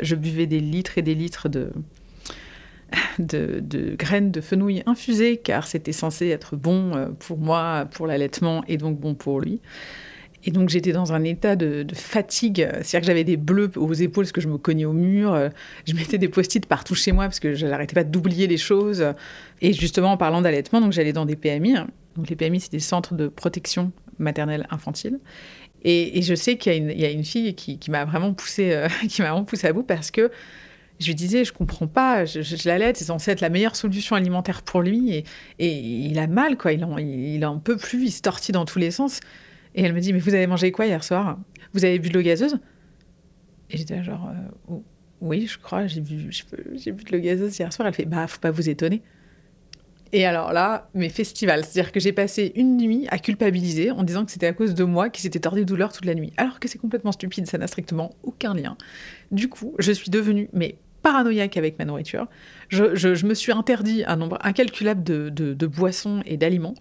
je 0.00 0.14
buvais 0.14 0.46
des 0.46 0.60
litres 0.60 0.98
et 0.98 1.02
des 1.02 1.16
litres 1.16 1.48
de, 1.48 1.72
graines 3.96 4.30
de 4.30 4.40
fenouil 4.40 4.84
infusées, 4.86 5.36
car 5.36 5.66
c'était 5.66 5.92
censé 5.92 6.28
être 6.28 6.54
bon 6.54 7.12
pour 7.18 7.38
moi, 7.38 7.88
pour 7.90 8.06
l'allaitement, 8.06 8.62
et 8.68 8.76
donc 8.76 9.00
bon 9.00 9.14
pour 9.14 9.40
lui. 9.40 9.60
Et 10.44 10.52
donc 10.52 10.68
j'étais 10.68 10.92
dans 10.92 11.12
un 11.12 11.24
état 11.24 11.56
de, 11.56 11.82
de 11.82 11.94
fatigue, 11.96 12.68
c'est-à-dire 12.82 13.00
que 13.00 13.06
j'avais 13.06 13.24
des 13.24 13.36
bleus 13.36 13.72
aux 13.74 13.92
épaules 13.92 14.24
parce 14.24 14.32
que 14.32 14.40
je 14.40 14.46
me 14.46 14.56
cognais 14.56 14.84
au 14.84 14.92
mur, 14.92 15.50
je 15.84 15.94
mettais 15.94 16.16
des 16.16 16.28
post-it 16.28 16.64
partout 16.64 16.94
chez 16.94 17.10
moi 17.10 17.24
parce 17.24 17.40
que 17.40 17.54
je 17.54 17.66
n'arrêtais 17.66 17.94
pas 17.94 18.04
d'oublier 18.04 18.46
les 18.46 18.56
choses. 18.56 19.04
Et 19.60 19.72
justement 19.72 20.12
en 20.12 20.16
parlant 20.16 20.40
d'allaitement, 20.40 20.80
donc 20.80 20.92
j'allais 20.92 21.12
dans 21.12 21.26
des 21.26 21.34
PMI. 21.34 21.74
Donc 22.16 22.30
les 22.30 22.36
PMI, 22.36 22.60
c'est 22.60 22.70
des 22.70 22.78
centres 22.78 23.14
de 23.14 23.26
protection 23.26 23.92
maternelle 24.18 24.66
infantile. 24.70 25.20
Et, 25.82 26.22
je 26.22 26.34
sais 26.34 26.56
qu'il 26.56 26.90
y 26.92 27.04
a 27.04 27.10
une, 27.10 27.24
fille 27.24 27.54
qui, 27.54 27.90
m'a 27.90 28.04
vraiment 28.04 28.34
poussée, 28.34 28.72
euh, 28.72 28.88
qui 29.08 29.22
m'a 29.22 29.30
vraiment 29.30 29.46
à 29.62 29.72
bout 29.72 29.84
parce 29.84 30.10
que 30.10 30.30
je 30.98 31.06
lui 31.06 31.14
disais, 31.14 31.44
je 31.44 31.52
comprends 31.52 31.86
pas, 31.86 32.24
je, 32.24 32.42
je, 32.42 32.56
je 32.56 32.68
l'allaite, 32.68 32.96
c'est 32.96 33.04
censé 33.04 33.30
être 33.30 33.40
la 33.40 33.50
meilleure 33.50 33.76
solution 33.76 34.16
alimentaire 34.16 34.62
pour 34.62 34.82
lui, 34.82 35.12
et, 35.12 35.24
et 35.60 35.72
il 35.72 36.18
a 36.18 36.26
mal, 36.26 36.56
quoi, 36.56 36.72
il 36.72 36.84
en, 36.84 36.98
il 36.98 37.44
en 37.46 37.60
peut 37.60 37.76
plus, 37.76 38.06
il 38.06 38.10
se 38.10 38.20
tortille 38.20 38.52
dans 38.52 38.64
tous 38.64 38.80
les 38.80 38.90
sens. 38.90 39.20
Et 39.74 39.82
elle 39.82 39.92
me 39.92 40.00
dit, 40.00 40.12
mais 40.12 40.18
vous 40.18 40.34
avez 40.34 40.46
mangé 40.46 40.72
quoi 40.72 40.86
hier 40.86 41.04
soir? 41.04 41.38
Vous 41.72 41.84
avez 41.84 41.98
bu 42.00 42.08
de 42.08 42.14
l'eau 42.14 42.22
gazeuse? 42.22 42.58
Et 43.70 43.76
j'étais 43.76 44.02
genre, 44.02 44.30
euh, 44.70 44.74
oui, 45.20 45.46
je 45.46 45.58
crois, 45.58 45.86
j'ai 45.86 46.00
bu, 46.00 46.16
bu 46.16 47.04
de 47.04 47.12
l'eau 47.12 47.20
gazeuse 47.20 47.56
hier 47.56 47.72
soir. 47.72 47.86
Elle 47.86 47.94
fait, 47.94 48.04
bah, 48.04 48.26
faut 48.26 48.40
pas 48.40 48.50
vous 48.50 48.68
étonner. 48.68 49.02
Et 50.12 50.24
alors 50.24 50.52
là, 50.52 50.88
mes 50.94 51.08
festivals, 51.08 51.64
c'est-à-dire 51.64 51.92
que 51.92 52.00
j'ai 52.00 52.12
passé 52.12 52.52
une 52.54 52.76
nuit 52.76 53.06
à 53.10 53.18
culpabiliser 53.18 53.90
en 53.90 54.02
disant 54.02 54.24
que 54.24 54.30
c'était 54.30 54.46
à 54.46 54.52
cause 54.52 54.74
de 54.74 54.84
moi 54.84 55.10
qui 55.10 55.20
s'était 55.20 55.40
tordu 55.40 55.60
de 55.60 55.64
douleur 55.66 55.92
toute 55.92 56.06
la 56.06 56.14
nuit, 56.14 56.32
alors 56.36 56.60
que 56.60 56.68
c'est 56.68 56.78
complètement 56.78 57.12
stupide, 57.12 57.46
ça 57.46 57.58
n'a 57.58 57.66
strictement 57.66 58.10
aucun 58.22 58.54
lien. 58.54 58.76
Du 59.30 59.48
coup, 59.48 59.74
je 59.78 59.92
suis 59.92 60.10
devenue 60.10 60.48
mais 60.52 60.76
paranoïaque 61.02 61.56
avec 61.56 61.78
ma 61.78 61.84
nourriture. 61.84 62.26
Je, 62.68 63.26
me 63.26 63.34
suis 63.34 63.52
interdit 63.52 64.04
un 64.06 64.16
nombre 64.16 64.38
incalculable 64.42 65.02
de 65.02 65.66
boissons 65.66 66.22
et 66.26 66.36
d'aliments 66.36 66.74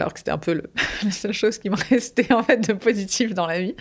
alors 0.00 0.12
que 0.12 0.20
c'était 0.20 0.30
un 0.30 0.38
peu 0.38 0.54
le, 0.54 0.70
la 1.04 1.10
seule 1.10 1.32
chose 1.32 1.58
qui 1.58 1.70
me 1.70 1.76
restait 1.90 2.32
en 2.32 2.42
fait 2.42 2.68
de 2.68 2.72
positif 2.72 3.34
dans 3.34 3.46
la 3.46 3.60
vie. 3.60 3.74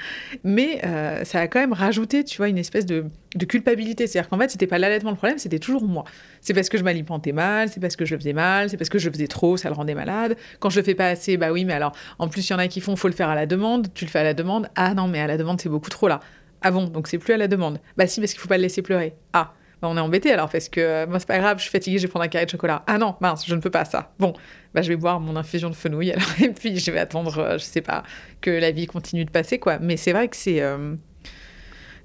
Mais 0.44 0.82
euh, 0.86 1.24
ça 1.24 1.40
a 1.40 1.48
quand 1.48 1.60
même 1.60 1.74
rajouté, 1.74 2.24
tu 2.24 2.38
vois, 2.38 2.50
une 2.50 2.58
espèce 2.58 2.86
de, 2.86 3.06
culpabilité. 3.48 4.08
C'est-à-dire 4.08 4.30
qu'en 4.30 4.40
fait, 4.40 4.50
c'était 4.50 4.68
pas 4.68 4.78
l'allaitement 4.78 5.12
le 5.12 5.18
problème, 5.18 5.38
c'était 5.38 5.60
toujours 5.60 5.84
moi. 5.84 6.06
C'est 6.42 6.54
parce 6.54 6.70
que 6.70 6.78
je 6.78 6.84
m'alimentais 6.84 7.34
mal, 7.34 7.70
c'est 7.70 7.80
parce 7.80 7.96
que 7.96 8.06
je 8.06 8.16
le 8.16 8.20
faisais 8.20 8.34
mal, 8.34 8.70
c'est 8.70 8.78
parce 8.78 8.90
que 8.90 8.98
je 8.98 9.08
le 9.08 9.14
faisais 9.14 9.28
trop, 9.28 9.58
ça 9.58 9.70
le 9.70 9.76
rendait 9.76 9.96
malade. 9.96 10.38
Quand 10.60 10.70
je 10.70 10.80
le 10.80 10.86
fais 10.86 10.96
pas 10.96 11.08
assez, 11.08 11.38
bah 11.38 11.52
oui, 11.52 11.66
mais 11.66 11.74
alors, 11.74 11.92
en 12.18 12.28
plus, 12.30 12.48
il 12.50 12.54
y 12.54 12.56
en 12.56 12.60
a 12.60 12.68
qui 12.68 12.80
font, 12.80 12.96
faut 12.96 13.10
le 13.10 13.14
faire 13.14 13.30
à 13.30 13.36
la 13.36 13.46
demande, 13.46 13.94
tu 13.94 14.06
le 14.06 14.10
fais 14.10 14.20
à 14.20 14.24
la 14.24 14.34
demande. 14.34 14.70
Ah 14.76 14.94
non, 14.94 15.08
mais 15.08 15.20
à 15.20 15.28
la 15.28 15.38
demande, 15.38 15.60
c'est 15.60 15.70
beaucoup 15.70 15.90
trop 15.90 16.08
là. 16.08 16.22
Ah 16.62 16.72
bon, 16.72 16.86
donc 16.86 17.08
c'est 17.08 17.18
plus 17.18 17.34
à 17.34 17.38
la 17.38 17.48
demande. 17.48 17.80
Bah 17.98 18.08
si, 18.08 18.20
parce 18.22 18.32
qu'il 18.32 18.42
faut 18.42 18.48
pas 18.48 18.58
le 18.58 18.64
laisser 18.64 18.82
pleurer. 18.82 19.14
Ah, 19.34 19.54
bah 19.82 19.90
on 19.90 19.98
est 19.98 20.02
embêté 20.02 20.32
alors 20.32 20.50
parce 20.50 20.70
que 20.70 20.80
euh, 20.80 21.08
moi 21.08 21.20
c'est 21.20 21.28
pas 21.28 21.40
grave, 21.40 21.58
je 21.58 21.64
suis 21.64 21.72
fatiguée, 21.72 21.98
je 21.98 22.04
vais 22.04 22.10
prendre 22.10 22.26
un 22.26 22.28
carré 22.28 22.46
de 22.46 22.50
chocolat. 22.50 22.84
Ah 22.88 22.98
non, 22.98 23.16
mince, 23.22 23.46
je 23.46 23.56
ne 23.56 23.60
peux 23.60 23.70
pas 23.70 23.86
ça. 23.86 24.14
Bon, 24.20 24.34
bah 24.74 24.82
je 24.82 24.90
vais 24.90 24.96
boire 24.96 25.20
mon 25.20 25.36
infusion 25.36 25.70
de 25.70 25.76
fenouil 25.76 26.12
alors 26.14 26.28
et 26.42 26.50
puis 26.50 26.80
je 26.80 26.92
vais 26.92 27.00
attendre, 27.00 27.38
euh, 27.40 27.58
je 27.58 27.64
sais 27.64 27.82
pas, 27.82 28.04
que 28.42 28.52
la 28.52 28.72
vie 28.72 28.88
continue 28.88 29.26
de 29.26 29.32
passer 29.32 29.60
quoi. 29.60 29.80
Mais 29.80 29.98
c'est 29.98 30.12
vrai 30.12 30.28
que 30.28 30.36
c'est 30.36 30.62
euh, 30.62 30.96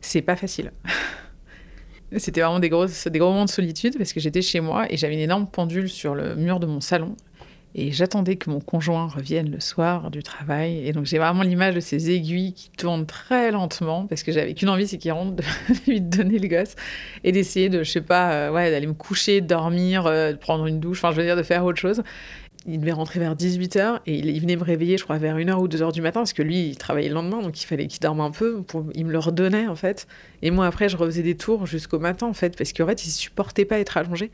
c'est 0.01 0.23
pas 0.23 0.37
facile. 0.37 0.73
C'était 2.17 2.41
vraiment 2.41 2.59
des 2.59 2.69
gros, 2.69 2.87
des 2.87 3.19
gros 3.21 3.31
moments 3.31 3.45
de 3.45 3.51
solitude 3.51 3.97
parce 3.97 4.13
que 4.13 4.19
j'étais 4.19 4.43
chez 4.43 4.59
moi 4.59 4.91
et 4.93 4.97
j'avais 4.97 5.15
une 5.15 5.21
énorme 5.21 5.47
pendule 5.47 5.89
sur 5.89 6.17
le 6.17 6.35
mur 6.35 6.59
de 6.59 6.67
mon 6.67 6.81
salon 6.81 7.15
et 7.75 7.93
j'attendais 7.93 8.37
que 8.37 8.51
mon 8.51 8.61
conjoint 8.61 9.07
revienne 9.07 9.51
le 9.51 9.61
soir 9.61 10.11
du 10.11 10.23
travail. 10.23 10.87
Et 10.87 10.93
donc 10.93 11.07
j'ai 11.07 11.19
vraiment 11.19 11.43
l'image 11.43 11.75
de 11.75 11.81
ces 11.81 12.11
aiguilles 12.11 12.53
qui 12.53 12.71
tournent 12.71 13.07
très 13.07 13.51
lentement 13.53 14.07
parce 14.07 14.23
que 14.23 14.33
j'avais 14.33 14.55
qu'une 14.55 14.69
envie, 14.69 14.89
c'est 14.89 14.99
qu'il 14.99 15.13
rentre, 15.13 15.37
de 15.69 15.91
lui 15.91 16.01
donner 16.01 16.39
le 16.39 16.49
gosse 16.49 16.75
et 17.23 17.33
d'essayer 17.33 17.69
de, 17.69 17.83
je 17.83 17.91
sais 17.91 18.01
pas, 18.01 18.33
euh, 18.33 18.51
ouais, 18.51 18.71
d'aller 18.71 18.89
me 18.89 18.95
coucher, 18.95 19.41
dormir, 19.41 20.07
euh, 20.07 20.33
de 20.33 20.37
prendre 20.37 20.67
une 20.67 20.81
douche, 20.81 20.99
enfin 20.99 21.13
je 21.13 21.17
veux 21.17 21.25
dire 21.25 21.37
de 21.37 21.43
faire 21.43 21.65
autre 21.65 21.79
chose. 21.79 22.03
Il 22.67 22.81
devait 22.81 22.93
rentrer 22.93 23.21
vers 23.21 23.35
18h 23.35 24.01
et 24.07 24.19
il 24.19 24.41
venait 24.41 24.57
me 24.57 24.65
réveiller, 24.65 24.99
je 24.99 25.05
crois, 25.05 25.17
vers 25.17 25.39
1h 25.39 25.55
ou 25.55 25.67
2h 25.67 25.93
du 25.93 26.03
matin 26.03 26.21
parce 26.21 26.35
que 26.35 26.43
lui, 26.43 26.69
il 26.69 26.77
travaillait 26.77 27.09
le 27.09 27.15
lendemain, 27.15 27.41
donc 27.41 27.63
il 27.63 27.65
fallait 27.65 27.87
qu'il 27.87 28.01
dorme 28.01 28.21
un 28.21 28.31
peu. 28.31 28.63
Il 28.95 29.07
me 29.07 29.13
le 29.13 29.19
redonnait 29.19 29.67
en 29.67 29.77
fait. 29.77 30.07
Et 30.43 30.51
moi, 30.51 30.67
après, 30.67 30.91
je 30.91 30.99
refaisais 30.99 31.23
des 31.23 31.37
tours 31.37 31.67
jusqu'au 31.67 31.99
matin 31.99 32.27
en 32.27 32.35
fait 32.35 32.59
parce 32.59 32.75
qu'en 32.75 32.87
fait, 32.87 33.07
il 33.07 33.11
supportait 33.11 33.65
pas 33.65 33.79
être 33.79 33.97
allongé. 33.97 34.31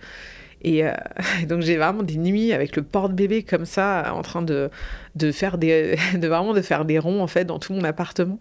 Et 0.62 0.84
euh, 0.84 0.92
donc 1.48 1.62
j'ai 1.62 1.76
vraiment 1.76 2.02
des 2.02 2.16
nuits 2.16 2.52
avec 2.52 2.76
le 2.76 2.82
porte-bébé 2.82 3.42
comme 3.42 3.64
ça, 3.64 4.12
en 4.14 4.22
train 4.22 4.42
de, 4.42 4.70
de 5.14 5.32
faire 5.32 5.58
des, 5.58 5.96
de 6.14 6.28
vraiment 6.28 6.54
de 6.54 6.62
faire 6.62 6.84
des 6.84 6.98
ronds 6.98 7.22
en 7.22 7.26
fait 7.26 7.44
dans 7.44 7.58
tout 7.58 7.72
mon 7.72 7.84
appartement. 7.84 8.38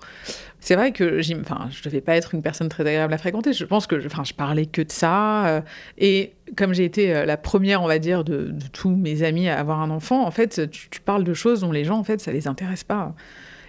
C'est 0.59 0.75
vrai 0.75 0.91
que 0.91 1.21
j'y, 1.21 1.35
enfin, 1.35 1.67
je 1.69 1.83
devais 1.83 2.01
pas 2.01 2.15
être 2.15 2.33
une 2.33 2.41
personne 2.41 2.69
très 2.69 2.81
agréable 2.81 3.13
à 3.13 3.17
fréquenter. 3.17 3.53
Je 3.53 3.65
pense 3.65 3.85
que, 3.85 4.03
enfin, 4.05 4.23
je 4.23 4.33
parlais 4.33 4.65
que 4.65 4.81
de 4.81 4.91
ça. 4.91 5.47
Euh, 5.47 5.61
et 5.97 6.33
comme 6.57 6.73
j'ai 6.73 6.85
été 6.85 7.13
euh, 7.13 7.25
la 7.25 7.37
première, 7.37 7.83
on 7.83 7.87
va 7.87 7.99
dire, 7.99 8.23
de, 8.23 8.51
tous 8.73 8.89
mes 8.89 9.21
amis 9.21 9.47
à 9.47 9.59
avoir 9.59 9.81
un 9.81 9.91
enfant, 9.91 10.25
en 10.25 10.31
fait, 10.31 10.69
tu, 10.71 10.89
tu, 10.89 11.01
parles 11.01 11.23
de 11.23 11.33
choses 11.33 11.61
dont 11.61 11.71
les 11.71 11.83
gens, 11.83 11.99
en 11.99 12.03
fait, 12.03 12.19
ça 12.19 12.31
les 12.31 12.47
intéresse 12.47 12.83
pas. 12.83 13.13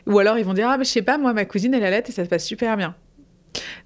Ou 0.06 0.18
alors 0.20 0.38
ils 0.38 0.44
vont 0.44 0.54
dire 0.54 0.68
ah 0.70 0.78
mais 0.78 0.84
je 0.84 0.90
sais 0.90 1.02
pas, 1.02 1.18
moi 1.18 1.32
ma 1.32 1.44
cousine 1.44 1.74
elle 1.74 1.84
allait 1.84 2.04
et 2.06 2.12
ça 2.12 2.24
se 2.24 2.28
passe 2.28 2.44
super 2.44 2.76
bien. 2.76 2.94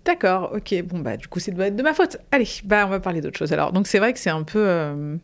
D'accord, 0.05 0.53
ok, 0.55 0.83
bon 0.85 1.01
bah 1.01 1.17
du 1.17 1.29
coup 1.29 1.41
c'est 1.41 1.59
être 1.59 1.77
de 1.77 1.83
ma 1.83 1.95
faute. 1.95 2.17
Allez, 2.31 2.49
bah 2.65 2.85
on 2.87 2.91
va 2.91 3.01
parler 3.01 3.21
d'autre 3.21 3.39
chose 3.39 3.53
alors. 3.53 3.73
Donc 3.73 3.87
c'est 3.87 3.99
vrai 3.99 4.13
que 4.13 4.19
c'est 4.19 4.31
un 4.31 4.43
peu, 4.43 4.63
euh... 4.67 5.17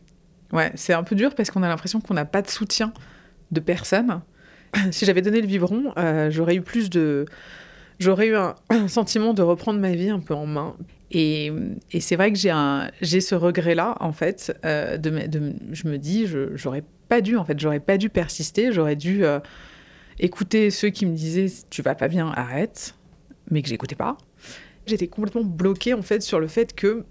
ouais, 0.53 0.71
c'est 0.75 0.93
un 0.93 1.03
peu 1.03 1.15
dur 1.15 1.35
parce 1.35 1.51
qu'on 1.51 1.63
a 1.63 1.67
l'impression 1.67 1.99
qu'on 2.01 2.13
n'a 2.13 2.25
pas 2.25 2.41
de 2.41 2.49
soutien 2.49 2.93
de 3.51 3.59
personne. 3.59 4.21
si 4.91 5.05
j'avais 5.05 5.21
donné 5.21 5.41
le 5.41 5.47
biberon, 5.47 5.93
euh, 5.97 6.29
j'aurais 6.29 6.55
eu 6.55 6.61
plus 6.61 6.89
de, 6.89 7.25
j'aurais 7.99 8.27
eu 8.27 8.35
un, 8.35 8.55
sentiment 8.87 9.33
de 9.33 9.41
reprendre 9.41 9.79
ma 9.79 9.91
vie 9.91 10.09
un 10.09 10.19
peu 10.19 10.33
en 10.33 10.45
main. 10.45 10.75
Et, 11.09 11.53
c'est 12.01 12.17
vrai 12.17 12.33
que 12.33 12.37
j'ai 12.37 12.49
un, 12.49 12.91
j'ai 13.01 13.21
ce 13.21 13.33
regret-là, 13.33 13.95
en 14.01 14.11
fait, 14.11 14.57
euh, 14.65 14.97
de, 14.97 15.09
de- 15.27 15.53
je 15.71 15.87
me 15.87 15.97
dis, 15.97 16.27
j'aurais 16.55 16.83
pas 17.07 17.21
dû, 17.21 17.37
en 17.37 17.45
fait, 17.45 17.57
j'aurais 17.59 17.79
pas 17.79 17.97
dû 17.97 18.09
persister, 18.09 18.73
j'aurais 18.73 18.97
dû 18.97 19.23
écouter 20.19 20.69
ceux 20.69 20.89
qui 20.89 21.05
me 21.05 21.15
disaient, 21.15 21.47
tu 21.69 21.81
vas 21.81 21.95
pas 21.95 22.07
bien, 22.07 22.31
arrête, 22.35 22.95
mais 23.49 23.61
que 23.61 23.69
j'écoutais 23.69 23.95
pas. 23.95 24.17
J'étais 24.87 25.07
complètement 25.07 25.43
bloquée, 25.43 25.93
en 25.93 26.01
fait, 26.01 26.21
sur 26.21 26.39
le 26.39 26.47
fait 26.47 26.73
que 26.73 27.03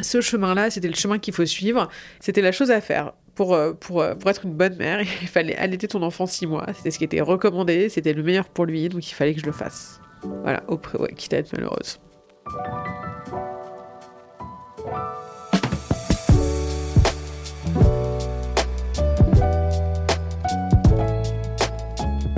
ce 0.00 0.20
chemin-là, 0.20 0.70
c'était 0.70 0.88
le 0.88 0.94
chemin 0.94 1.18
qu'il 1.18 1.34
faut 1.34 1.44
suivre, 1.44 1.88
c'était 2.20 2.40
la 2.40 2.52
chose 2.52 2.70
à 2.70 2.80
faire. 2.80 3.12
Pour, 3.34 3.52
euh, 3.52 3.72
pour, 3.72 4.00
euh, 4.00 4.14
pour 4.14 4.30
être 4.30 4.44
une 4.44 4.54
bonne 4.54 4.76
mère, 4.76 5.00
il 5.22 5.26
fallait 5.28 5.56
allaiter 5.56 5.88
ton 5.88 6.02
enfant 6.02 6.26
six 6.26 6.46
mois. 6.46 6.66
C'était 6.76 6.92
ce 6.92 6.98
qui 6.98 7.04
était 7.04 7.20
recommandé, 7.20 7.88
c'était 7.88 8.12
le 8.12 8.22
meilleur 8.22 8.48
pour 8.48 8.64
lui, 8.64 8.88
donc 8.88 9.08
il 9.10 9.14
fallait 9.14 9.34
que 9.34 9.40
je 9.40 9.46
le 9.46 9.52
fasse. 9.52 10.00
Voilà, 10.42 10.62
au 10.68 10.78
pré- 10.78 10.98
ouais, 10.98 11.12
quitte 11.14 11.34
à 11.34 11.38
être 11.38 11.52
malheureuse. 11.52 11.98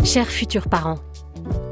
Chers 0.04 0.28
futurs 0.28 0.68
parents, 0.68 0.98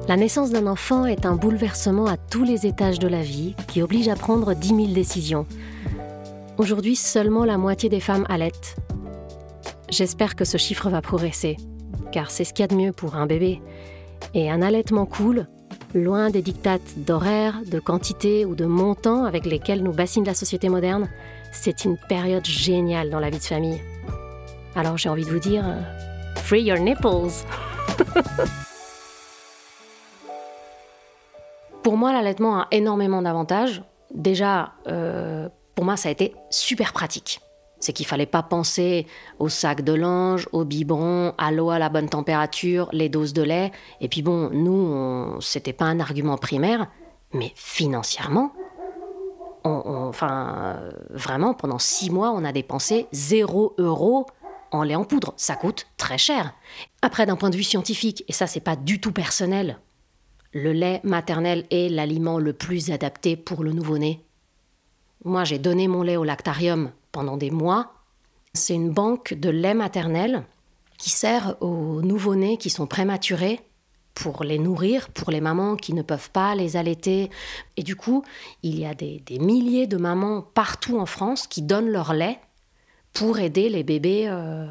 la 0.09 0.16
naissance 0.16 0.50
d'un 0.50 0.66
enfant 0.66 1.07
est 1.07 1.24
un 1.24 1.34
bouleversement 1.34 2.07
à 2.07 2.16
tous 2.16 2.44
les 2.44 2.66
étages 2.66 2.98
de 2.98 3.09
la 3.09 3.22
vie 3.22 3.55
qui 3.68 3.80
oblige 3.80 4.09
à 4.09 4.16
prendre 4.16 4.55
10 4.55 4.68
000 4.68 4.86
décisions. 4.88 5.46
Aujourd'hui, 6.59 6.94
seulement 6.94 7.44
la 7.44 7.57
moitié 7.57 7.88
des 7.88 8.00
femmes 8.00 8.26
allaitent. 8.28 8.76
J'espère 9.88 10.36
que 10.36 10.44
ce 10.44 10.59
chiffre 10.59 10.90
va 10.90 11.00
progresser, 11.00 11.57
car 12.12 12.30
c'est 12.30 12.44
ce 12.44 12.52
qu'il 12.52 12.64
y 12.64 12.64
a 12.64 12.68
de 12.68 12.74
mieux 12.74 12.92
pour 12.92 13.16
un 13.16 13.26
bébé. 13.26 13.62
Et 14.34 14.50
un 14.50 14.62
allaitement 14.62 15.07
cool, 15.07 15.46
loin 15.94 16.30
des 16.30 16.42
dictates 16.42 16.98
d'horaire, 16.98 17.61
de 17.66 17.80
quantité 17.80 18.44
ou 18.44 18.55
de 18.55 18.66
montant 18.66 19.24
avec 19.24 19.46
lesquels 19.46 19.82
nous 19.82 19.92
bassine 19.92 20.24
la 20.24 20.34
société 20.34 20.68
moderne, 20.68 21.09
c'est 21.50 21.84
une 21.84 21.96
période 22.09 22.44
géniale 22.44 23.11
dans 23.11 23.20
la 23.20 23.30
vie 23.30 23.38
de 23.38 23.44
famille. 23.44 23.80
Alors 24.76 24.98
j'ai 24.98 25.09
envie 25.09 25.24
de 25.24 25.30
vous 25.30 25.38
dire, 25.38 25.64
free 26.36 26.62
your 26.62 26.78
nipples 26.78 27.30
Pour 31.85 31.99
moi, 31.99 32.14
l'allaitement 32.14 32.61
a 32.61 32.68
énormément 32.70 33.20
d'avantages. 33.20 33.82
Déjà, 34.14 34.72
euh, 34.89 35.51
pour 35.74 35.85
moi, 35.85 35.99
ça 35.99 36.09
a 36.09 36.12
été 36.12 36.35
super 36.49 36.95
pratique. 36.95 37.43
C'est 37.78 37.93
qu'il 37.93 38.07
fallait 38.07 38.24
pas 38.24 38.43
penser 38.43 39.07
au 39.39 39.51
sac 39.51 39.82
de 39.82 39.93
linge, 39.93 40.49
au 40.53 40.64
biberon, 40.64 41.35
à 41.37 41.53
l'eau 41.53 41.68
à 41.68 41.78
la 41.78 41.91
bonne 41.91 42.09
température, 42.09 42.89
les 42.93 43.11
doses 43.11 43.35
de 43.35 43.43
lait. 43.43 43.70
Et 44.01 44.09
puis 44.09 44.22
bon, 44.22 44.49
nous, 44.51 45.39
c'était 45.43 45.74
pas 45.74 45.85
un 45.85 46.01
argument 46.01 46.39
primaire, 46.39 46.87
mais 47.35 47.53
financièrement, 47.55 48.53
enfin, 49.64 50.78
euh, 50.78 50.91
vraiment, 51.11 51.53
pendant 51.53 51.78
six 51.78 52.09
mois, 52.09 52.30
on 52.30 52.47
a 52.47 52.53
dépensé 52.53 53.09
0 53.12 53.74
euro 53.76 54.24
en 54.72 54.85
lait 54.85 54.95
en 54.95 55.05
poudre. 55.05 55.35
Ça 55.37 55.55
coûte 55.55 55.87
très 55.99 56.16
cher. 56.16 56.55
Après, 57.03 57.26
d'un 57.26 57.37
point 57.37 57.51
de 57.51 57.57
vue 57.57 57.62
scientifique, 57.62 58.24
et 58.26 58.32
ça, 58.32 58.47
c'est 58.47 58.61
pas 58.61 58.76
du 58.76 59.03
tout 59.03 59.12
personnel, 59.12 59.78
le 60.55 60.72
lait 60.72 61.00
maternel 61.02 61.66
est 61.70 61.88
l'aliment 61.88 62.38
le 62.38 62.52
plus 62.52 62.90
adapté 62.90 63.36
pour 63.36 63.64
le 63.64 63.72
nouveau-né. 63.72 64.24
Moi, 65.24 65.42
j'ai 65.44 65.59
donné 65.59 65.88
mon 65.88 66.02
lait 66.02 66.16
au 66.16 66.24
lactarium 66.24 66.92
pendant 67.11 67.36
des 67.36 67.50
mois. 67.50 67.92
C'est 68.52 68.74
une 68.74 68.92
banque 68.92 69.34
de 69.34 69.50
lait 69.50 69.74
maternel 69.74 70.44
qui 70.96 71.11
sert 71.11 71.57
aux 71.61 72.00
nouveau-nés 72.02 72.57
qui 72.57 72.70
sont 72.70 72.86
prématurés 72.86 73.61
pour 74.14 74.44
les 74.44 74.61
nourrir, 74.61 75.09
pour 75.09 75.32
les 75.32 75.40
mamans 75.40 75.74
qui 75.74 75.92
ne 75.92 76.02
peuvent 76.02 76.30
pas 76.30 76.55
les 76.55 76.76
allaiter. 76.76 77.30
Et 77.76 77.82
du 77.82 77.96
coup, 77.96 78.22
il 78.62 78.78
y 78.78 78.86
a 78.86 78.94
des, 78.94 79.22
milliers 79.40 79.88
de 79.88 79.96
mamans 79.96 80.40
partout 80.40 80.98
en 80.98 81.07
France 81.07 81.48
qui 81.48 81.62
donnent 81.62 81.90
leur 81.90 82.14
lait 82.14 82.38
pour 83.12 83.40
aider 83.40 83.68
les 83.68 83.82
bébés 83.82 84.26
euh, 84.28 84.66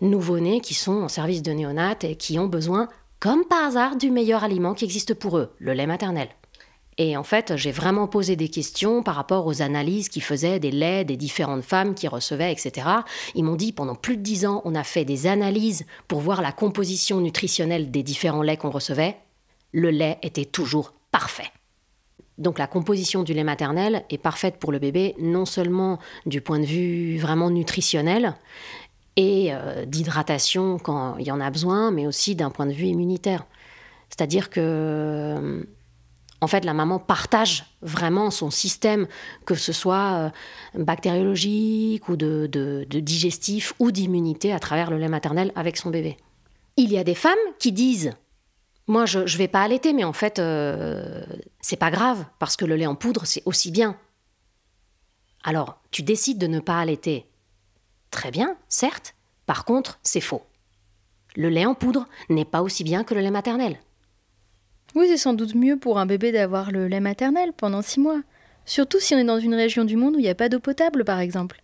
nouveau-nés 0.00 0.60
qui 0.60 0.74
sont 0.74 1.02
en 1.02 1.08
service 1.08 1.42
de 1.42 1.50
néonat 1.50 1.96
et 2.02 2.14
qui 2.14 2.38
ont 2.38 2.46
besoin, 2.46 2.88
comme 3.20 3.44
par 3.44 3.64
hasard, 3.64 3.96
du 3.96 4.10
meilleur 4.10 4.44
aliment 4.44 4.74
qui 4.74 4.84
existe 4.84 5.14
pour 5.14 5.38
eux, 5.38 5.54
le 5.58 5.72
lait 5.72 5.86
maternel. 5.86 6.28
Et 6.98 7.16
en 7.16 7.24
fait, 7.24 7.56
j'ai 7.56 7.72
vraiment 7.72 8.08
posé 8.08 8.36
des 8.36 8.48
questions 8.48 9.02
par 9.02 9.16
rapport 9.16 9.46
aux 9.46 9.60
analyses 9.60 10.08
qu'ils 10.08 10.22
faisaient 10.22 10.58
des 10.58 10.70
laits 10.70 11.06
des 11.06 11.16
différentes 11.16 11.62
femmes 11.62 11.94
qui 11.94 12.08
recevaient, 12.08 12.52
etc. 12.52 12.88
Ils 13.34 13.44
m'ont 13.44 13.56
dit 13.56 13.72
pendant 13.72 13.94
plus 13.94 14.16
de 14.16 14.22
dix 14.22 14.46
ans, 14.46 14.62
on 14.64 14.74
a 14.74 14.84
fait 14.84 15.04
des 15.04 15.26
analyses 15.26 15.84
pour 16.08 16.20
voir 16.20 16.40
la 16.40 16.52
composition 16.52 17.20
nutritionnelle 17.20 17.90
des 17.90 18.02
différents 18.02 18.42
laits 18.42 18.60
qu'on 18.60 18.70
recevait. 18.70 19.16
Le 19.72 19.90
lait 19.90 20.18
était 20.22 20.46
toujours 20.46 20.94
parfait. 21.10 21.50
Donc 22.38 22.58
la 22.58 22.66
composition 22.66 23.22
du 23.22 23.32
lait 23.32 23.44
maternel 23.44 24.04
est 24.10 24.18
parfaite 24.18 24.56
pour 24.58 24.72
le 24.72 24.78
bébé, 24.78 25.14
non 25.18 25.46
seulement 25.46 25.98
du 26.26 26.40
point 26.40 26.58
de 26.58 26.66
vue 26.66 27.18
vraiment 27.18 27.50
nutritionnel 27.50 28.34
et 29.16 29.48
euh, 29.50 29.84
d'hydratation 29.86 30.78
quand 30.78 31.16
il 31.18 31.26
y 31.26 31.30
en 31.30 31.40
a 31.40 31.50
besoin, 31.50 31.90
mais 31.90 32.06
aussi 32.06 32.34
d'un 32.34 32.50
point 32.50 32.66
de 32.66 32.72
vue 32.72 32.86
immunitaire. 32.86 33.46
C'est-à-dire 34.10 34.50
que, 34.50 34.60
euh, 34.60 35.62
en 36.40 36.46
fait, 36.46 36.64
la 36.64 36.74
maman 36.74 36.98
partage 36.98 37.64
vraiment 37.82 38.30
son 38.30 38.50
système, 38.50 39.06
que 39.44 39.54
ce 39.54 39.72
soit 39.72 40.30
euh, 40.76 40.82
bactériologique 40.82 42.08
ou 42.08 42.16
de, 42.16 42.86
digestif 42.90 43.72
ou 43.78 43.90
d'immunité 43.90 44.52
à 44.52 44.58
travers 44.58 44.90
le 44.90 44.98
lait 44.98 45.08
maternel 45.08 45.52
avec 45.54 45.76
son 45.76 45.90
bébé. 45.90 46.16
Il 46.76 46.92
y 46.92 46.98
a 46.98 47.04
des 47.04 47.14
femmes 47.14 47.34
qui 47.58 47.72
disent 47.72 48.12
moi, 48.88 49.04
je 49.04 49.18
ne 49.18 49.26
vais 49.26 49.48
pas 49.48 49.62
allaiter, 49.62 49.92
mais 49.92 50.04
en 50.04 50.12
fait, 50.12 50.38
euh, 50.38 51.24
c'est 51.60 51.76
pas 51.76 51.90
grave, 51.90 52.24
parce 52.38 52.56
que 52.56 52.64
le 52.64 52.76
lait 52.76 52.86
en 52.86 52.94
poudre, 52.94 53.26
c'est 53.26 53.42
aussi 53.44 53.72
bien. 53.72 53.96
Alors, 55.42 55.80
tu 55.90 56.02
décides 56.02 56.38
de 56.38 56.46
ne 56.46 56.60
pas 56.60 56.78
allaiter. 56.78 57.26
Très 58.10 58.30
bien, 58.30 58.56
certes. 58.68 59.14
Par 59.46 59.64
contre, 59.64 59.98
c'est 60.02 60.20
faux. 60.20 60.42
Le 61.36 61.48
lait 61.48 61.66
en 61.66 61.74
poudre 61.74 62.08
n'est 62.30 62.44
pas 62.44 62.62
aussi 62.62 62.82
bien 62.82 63.04
que 63.04 63.14
le 63.14 63.20
lait 63.20 63.30
maternel. 63.30 63.78
Oui, 64.94 65.06
c'est 65.08 65.18
sans 65.18 65.34
doute 65.34 65.54
mieux 65.54 65.78
pour 65.78 65.98
un 65.98 66.06
bébé 66.06 66.32
d'avoir 66.32 66.70
le 66.70 66.88
lait 66.88 67.00
maternel 67.00 67.52
pendant 67.52 67.82
six 67.82 68.00
mois. 68.00 68.22
Surtout 68.64 68.98
si 68.98 69.14
on 69.14 69.18
est 69.18 69.24
dans 69.24 69.38
une 69.38 69.54
région 69.54 69.84
du 69.84 69.96
monde 69.96 70.16
où 70.16 70.18
il 70.18 70.22
n'y 70.22 70.28
a 70.28 70.34
pas 70.34 70.48
d'eau 70.48 70.60
potable, 70.60 71.04
par 71.04 71.20
exemple. 71.20 71.60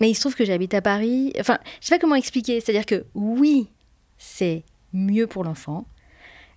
Mais 0.00 0.10
il 0.10 0.14
se 0.14 0.20
trouve 0.20 0.34
que 0.34 0.44
j'habite 0.44 0.74
à 0.74 0.82
Paris. 0.82 1.32
Enfin, 1.38 1.58
je 1.80 1.86
sais 1.86 1.94
pas 1.94 1.98
comment 1.98 2.14
expliquer. 2.14 2.60
C'est-à-dire 2.60 2.86
que 2.86 3.04
oui, 3.14 3.70
c'est 4.18 4.64
mieux 4.92 5.26
pour 5.26 5.44
l'enfant. 5.44 5.86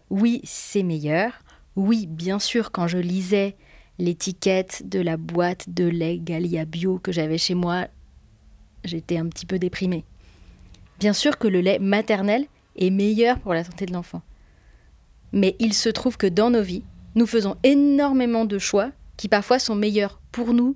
Oui, 0.09 0.41
c'est 0.43 0.83
meilleur. 0.83 1.39
Oui, 1.75 2.05
bien 2.05 2.39
sûr, 2.39 2.71
quand 2.71 2.87
je 2.87 2.97
lisais 2.97 3.55
l'étiquette 3.99 4.87
de 4.87 4.99
la 4.99 5.17
boîte 5.17 5.69
de 5.69 5.85
lait 5.85 6.19
Galia 6.19 6.65
Bio 6.65 6.99
que 6.99 7.11
j'avais 7.11 7.37
chez 7.37 7.53
moi, 7.53 7.87
j'étais 8.83 9.17
un 9.17 9.27
petit 9.27 9.45
peu 9.45 9.59
déprimée. 9.59 10.05
Bien 10.99 11.13
sûr 11.13 11.37
que 11.37 11.47
le 11.47 11.61
lait 11.61 11.79
maternel 11.79 12.45
est 12.75 12.89
meilleur 12.89 13.39
pour 13.39 13.53
la 13.53 13.63
santé 13.63 13.85
de 13.85 13.93
l'enfant. 13.93 14.21
Mais 15.31 15.55
il 15.59 15.73
se 15.73 15.89
trouve 15.89 16.17
que 16.17 16.27
dans 16.27 16.49
nos 16.49 16.61
vies, 16.61 16.83
nous 17.15 17.25
faisons 17.25 17.57
énormément 17.63 18.45
de 18.45 18.57
choix 18.57 18.91
qui 19.17 19.27
parfois 19.27 19.59
sont 19.59 19.75
meilleurs 19.75 20.19
pour 20.31 20.53
nous 20.53 20.75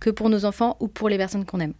que 0.00 0.10
pour 0.10 0.28
nos 0.28 0.44
enfants 0.44 0.76
ou 0.80 0.88
pour 0.88 1.08
les 1.08 1.16
personnes 1.16 1.44
qu'on 1.44 1.60
aime. 1.60 1.74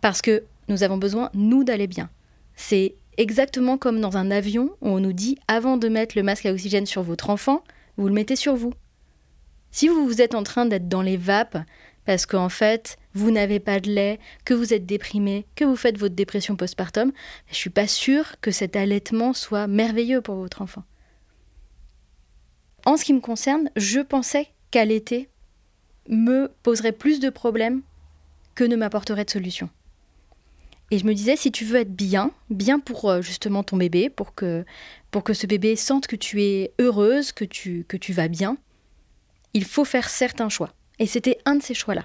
Parce 0.00 0.22
que 0.22 0.44
nous 0.68 0.82
avons 0.82 0.96
besoin, 0.96 1.30
nous, 1.34 1.64
d'aller 1.64 1.86
bien. 1.86 2.10
C'est 2.54 2.94
exactement 3.18 3.78
comme 3.78 4.00
dans 4.00 4.16
un 4.16 4.30
avion 4.30 4.70
où 4.80 4.88
on 4.88 5.00
nous 5.00 5.12
dit 5.12 5.38
avant 5.48 5.76
de 5.76 5.88
mettre 5.88 6.16
le 6.16 6.22
masque 6.22 6.46
à 6.46 6.52
oxygène 6.52 6.86
sur 6.86 7.02
votre 7.02 7.30
enfant, 7.30 7.62
vous 7.96 8.08
le 8.08 8.14
mettez 8.14 8.36
sur 8.36 8.54
vous. 8.54 8.72
Si 9.72 9.88
vous 9.88 10.06
vous 10.06 10.20
êtes 10.20 10.34
en 10.34 10.42
train 10.42 10.66
d'être 10.66 10.88
dans 10.88 11.02
les 11.02 11.16
vapes 11.16 11.58
parce 12.04 12.26
qu'en 12.26 12.48
fait, 12.48 12.98
vous 13.14 13.30
n'avez 13.30 13.58
pas 13.58 13.80
de 13.80 13.90
lait, 13.90 14.18
que 14.44 14.54
vous 14.54 14.74
êtes 14.74 14.86
déprimé, 14.86 15.46
que 15.54 15.64
vous 15.64 15.76
faites 15.76 15.98
votre 15.98 16.14
dépression 16.14 16.56
postpartum, 16.56 17.12
je 17.48 17.54
suis 17.54 17.70
pas 17.70 17.86
sûre 17.86 18.34
que 18.40 18.50
cet 18.50 18.76
allaitement 18.76 19.32
soit 19.32 19.66
merveilleux 19.66 20.20
pour 20.20 20.36
votre 20.36 20.62
enfant. 20.62 20.82
En 22.84 22.96
ce 22.96 23.04
qui 23.04 23.12
me 23.14 23.20
concerne, 23.20 23.70
je 23.76 24.00
pensais 24.00 24.48
qu'allaiter 24.70 25.28
me 26.08 26.50
poserait 26.62 26.92
plus 26.92 27.20
de 27.20 27.30
problèmes 27.30 27.82
que 28.54 28.64
ne 28.64 28.76
m'apporterait 28.76 29.24
de 29.24 29.30
solutions. 29.30 29.70
Et 30.90 30.98
je 30.98 31.06
me 31.06 31.14
disais, 31.14 31.36
si 31.36 31.50
tu 31.50 31.64
veux 31.64 31.78
être 31.78 31.94
bien, 31.94 32.32
bien 32.50 32.78
pour 32.78 33.08
euh, 33.08 33.22
justement 33.22 33.62
ton 33.62 33.78
bébé, 33.78 34.10
pour 34.10 34.34
que, 34.34 34.66
pour 35.10 35.24
que 35.24 35.32
ce 35.32 35.46
bébé 35.46 35.76
sente 35.76 36.06
que 36.06 36.16
tu 36.16 36.42
es 36.42 36.74
heureuse, 36.78 37.32
que 37.32 37.46
tu, 37.46 37.86
que 37.88 37.96
tu 37.96 38.12
vas 38.12 38.28
bien, 38.28 38.58
il 39.54 39.64
faut 39.64 39.84
faire 39.84 40.08
certains 40.08 40.48
choix. 40.48 40.70
Et 40.98 41.06
c'était 41.06 41.38
un 41.44 41.56
de 41.56 41.62
ces 41.62 41.74
choix-là. 41.74 42.04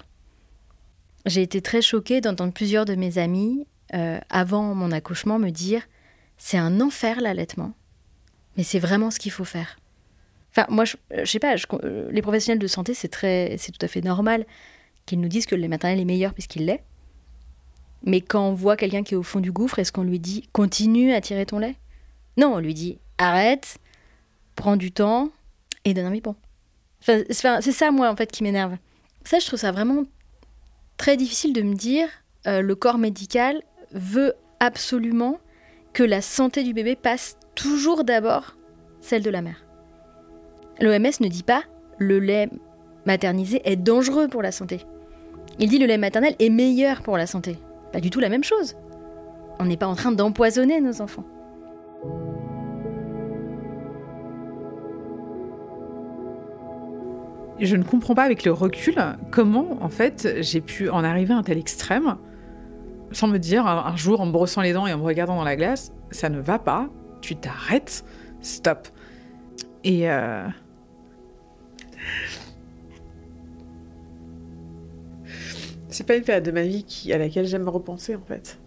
J'ai 1.26 1.42
été 1.42 1.60
très 1.60 1.82
choquée 1.82 2.20
d'entendre 2.20 2.52
plusieurs 2.52 2.84
de 2.84 2.94
mes 2.94 3.18
amis, 3.18 3.66
euh, 3.94 4.18
avant 4.30 4.74
mon 4.74 4.92
accouchement, 4.92 5.38
me 5.38 5.50
dire 5.50 5.82
c'est 6.36 6.58
un 6.58 6.80
enfer 6.80 7.20
l'allaitement, 7.20 7.72
mais 8.56 8.62
c'est 8.62 8.78
vraiment 8.78 9.10
ce 9.10 9.18
qu'il 9.18 9.32
faut 9.32 9.44
faire. 9.44 9.78
Enfin, 10.50 10.66
moi, 10.70 10.84
je, 10.84 10.96
je 11.10 11.24
sais 11.24 11.38
pas, 11.38 11.56
euh, 11.84 12.08
les 12.10 12.22
professionnels 12.22 12.58
de 12.58 12.66
santé, 12.66 12.94
c'est 12.94 13.08
très, 13.08 13.56
c'est 13.58 13.72
tout 13.72 13.84
à 13.84 13.88
fait 13.88 14.00
normal 14.00 14.46
qu'ils 15.06 15.20
nous 15.20 15.28
disent 15.28 15.46
que 15.46 15.54
le 15.54 15.68
maternel 15.68 16.00
est 16.00 16.04
meilleur 16.04 16.32
puisqu'il 16.34 16.66
l'est. 16.66 16.82
Mais 18.04 18.20
quand 18.20 18.46
on 18.46 18.54
voit 18.54 18.76
quelqu'un 18.76 19.02
qui 19.02 19.14
est 19.14 19.16
au 19.16 19.22
fond 19.22 19.40
du 19.40 19.52
gouffre, 19.52 19.78
est-ce 19.78 19.92
qu'on 19.92 20.04
lui 20.04 20.20
dit 20.20 20.48
continue 20.52 21.12
à 21.12 21.20
tirer 21.20 21.46
ton 21.46 21.58
lait? 21.58 21.76
Non, 22.36 22.54
on 22.54 22.58
lui 22.58 22.74
dit 22.74 22.98
arrête, 23.18 23.78
prends 24.54 24.76
du 24.76 24.92
temps 24.92 25.30
et 25.84 25.94
donne 25.94 26.06
un 26.06 26.10
biberon. 26.10 26.36
C'est 27.30 27.72
ça, 27.72 27.90
moi, 27.90 28.10
en 28.10 28.16
fait, 28.16 28.30
qui 28.30 28.42
m'énerve. 28.42 28.76
Ça, 29.24 29.38
je 29.38 29.46
trouve 29.46 29.58
ça 29.58 29.72
vraiment 29.72 30.04
très 30.96 31.16
difficile 31.16 31.52
de 31.52 31.62
me 31.62 31.74
dire 31.74 32.08
euh, 32.46 32.60
le 32.60 32.74
corps 32.74 32.98
médical 32.98 33.62
veut 33.92 34.34
absolument 34.60 35.38
que 35.92 36.02
la 36.02 36.20
santé 36.20 36.62
du 36.62 36.74
bébé 36.74 36.96
passe 36.96 37.36
toujours 37.54 38.04
d'abord 38.04 38.56
celle 39.00 39.22
de 39.22 39.30
la 39.30 39.42
mère. 39.42 39.64
L'OMS 40.80 41.20
ne 41.20 41.28
dit 41.28 41.42
pas 41.42 41.62
le 41.98 42.18
lait 42.18 42.48
maternisé 43.06 43.60
est 43.64 43.76
dangereux 43.76 44.28
pour 44.28 44.42
la 44.42 44.52
santé. 44.52 44.80
Il 45.58 45.68
dit 45.68 45.78
le 45.78 45.86
lait 45.86 45.98
maternel 45.98 46.36
est 46.38 46.50
meilleur 46.50 47.02
pour 47.02 47.16
la 47.16 47.26
santé. 47.26 47.58
Pas 47.92 48.00
du 48.00 48.10
tout 48.10 48.20
la 48.20 48.28
même 48.28 48.44
chose. 48.44 48.76
On 49.58 49.64
n'est 49.64 49.76
pas 49.76 49.86
en 49.86 49.96
train 49.96 50.12
d'empoisonner 50.12 50.80
nos 50.80 51.00
enfants. 51.00 51.24
Je 57.60 57.74
ne 57.74 57.82
comprends 57.82 58.14
pas 58.14 58.22
avec 58.22 58.44
le 58.44 58.52
recul 58.52 58.94
comment, 59.30 59.82
en 59.82 59.88
fait, 59.88 60.36
j'ai 60.40 60.60
pu 60.60 60.88
en 60.90 61.02
arriver 61.02 61.34
à 61.34 61.38
un 61.38 61.42
tel 61.42 61.58
extrême 61.58 62.16
sans 63.12 63.26
me 63.26 63.38
dire 63.38 63.66
un, 63.66 63.96
jour 63.96 64.20
en 64.20 64.26
me 64.26 64.32
brossant 64.32 64.60
les 64.60 64.72
dents 64.72 64.86
et 64.86 64.92
en 64.92 64.98
me 64.98 65.02
regardant 65.02 65.36
dans 65.36 65.44
la 65.44 65.56
glace, 65.56 65.92
ça 66.10 66.28
ne 66.28 66.40
va 66.40 66.58
pas, 66.58 66.88
tu 67.20 67.36
t'arrêtes, 67.36 68.04
stop. 68.40 68.88
Et 69.82 70.10
euh, 70.10 70.46
c'est 75.88 76.06
pas 76.06 76.16
une 76.16 76.24
période 76.24 76.44
de 76.44 76.50
ma 76.50 76.62
vie 76.62 76.84
à 77.12 77.18
laquelle 77.18 77.46
j'aime 77.46 77.68
repenser 77.68 78.14
en 78.14 78.24
fait. 78.24 78.58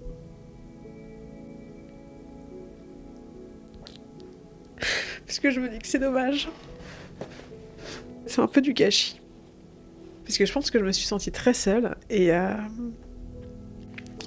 Parce 5.26 5.39
que 5.39 5.52
je 5.52 5.60
me 5.62 5.70
dis 5.70 5.80
que 5.80 5.88
c'est 5.88 6.00
dommage. 6.00 6.50
C'est 8.32 8.40
un 8.40 8.48
peu 8.48 8.62
du 8.62 8.72
gâchis. 8.72 9.20
Parce 10.24 10.38
que 10.38 10.46
je 10.46 10.54
pense 10.54 10.72
que 10.72 10.80
je 10.80 10.86
me 10.86 10.94
suis 10.94 11.06
sentie 11.06 11.34
très 11.34 11.54
seule 11.54 11.98
et 12.10 12.32
euh, 12.32 12.54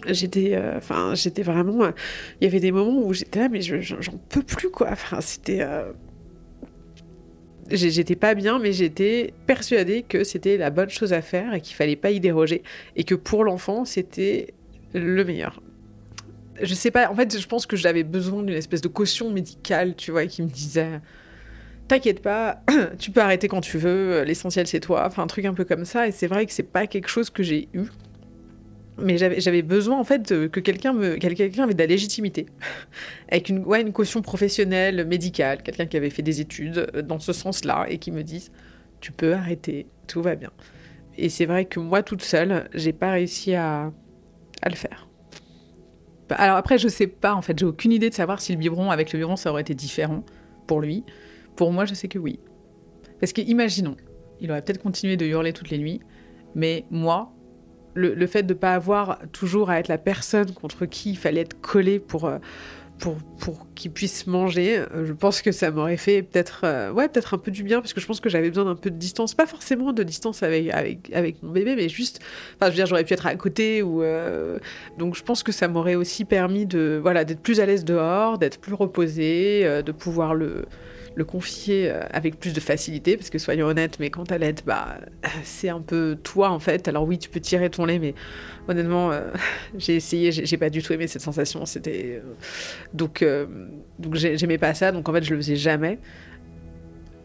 j'étais, 0.07 0.55
euh, 0.55 0.77
enfin, 0.77 1.15
j'étais 1.15 1.43
vraiment. 1.43 1.91
Il 2.39 2.45
y 2.45 2.47
avait 2.47 2.61
des 2.61 2.71
moments 2.71 2.99
où 2.99 3.15
j'étais 3.15 3.39
là, 3.39 3.49
mais 3.49 3.63
j'en 3.63 4.19
peux 4.29 4.43
plus 4.43 4.69
quoi. 4.69 4.89
Enfin, 4.93 5.23
c'était. 5.23 5.63
Euh, 5.63 5.93
j'étais 7.71 8.15
pas 8.15 8.35
bien, 8.35 8.59
mais 8.59 8.73
j'étais 8.75 9.33
persuadée 9.47 10.03
que 10.03 10.23
c'était 10.23 10.59
la 10.59 10.69
bonne 10.69 10.91
chose 10.91 11.15
à 11.15 11.23
faire 11.23 11.55
et 11.55 11.63
qu'il 11.63 11.75
fallait 11.75 11.97
pas 11.97 12.11
y 12.11 12.21
déroger. 12.21 12.63
Et 12.97 13.05
que 13.05 13.15
pour 13.15 13.43
l'enfant, 13.43 13.87
c'était 13.87 14.53
le 14.93 15.25
meilleur. 15.25 15.63
Je 16.61 16.75
sais 16.75 16.91
pas, 16.91 17.11
en 17.11 17.15
fait, 17.15 17.39
je 17.39 17.47
pense 17.47 17.65
que 17.65 17.77
j'avais 17.77 18.03
besoin 18.03 18.43
d'une 18.43 18.55
espèce 18.55 18.83
de 18.83 18.89
caution 18.89 19.31
médicale, 19.31 19.97
tu 19.97 20.11
vois, 20.11 20.27
qui 20.27 20.43
me 20.43 20.49
disait 20.49 21.01
T'inquiète 21.87 22.23
pas, 22.23 22.63
tu 22.99 23.11
peux 23.11 23.21
arrêter 23.21 23.47
quand 23.47 23.61
tu 23.61 23.77
veux, 23.77 24.23
l'essentiel 24.23 24.67
c'est 24.67 24.81
toi, 24.81 25.05
enfin 25.07 25.23
un 25.23 25.27
truc 25.27 25.45
un 25.45 25.53
peu 25.55 25.65
comme 25.65 25.85
ça. 25.85 26.09
Et 26.09 26.13
c'est 26.13 26.27
vrai 26.27 26.47
que 26.47 26.53
c'est 26.53 26.63
pas 26.63 26.87
quelque 26.87 27.09
chose 27.09 27.29
que 27.31 27.43
j'ai 27.43 27.69
eu. 27.75 27.85
Mais 28.97 29.19
j'avais 29.19 29.63
besoin 29.63 29.99
en 29.99 30.05
fait 30.05 30.29
que 30.29 30.61
quelqu'un 30.61 30.93
me 30.93 31.17
quelqu'un 31.17 31.65
avait 31.65 31.75
de 31.75 31.79
la 31.79 31.87
légitimité. 31.87 32.47
Avec 33.29 33.49
une 33.49 33.59
ouais, 33.65 33.83
une 33.83 33.93
caution 33.93 34.23
professionnelle 34.23 35.05
médicale 35.05 35.63
quelqu'un 35.65 35.87
qui 35.87 35.97
avait 35.97 36.11
fait 36.11 36.23
des 36.23 36.41
études 36.41 36.91
euh, 36.95 37.03
dans 37.03 37.19
ce 37.19 37.33
sens-là 37.33 37.87
et 37.89 37.99
qui 37.99 38.13
me 38.13 38.23
dise 38.23 38.53
tu 39.01 39.11
peux 39.11 39.35
arrêter 39.35 39.89
tout 40.07 40.23
va 40.23 40.37
bien. 40.37 40.51
Et 41.19 41.29
c'est 41.29 41.45
vrai 41.45 41.65
que 41.65 41.81
moi 41.81 42.05
toute 42.05 42.23
seule 42.23 42.69
j'ai 42.73 42.93
pas 42.93 43.11
réussi 43.11 43.55
à, 43.57 43.93
à 44.63 44.69
le 44.69 44.77
faire. 44.77 45.09
Bah, 46.29 46.37
alors 46.39 46.57
après 46.57 46.79
je 46.79 46.87
sais 46.87 47.09
pas 47.09 47.35
en 47.35 47.43
fait. 47.43 47.59
J'ai 47.59 47.67
aucune 47.67 47.91
idée 47.91 48.11
de 48.11 48.15
savoir 48.15 48.41
si 48.41 48.53
le 48.53 48.59
biberon 48.59 48.93
avec 48.93 49.13
le 49.13 49.19
biberon 49.19 49.35
ça 49.35 49.51
aurait 49.51 49.63
été 49.63 49.75
différent 49.75 50.25
pour 50.69 50.81
lui 50.81 51.03
pour 51.57 51.73
moi 51.73 51.85
je 51.85 51.95
sais 51.95 52.09
que 52.09 52.19
oui. 52.19 52.41
Parce 53.21 53.33
que 53.33 53.41
imaginons 53.41 53.97
il 54.41 54.51
aurait 54.51 54.63
peut-être 54.63 54.83
continué 54.83 55.17
de 55.17 55.27
hurler 55.27 55.53
toutes 55.53 55.71
les 55.71 55.79
nuits 55.79 56.01
mais 56.55 56.85
moi 56.91 57.35
le, 57.95 58.27
fait 58.27 58.43
de 58.43 58.55
ne 58.55 58.59
pas 58.59 58.75
avoir 58.75 59.19
toujours 59.33 59.71
à 59.71 59.79
être 59.79 59.89
la 59.89 59.99
personne 59.99 60.53
contre 60.53 60.87
qui 60.87 61.11
il 61.11 61.19
fallait 61.19 61.43
être 61.43 61.61
collé 61.61 61.99
pour, 61.99 62.25
euh, 62.25 62.39
pour, 62.99 63.17
pour 63.39 63.67
qu'il 63.75 63.93
puisse 63.93 64.27
manger, 64.27 64.79
euh, 64.79 65.05
je 65.05 65.13
pense 65.13 65.43
que 65.43 65.53
ça 65.53 65.71
m'aurait 65.71 65.97
fait 65.97 66.23
peut-être 66.23 66.63
euh, 66.65 66.91
ouais, 66.91 67.09
peut-être 67.09 67.35
un 67.35 67.39
peu 67.39 67.51
du 67.51 67.63
bien, 67.63 67.81
parce 67.81 67.93
que 67.93 68.01
je 68.01 68.07
pense 68.07 68.21
que 68.21 68.29
j'avais 68.29 68.49
besoin 68.49 68.65
d'un 68.65 68.75
peu 68.75 68.91
de 68.91 68.97
distance, 68.97 69.35
pas 69.35 69.47
forcément 69.47 69.93
de 69.93 70.03
distance 70.03 70.43
avec, 70.43 70.71
avec, 70.71 71.13
avec 71.13 71.43
mon 71.43 71.53
bébé, 71.53 71.77
mais 71.77 71.89
juste, 71.89 72.21
enfin, 72.57 72.67
je 72.67 72.71
veux 72.71 72.77
dire, 72.77 72.87
j'aurais 72.87 73.05
pu 73.05 73.15
être 73.15 73.27
à 73.27 73.37
côté, 73.37 73.83
ou, 73.83 74.03
donc 74.99 75.15
je 75.15 75.23
pense 75.23 75.43
que 75.43 75.53
ça 75.53 75.69
m'aurait 75.69 75.95
aussi 75.95 76.25
permis 76.25 76.67
de, 76.67 76.99
voilà, 77.01 77.25
d'être 77.25 77.41
plus 77.41 77.61
à 77.61 77.67
l'aise 77.67 77.85
dehors, 77.85 78.39
d'être 78.39 78.61
plus 78.61 78.75
reposé, 78.75 79.83
de 79.85 79.93
pouvoir 79.93 80.35
le 80.35 80.65
le 81.15 81.25
confier 81.25 81.91
euh, 81.91 82.01
avec 82.11 82.39
plus 82.39 82.53
de 82.53 82.61
facilité, 82.61 83.17
parce 83.17 83.31
que 83.31 83.39
soyons 83.39 83.67
honnêtes, 83.67 83.99
mais 84.01 84.11
quand 84.11 84.31
l'aide, 84.33 84.61
bah, 84.67 84.99
c'est 85.45 85.69
un 85.69 85.81
peu 85.81 86.17
toi 86.23 86.51
en 86.51 86.59
fait. 86.59 86.89
Alors 86.89 87.05
oui, 87.05 87.19
tu 87.19 87.29
peux 87.29 87.41
tirer 87.41 87.71
ton 87.71 87.85
lait, 87.85 87.99
mais 87.99 88.15
honnêtement, 88.69 89.13
euh, 89.13 89.31
j'ai 89.79 89.97
essayé, 89.97 90.33
j'ai 90.33 90.57
pas 90.57 90.71
du 90.71 90.83
tout 90.83 90.93
aimé 90.93 91.07
cette 91.07 91.23
sensation. 91.23 91.67
C'était 91.67 92.21
euh, 92.23 92.35
donc 92.93 93.25
donc 93.99 94.15
j'aimais 94.15 94.59
pas 94.59 94.75
ça, 94.75 94.93
donc 94.93 95.09
en 95.09 95.13
fait 95.13 95.23
je 95.23 95.31
le 95.31 95.41
faisais 95.41 95.57
jamais. 95.57 95.99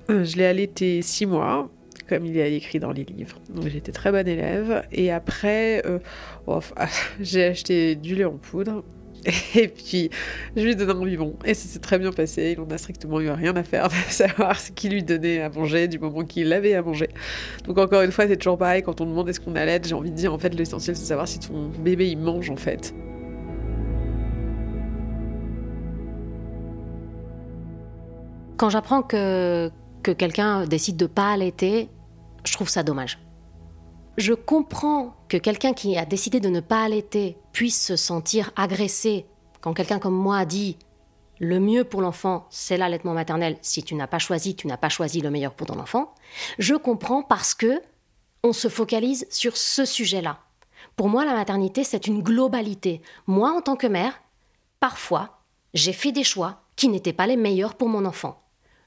je 0.07 0.35
l'ai 0.37 0.45
allaité 0.45 1.01
six 1.01 1.25
mois, 1.25 1.69
comme 2.07 2.25
il 2.25 2.37
est 2.37 2.53
écrit 2.53 2.79
dans 2.79 2.91
les 2.91 3.03
livres. 3.03 3.39
Donc 3.49 3.67
j'étais 3.67 3.91
très 3.91 4.11
bonne 4.11 4.27
élève. 4.27 4.83
Et 4.91 5.11
après, 5.11 5.83
oh, 6.47 6.59
j'ai 7.19 7.45
acheté 7.45 7.95
du 7.95 8.15
lait 8.15 8.25
en 8.25 8.37
poudre 8.37 8.83
et 9.55 9.67
puis, 9.67 10.09
je 10.55 10.61
lui 10.61 10.71
ai 10.71 10.75
donné 10.75 10.91
un 10.91 11.05
biberon. 11.05 11.35
Et 11.45 11.53
ça 11.53 11.67
s'est 11.67 11.79
très 11.79 11.99
bien 11.99 12.11
passé. 12.11 12.55
Il 12.57 12.61
n'en 12.61 12.69
a 12.69 12.77
strictement 12.77 13.19
eu 13.19 13.29
rien 13.29 13.55
à 13.55 13.63
faire 13.63 13.89
de 13.89 13.93
savoir 14.09 14.59
ce 14.59 14.71
qu'il 14.71 14.91
lui 14.91 15.03
donnait 15.03 15.41
à 15.41 15.49
manger 15.49 15.87
du 15.87 15.99
moment 15.99 16.23
qu'il 16.23 16.49
l'avait 16.49 16.75
à 16.75 16.81
manger. 16.81 17.09
Donc, 17.65 17.77
encore 17.77 18.01
une 18.01 18.11
fois, 18.11 18.27
c'est 18.27 18.37
toujours 18.37 18.57
pareil. 18.57 18.83
Quand 18.83 19.01
on 19.01 19.05
demande 19.05 19.29
est-ce 19.29 19.39
qu'on 19.39 19.55
allait, 19.55 19.81
j'ai 19.83 19.95
envie 19.95 20.11
de 20.11 20.15
dire, 20.15 20.33
en 20.33 20.39
fait, 20.39 20.53
l'essentiel, 20.53 20.95
c'est 20.95 21.03
de 21.03 21.07
savoir 21.07 21.27
si 21.27 21.39
ton 21.39 21.69
bébé, 21.79 22.09
il 22.09 22.17
mange, 22.17 22.49
en 22.49 22.55
fait. 22.55 22.93
Quand 28.57 28.69
j'apprends 28.69 29.01
que, 29.01 29.71
que 30.03 30.11
quelqu'un 30.11 30.65
décide 30.65 30.97
de 30.97 31.05
pas 31.05 31.31
allaiter, 31.31 31.89
je 32.45 32.53
trouve 32.53 32.69
ça 32.69 32.83
dommage. 32.83 33.17
Je 34.19 34.33
comprends 34.33 35.15
que 35.29 35.37
quelqu'un 35.37 35.71
qui 35.71 35.97
a 35.97 36.03
décidé 36.03 36.41
de 36.41 36.49
ne 36.49 36.59
pas 36.59 36.83
allaiter 36.83 37.37
puisse 37.53 37.81
se 37.81 37.95
sentir 37.95 38.51
agressé 38.57 39.25
quand 39.61 39.73
quelqu'un 39.73 39.97
comme 39.97 40.13
moi 40.13 40.43
dit 40.43 40.77
le 41.39 41.61
mieux 41.61 41.85
pour 41.85 42.01
l'enfant, 42.01 42.45
c'est 42.49 42.75
l'allaitement 42.75 43.13
maternel. 43.13 43.57
Si 43.61 43.81
tu 43.81 43.95
n'as 43.95 44.07
pas 44.07 44.19
choisi, 44.19 44.57
tu 44.57 44.67
n'as 44.67 44.75
pas 44.75 44.89
choisi 44.89 45.21
le 45.21 45.29
meilleur 45.31 45.53
pour 45.53 45.67
ton 45.67 45.79
enfant. 45.79 46.13
Je 46.57 46.75
comprends 46.75 47.23
parce 47.23 47.53
que 47.53 47.81
on 48.43 48.51
se 48.51 48.67
focalise 48.67 49.25
sur 49.29 49.55
ce 49.55 49.85
sujet-là. 49.85 50.39
Pour 50.97 51.07
moi, 51.07 51.23
la 51.23 51.33
maternité, 51.33 51.85
c'est 51.85 52.05
une 52.05 52.21
globalité. 52.21 53.01
Moi, 53.25 53.53
en 53.53 53.61
tant 53.61 53.77
que 53.77 53.87
mère, 53.87 54.21
parfois, 54.81 55.39
j'ai 55.73 55.93
fait 55.93 56.11
des 56.11 56.25
choix 56.25 56.63
qui 56.75 56.89
n'étaient 56.89 57.13
pas 57.13 57.25
les 57.25 57.37
meilleurs 57.37 57.75
pour 57.75 57.87
mon 57.87 58.03
enfant. 58.03 58.37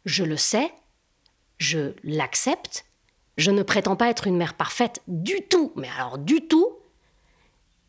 Je 0.04 0.24
le 0.24 0.36
sais, 0.36 0.70
je 1.56 1.94
l'accepte, 2.04 2.84
je 3.36 3.50
ne 3.50 3.62
prétends 3.62 3.96
pas 3.96 4.10
être 4.10 4.26
une 4.26 4.36
mère 4.36 4.54
parfaite 4.54 5.02
du 5.08 5.42
tout, 5.48 5.72
mais 5.76 5.88
alors 5.96 6.18
du 6.18 6.46
tout. 6.46 6.68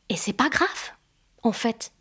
Et 0.09 0.15
c'est 0.15 0.33
pas 0.33 0.49
grave, 0.49 0.91
en 1.43 1.51
fait. 1.51 1.91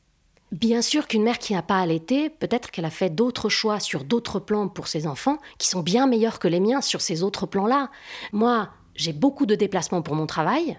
Bien 0.53 0.83
sûr 0.83 1.09
qu'une 1.09 1.23
mère 1.23 1.39
qui 1.39 1.55
n'a 1.55 1.63
pas 1.63 1.81
allaité, 1.81 2.29
peut-être 2.29 2.71
qu'elle 2.71 2.85
a 2.85 2.91
fait 2.91 3.09
d'autres 3.09 3.49
choix 3.49 3.81
sur 3.81 4.05
d'autres 4.05 4.39
plans 4.39 4.69
pour 4.69 4.87
ses 4.87 5.07
enfants 5.07 5.39
qui 5.57 5.67
sont 5.67 5.81
bien 5.81 6.07
meilleurs 6.07 6.39
que 6.39 6.49
les 6.49 6.61
miens 6.61 6.83
sur 6.83 7.01
ces 7.01 7.23
autres 7.23 7.47
plans-là. 7.47 7.91
Moi, 8.33 8.69
j'ai 8.95 9.15
beaucoup 9.15 9.47
de 9.47 9.55
déplacements 9.55 10.03
pour 10.03 10.15
mon 10.15 10.27
travail. 10.27 10.79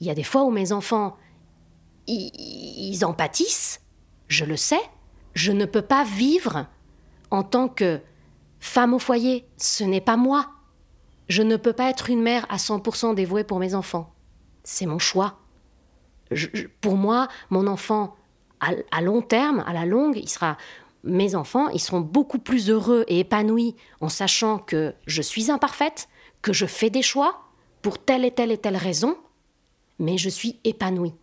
Il 0.00 0.06
y 0.06 0.10
a 0.10 0.14
des 0.14 0.22
fois 0.22 0.44
où 0.44 0.50
mes 0.50 0.72
enfants, 0.72 1.16
ils, 2.06 3.02
en 3.02 3.14
pâtissent. 3.14 3.80
Je 4.28 4.44
le 4.44 4.56
sais. 4.56 4.80
Je 5.34 5.52
ne 5.52 5.64
peux 5.64 5.82
pas 5.82 6.04
vivre 6.04 6.66
en 7.30 7.42
tant 7.42 7.68
que 7.68 8.02
femme 8.60 8.92
au 8.92 8.98
foyer. 8.98 9.48
Ce 9.56 9.84
n'est 9.84 10.02
pas 10.02 10.18
moi. 10.18 10.50
Je 11.28 11.42
ne 11.42 11.56
peux 11.56 11.72
pas 11.72 11.90
être 11.90 12.10
une 12.10 12.22
mère 12.22 12.46
à 12.48 12.56
100% 12.56 13.14
dévouée 13.14 13.44
pour 13.44 13.58
mes 13.58 13.74
enfants. 13.74 14.12
C'est 14.64 14.86
mon 14.86 14.98
choix. 14.98 15.38
pour 16.80 16.96
moi, 16.96 17.28
mon 17.50 17.66
enfant, 17.66 18.16
à, 18.60 19.00
long 19.00 19.22
terme, 19.22 19.62
à 19.66 19.72
la 19.72 19.86
longue, 19.86 20.16
il 20.16 20.28
sera. 20.28 20.56
Mes 21.04 21.34
enfants, 21.34 21.68
ils 21.68 21.80
seront 21.80 22.00
beaucoup 22.00 22.38
plus 22.38 22.70
heureux 22.70 23.04
et 23.06 23.20
épanouis 23.20 23.76
en 24.00 24.08
sachant 24.08 24.58
que 24.58 24.94
je 25.06 25.22
suis 25.22 25.50
imparfaite, 25.50 26.08
que 26.42 26.52
je 26.52 26.66
fais 26.66 26.90
des 26.90 27.02
choix 27.02 27.40
pour 27.82 27.98
telle 27.98 28.24
et 28.24 28.32
telle 28.32 28.50
et 28.50 28.58
telle 28.58 28.76
raison, 28.76 29.16
mais 29.98 30.18
je 30.18 30.28
suis 30.28 30.58
épanouie. 30.64 31.14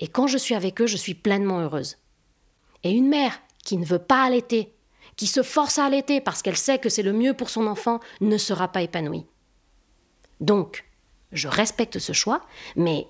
Et 0.00 0.08
quand 0.08 0.26
je 0.26 0.38
suis 0.38 0.54
avec 0.54 0.80
eux, 0.80 0.86
je 0.86 0.96
suis 0.96 1.14
pleinement 1.14 1.60
heureuse. 1.60 1.96
Et 2.84 2.90
une 2.90 3.08
mère 3.08 3.40
qui 3.64 3.78
ne 3.78 3.84
veut 3.84 3.98
pas 3.98 4.22
allaiter, 4.22 4.74
qui 5.18 5.26
se 5.26 5.42
force 5.42 5.78
à 5.78 5.84
allaiter 5.84 6.22
parce 6.22 6.40
qu'elle 6.40 6.56
sait 6.56 6.78
que 6.78 6.88
c'est 6.88 7.02
le 7.02 7.12
mieux 7.12 7.34
pour 7.34 7.50
son 7.50 7.66
enfant, 7.66 8.00
ne 8.22 8.38
sera 8.38 8.68
pas 8.68 8.82
épanouie. 8.82 9.26
Donc, 10.40 10.84
je 11.32 11.48
respecte 11.48 11.98
ce 11.98 12.12
choix, 12.12 12.40
mais 12.76 13.08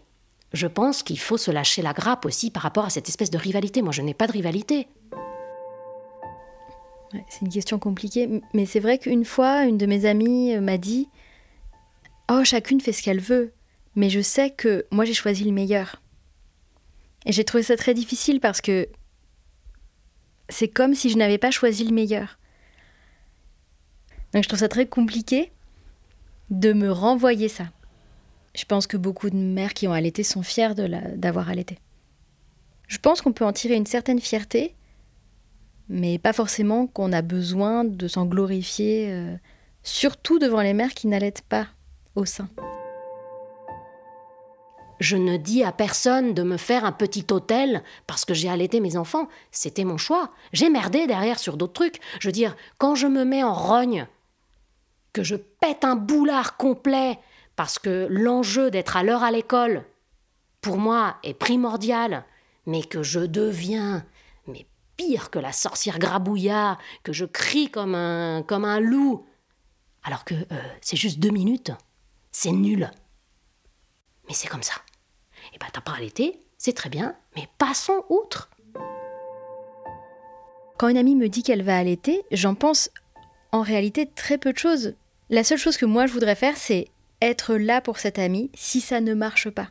je 0.54 0.66
pense 0.66 1.02
qu'il 1.02 1.20
faut 1.20 1.36
se 1.36 1.50
lâcher 1.50 1.82
la 1.82 1.92
grappe 1.92 2.24
aussi 2.24 2.50
par 2.50 2.62
rapport 2.62 2.86
à 2.86 2.90
cette 2.90 3.10
espèce 3.10 3.30
de 3.30 3.36
rivalité. 3.36 3.82
Moi, 3.82 3.92
je 3.92 4.00
n'ai 4.00 4.14
pas 4.14 4.26
de 4.26 4.32
rivalité. 4.32 4.88
c'est 7.28 7.42
une 7.42 7.50
question 7.50 7.78
compliquée, 7.78 8.42
mais 8.54 8.64
c'est 8.64 8.80
vrai 8.80 8.98
qu'une 8.98 9.26
fois, 9.26 9.66
une 9.66 9.76
de 9.76 9.86
mes 9.86 10.06
amies 10.06 10.54
euh, 10.54 10.62
m'a 10.62 10.78
dit 10.78 11.08
Oh, 12.30 12.42
chacune 12.42 12.80
fait 12.80 12.92
ce 12.92 13.02
qu'elle 13.02 13.20
veut, 13.20 13.52
mais 13.94 14.08
je 14.08 14.20
sais 14.20 14.50
que 14.50 14.86
moi 14.90 15.04
j'ai 15.04 15.14
choisi 15.14 15.44
le 15.44 15.52
meilleur. 15.52 16.02
Et 17.26 17.32
j'ai 17.32 17.44
trouvé 17.44 17.62
ça 17.62 17.76
très 17.76 17.94
difficile 17.94 18.40
parce 18.40 18.60
que 18.60 18.88
c'est 20.48 20.68
comme 20.68 20.94
si 20.94 21.10
je 21.10 21.16
n'avais 21.16 21.38
pas 21.38 21.50
choisi 21.50 21.84
le 21.84 21.94
meilleur. 21.94 22.38
Donc 24.32 24.42
je 24.42 24.48
trouve 24.48 24.60
ça 24.60 24.68
très 24.68 24.86
compliqué 24.86 25.52
de 26.50 26.72
me 26.72 26.90
renvoyer 26.90 27.48
ça. 27.48 27.64
Je 28.54 28.64
pense 28.64 28.86
que 28.86 28.96
beaucoup 28.96 29.30
de 29.30 29.36
mères 29.36 29.74
qui 29.74 29.86
ont 29.86 29.92
allaité 29.92 30.22
sont 30.22 30.42
fières 30.42 30.74
d'avoir 30.74 31.48
allaité. 31.48 31.78
Je 32.88 32.98
pense 32.98 33.20
qu'on 33.20 33.32
peut 33.32 33.44
en 33.44 33.52
tirer 33.52 33.74
une 33.74 33.86
certaine 33.86 34.20
fierté, 34.20 34.74
mais 35.88 36.18
pas 36.18 36.32
forcément 36.32 36.86
qu'on 36.86 37.12
a 37.12 37.22
besoin 37.22 37.84
de 37.84 38.08
s'en 38.08 38.26
glorifier, 38.26 39.12
euh, 39.12 39.36
surtout 39.82 40.38
devant 40.38 40.62
les 40.62 40.72
mères 40.72 40.94
qui 40.94 41.06
n'allaitent 41.06 41.44
pas 41.48 41.68
au 42.14 42.24
sein. 42.24 42.48
Je 45.00 45.16
ne 45.16 45.36
dis 45.36 45.62
à 45.62 45.72
personne 45.72 46.34
de 46.34 46.42
me 46.42 46.56
faire 46.56 46.84
un 46.84 46.92
petit 46.92 47.26
hôtel 47.30 47.82
parce 48.06 48.24
que 48.24 48.34
j'ai 48.34 48.48
allaité 48.48 48.80
mes 48.80 48.96
enfants. 48.96 49.28
C'était 49.52 49.84
mon 49.84 49.96
choix. 49.96 50.32
J'ai 50.52 50.70
merdé 50.70 51.06
derrière 51.06 51.38
sur 51.38 51.56
d'autres 51.56 51.72
trucs. 51.72 52.00
Je 52.20 52.28
veux 52.28 52.32
dire, 52.32 52.56
quand 52.78 52.94
je 52.94 53.06
me 53.06 53.24
mets 53.24 53.44
en 53.44 53.54
rogne, 53.54 54.06
que 55.12 55.22
je 55.22 55.36
pète 55.36 55.84
un 55.84 55.96
boulard 55.96 56.56
complet 56.56 57.18
parce 57.56 57.78
que 57.78 58.06
l'enjeu 58.10 58.70
d'être 58.70 58.96
à 58.96 59.02
l'heure 59.02 59.22
à 59.22 59.30
l'école, 59.30 59.84
pour 60.60 60.78
moi, 60.78 61.16
est 61.22 61.34
primordial, 61.34 62.24
mais 62.66 62.82
que 62.82 63.02
je 63.02 63.20
deviens 63.20 64.04
mais 64.46 64.66
pire 64.96 65.30
que 65.30 65.38
la 65.38 65.52
sorcière 65.52 65.98
grabouilla, 65.98 66.78
que 67.02 67.12
je 67.12 67.24
crie 67.24 67.70
comme 67.70 67.94
un, 67.94 68.42
comme 68.42 68.64
un 68.64 68.80
loup, 68.80 69.26
alors 70.02 70.24
que 70.24 70.34
euh, 70.34 70.62
c'est 70.80 70.96
juste 70.96 71.18
deux 71.18 71.30
minutes, 71.30 71.72
c'est 72.32 72.52
nul. 72.52 72.90
Mais 74.26 74.34
c'est 74.34 74.48
comme 74.48 74.62
ça. 74.62 74.74
Eh 75.58 75.64
ben 75.64 75.70
t'as 75.72 75.80
pas 75.80 75.96
allaité, 75.96 76.38
c'est 76.56 76.72
très 76.72 76.88
bien, 76.88 77.16
mais 77.34 77.48
passons 77.58 78.04
outre. 78.10 78.48
Quand 80.78 80.86
une 80.86 80.96
amie 80.96 81.16
me 81.16 81.28
dit 81.28 81.42
qu'elle 81.42 81.64
va 81.64 81.76
allaiter, 81.76 82.22
j'en 82.30 82.54
pense 82.54 82.90
en 83.50 83.62
réalité 83.62 84.06
très 84.06 84.38
peu 84.38 84.52
de 84.52 84.58
choses. 84.58 84.94
La 85.30 85.42
seule 85.42 85.58
chose 85.58 85.76
que 85.76 85.84
moi 85.84 86.06
je 86.06 86.12
voudrais 86.12 86.36
faire, 86.36 86.56
c'est 86.56 86.86
être 87.20 87.56
là 87.56 87.80
pour 87.80 87.98
cette 87.98 88.20
amie 88.20 88.52
si 88.54 88.80
ça 88.80 89.00
ne 89.00 89.14
marche 89.14 89.50
pas. 89.50 89.70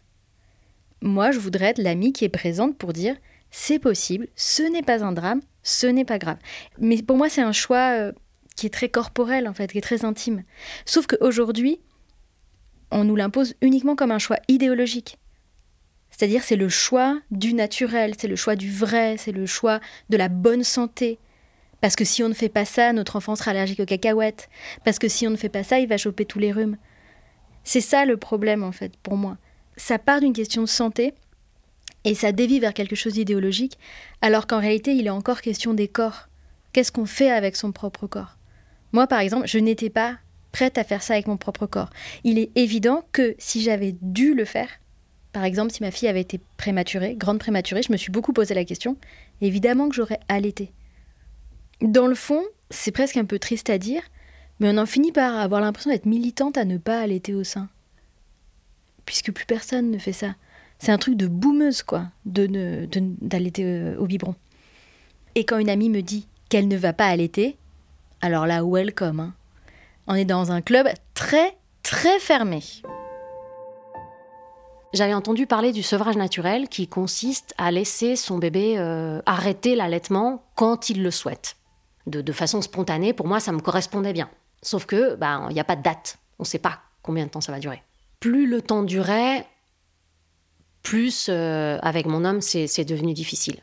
Moi, 1.02 1.32
je 1.32 1.40
voudrais 1.40 1.68
être 1.68 1.78
l'amie 1.78 2.12
qui 2.12 2.26
est 2.26 2.30
présente 2.30 2.78
pour 2.78 2.92
dire 2.92 3.16
c'est 3.50 3.80
possible, 3.80 4.28
ce 4.36 4.64
n'est 4.64 4.84
pas 4.84 5.06
un 5.06 5.14
drame, 5.14 5.40
ce 5.64 5.88
n'est 5.88 6.04
pas 6.04 6.18
grave. 6.18 6.38
Mais 6.80 7.02
pour 7.02 7.16
moi, 7.16 7.30
c'est 7.30 7.42
un 7.42 7.54
choix 7.54 7.94
euh, 7.94 8.12
qui 8.58 8.66
est 8.66 8.72
très 8.72 8.90
corporel 8.90 9.48
en 9.48 9.54
fait, 9.54 9.72
qui 9.72 9.78
est 9.78 9.82
très 9.82 10.04
intime. 10.04 10.44
Sauf 10.86 11.08
qu'aujourd'hui, 11.08 11.80
on 12.92 13.06
nous 13.06 13.16
l'impose 13.16 13.56
uniquement 13.62 13.96
comme 13.96 14.12
un 14.12 14.20
choix 14.20 14.40
idéologique. 14.50 15.18
C'est-à-dire 16.18 16.44
c'est 16.44 16.56
le 16.56 16.68
choix 16.68 17.20
du 17.30 17.54
naturel, 17.54 18.16
c'est 18.18 18.28
le 18.28 18.36
choix 18.36 18.56
du 18.56 18.72
vrai, 18.72 19.18
c'est 19.18 19.32
le 19.32 19.46
choix 19.46 19.80
de 20.10 20.18
la 20.18 20.30
bonne 20.30 20.64
santé. 20.64 21.20
Parce 21.80 21.96
que 21.96 22.06
si 22.06 22.24
on 22.24 22.30
ne 22.30 22.34
fait 22.34 22.50
pas 22.50 22.66
ça, 22.66 22.92
notre 22.92 23.18
enfant 23.18 23.36
sera 23.36 23.52
allergique 23.52 23.80
aux 23.80 23.86
cacahuètes. 23.86 24.50
Parce 24.84 24.98
que 24.98 25.08
si 25.08 25.28
on 25.28 25.30
ne 25.30 25.36
fait 25.36 25.48
pas 25.48 25.64
ça, 25.64 25.78
il 25.78 25.88
va 25.88 25.98
choper 25.98 26.26
tous 26.26 26.40
les 26.40 26.52
rhumes. 26.52 26.78
C'est 27.64 27.82
ça 27.82 28.06
le 28.06 28.18
problème 28.18 28.64
en 28.64 28.72
fait 28.72 28.98
pour 28.98 29.16
moi. 29.16 29.38
Ça 29.76 30.00
part 30.00 30.20
d'une 30.20 30.34
question 30.34 30.64
de 30.64 30.68
santé 30.68 31.14
et 32.04 32.16
ça 32.16 32.32
dévie 32.32 32.60
vers 32.60 32.74
quelque 32.74 32.96
chose 32.96 33.14
d'idéologique, 33.14 33.78
alors 34.22 34.48
qu'en 34.48 34.60
réalité 34.60 34.94
il 34.94 35.06
est 35.06 35.12
encore 35.12 35.42
question 35.42 35.76
des 35.76 35.88
corps. 35.88 36.30
Qu'est-ce 36.74 36.92
qu'on 36.92 37.06
fait 37.06 37.30
avec 37.30 37.56
son 37.56 37.72
propre 37.72 38.08
corps? 38.08 38.38
Moi 38.92 39.06
par 39.06 39.20
exemple, 39.20 39.48
je 39.48 39.60
n'étais 39.60 39.92
pas 39.92 40.18
prête 40.52 40.80
à 40.80 40.84
faire 40.84 41.04
ça 41.04 41.14
avec 41.14 41.28
mon 41.28 41.38
propre 41.38 41.68
corps. 41.68 41.90
Il 42.24 42.40
est 42.40 42.50
évident 42.56 43.04
que 43.12 43.36
si 43.38 43.62
j'avais 43.62 43.96
dû 44.02 44.34
le 44.34 44.46
faire, 44.46 44.70
par 45.34 45.44
exemple, 45.44 45.72
si 45.72 45.84
ma 45.84 45.92
fille 45.92 46.08
avait 46.08 46.22
été 46.22 46.40
prématurée, 46.58 47.16
grande 47.16 47.40
prématurée, 47.40 47.84
je 47.84 47.92
me 47.92 47.98
suis 47.98 48.12
beaucoup 48.12 48.34
posé 48.34 48.54
la 48.54 48.66
question. 48.66 48.98
Évidemment 49.42 49.90
que 49.90 49.96
j'aurais 49.96 50.20
allaité. 50.28 50.72
Dans 51.82 52.08
le 52.08 52.16
fond, 52.16 52.42
c'est 52.70 52.92
presque 52.92 53.18
un 53.18 53.26
peu 53.26 53.40
triste 53.40 53.70
à 53.70 53.78
dire, 53.78 54.02
mais 54.60 54.70
on 54.70 54.78
en 54.78 54.86
finit 54.86 55.12
par 55.12 55.36
avoir 55.38 55.62
l'impression 55.62 55.92
d'être 55.92 56.06
militante 56.06 56.58
à 56.58 56.66
ne 56.66 56.78
pas 56.78 57.00
allaiter 57.00 57.36
au 57.36 57.44
sein. 57.44 57.70
Puisque 59.06 59.32
plus 59.32 59.46
personne 59.46 59.92
ne 59.92 59.98
fait 59.98 60.14
ça. 60.14 60.36
C'est 60.80 60.92
un 60.92 60.98
truc 60.98 61.16
de 61.16 61.28
boumeuse, 61.28 61.84
quoi, 61.84 62.08
d'allaiter 62.26 63.64
euh, 63.64 63.98
au 63.98 64.06
biberon. 64.06 64.36
Et 65.36 65.46
quand 65.46 65.58
une 65.58 65.70
amie 65.70 65.90
me 65.90 66.02
dit 66.02 66.28
qu'elle 66.50 66.68
ne 66.68 66.78
va 66.78 66.94
pas 66.94 67.08
allaiter, 67.08 67.58
alors 68.22 68.48
là, 68.48 68.64
welcome. 68.64 69.20
Hein. 69.20 69.34
On 70.08 70.16
est 70.16 70.26
dans 70.26 70.52
un 70.52 70.62
club 70.62 70.88
très, 71.14 71.56
très 71.84 72.20
fermé. 72.20 72.62
J'avais 74.94 75.14
entendu 75.14 75.48
parler 75.48 75.74
du 75.74 75.84
sevrage 75.84 76.16
naturel 76.16 76.70
qui 76.70 76.88
consiste 76.88 77.54
à 77.58 77.72
laisser 77.72 78.16
son 78.16 78.38
bébé 78.38 78.76
euh, 78.78 79.22
arrêter 79.26 79.76
l'allaitement 79.76 80.44
quand 80.56 80.90
il 80.90 81.04
le 81.04 81.12
souhaite. 81.12 81.58
De, 82.06 82.32
façon 82.32 82.62
spontanée, 82.62 83.12
pour 83.12 83.28
moi, 83.28 83.42
ça 83.42 83.52
me 83.52 83.60
correspondait 83.60 84.14
bien. 84.14 84.30
Sauf 84.62 84.86
que, 84.86 85.16
bah, 85.16 85.46
il 85.50 85.54
n'y 85.54 85.60
a 85.60 85.66
pas 85.66 85.76
de 85.76 85.84
date. 85.84 86.20
On 86.40 86.44
ne 86.44 86.48
sait 86.48 86.58
pas 86.58 86.80
combien 87.02 87.26
de 87.26 87.30
temps 87.30 87.42
ça 87.42 87.52
va 87.52 87.60
durer. 87.60 87.84
Plus 88.22 88.48
le 88.48 88.62
temps 88.62 88.84
durait, 88.84 89.46
plus 90.84 91.28
euh, 91.30 91.78
avec 91.82 92.06
mon 92.06 92.24
homme, 92.24 92.40
c'est 92.40 92.86
devenu 92.86 93.14
difficile. 93.14 93.62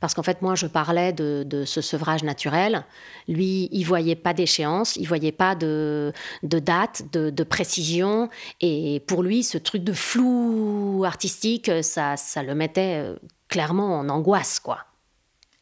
Parce 0.00 0.14
qu'en 0.14 0.22
fait, 0.22 0.40
moi, 0.40 0.54
je 0.54 0.66
parlais 0.66 1.12
de, 1.12 1.64
ce 1.66 1.82
sevrage 1.82 2.24
naturel. 2.24 2.84
Lui, 3.28 3.68
il 3.70 3.84
voyait 3.84 4.16
pas 4.16 4.32
d'échéance, 4.32 4.96
il 4.96 5.06
voyait 5.06 5.30
pas 5.30 5.54
de, 5.54 6.12
date, 6.42 7.02
de, 7.12 7.44
précision. 7.44 8.30
Et 8.62 9.02
pour 9.06 9.22
lui, 9.22 9.42
ce 9.44 9.58
truc 9.58 9.84
de 9.84 9.92
flou 9.92 11.04
artistique, 11.04 11.70
ça, 11.82 12.16
ça 12.16 12.42
le 12.42 12.54
mettait 12.54 12.96
euh, 12.96 13.16
clairement 13.48 13.98
en 13.98 14.08
angoisse, 14.08 14.58
quoi. 14.58 14.78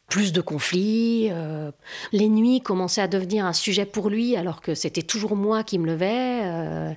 Plus 0.09 0.33
de 0.33 0.41
conflits. 0.41 1.29
Euh, 1.31 1.73
les 2.13 2.29
nuits 2.29 2.61
commençaient 2.61 3.03
à 3.03 3.09
devenir 3.09 3.45
un 3.45 3.53
sujet 3.53 3.87
pour 3.87 4.09
lui, 4.09 4.37
alors 4.37 4.61
que 4.61 4.75
c'était 4.75 5.03
toujours 5.03 5.35
moi 5.35 5.65
qui 5.65 5.79
me 5.79 5.87
levais. 5.87 6.43
Euh. 6.45 6.93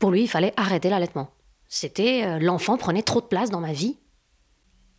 pour 0.00 0.10
lui, 0.10 0.22
il 0.22 0.28
fallait 0.28 0.52
arrêter 0.56 0.90
l'allaitement. 0.90 1.30
C'était 1.68 2.38
l'enfant 2.40 2.76
prenait 2.76 3.02
trop 3.02 3.20
de 3.20 3.26
place 3.26 3.50
dans 3.50 3.60
ma 3.60 3.72
vie 3.72 3.96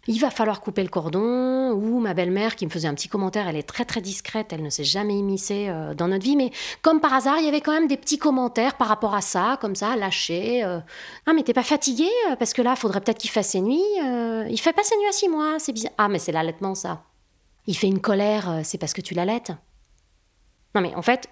il 0.08 0.20
va 0.20 0.30
falloir 0.30 0.62
couper 0.62 0.84
le 0.84 0.90
cordon, 0.90 1.72
ou 1.72 2.00
ma 2.00 2.14
belle-mère 2.14 2.56
qui 2.56 2.66
me 2.66 2.72
faisait 2.72 2.88
un 2.88 2.94
petit 2.94 3.08
commentaire, 3.08 3.48
elle 3.48 3.56
est 3.56 3.68
très 3.68 3.86
très 3.86 4.02
discrète, 4.02 4.54
elle 4.54 4.62
ne 4.62 4.70
s'est 4.70 4.84
jamais 4.84 5.18
immiscée 5.18 5.68
euh, 5.70 5.96
dans 5.96 6.08
notre 6.08 6.24
vie, 6.24 6.36
mais 6.36 6.52
comme 6.84 7.00
par 7.00 7.14
hasard, 7.14 7.38
il 7.40 7.46
y 7.46 7.48
avait 7.48 7.62
quand 7.62 7.72
même 7.72 7.88
des 7.88 7.98
petits 7.98 8.20
commentaires 8.20 8.78
par 8.78 8.88
rapport 8.88 9.16
à 9.16 9.22
ça, 9.22 9.58
comme 9.62 9.76
ça, 9.76 9.96
lâchés. 9.96 10.64
Euh. 10.64 10.80
ah, 11.26 11.34
mais 11.34 11.42
t'es 11.42 11.54
pas 11.54 11.64
fatiguée 11.64 12.10
euh, 12.30 12.36
Parce 12.36 12.54
que 12.54 12.62
là, 12.62 12.76
faudrait 12.76 13.02
peut-être 13.02 13.18
qu'il 13.18 13.32
fasse 13.32 13.50
ses 13.50 13.62
nuits. 13.62 13.82
il 13.98 14.60
fait 14.60 14.74
pas 14.74 14.84
ses 14.84 14.96
nuits 14.98 15.08
à 15.10 15.12
six 15.12 15.30
mois, 15.30 15.56
c'est 15.58 15.74
bizarre. 15.74 15.94
Ah, 15.98 16.08
mais 16.08 16.20
c'est 16.20 16.32
l'allaitement, 16.32 16.76
ça. 16.76 17.04
Il 17.66 17.76
fait 17.76 17.88
une 17.88 18.00
colère, 18.00 18.62
c'est 18.64 18.78
parce 18.78 18.94
que 18.94 19.02
tu 19.02 19.16
l'allaites. 19.16 19.52
Non, 20.76 20.82
mais 20.82 20.94
en 20.94 21.02
fait, 21.02 21.30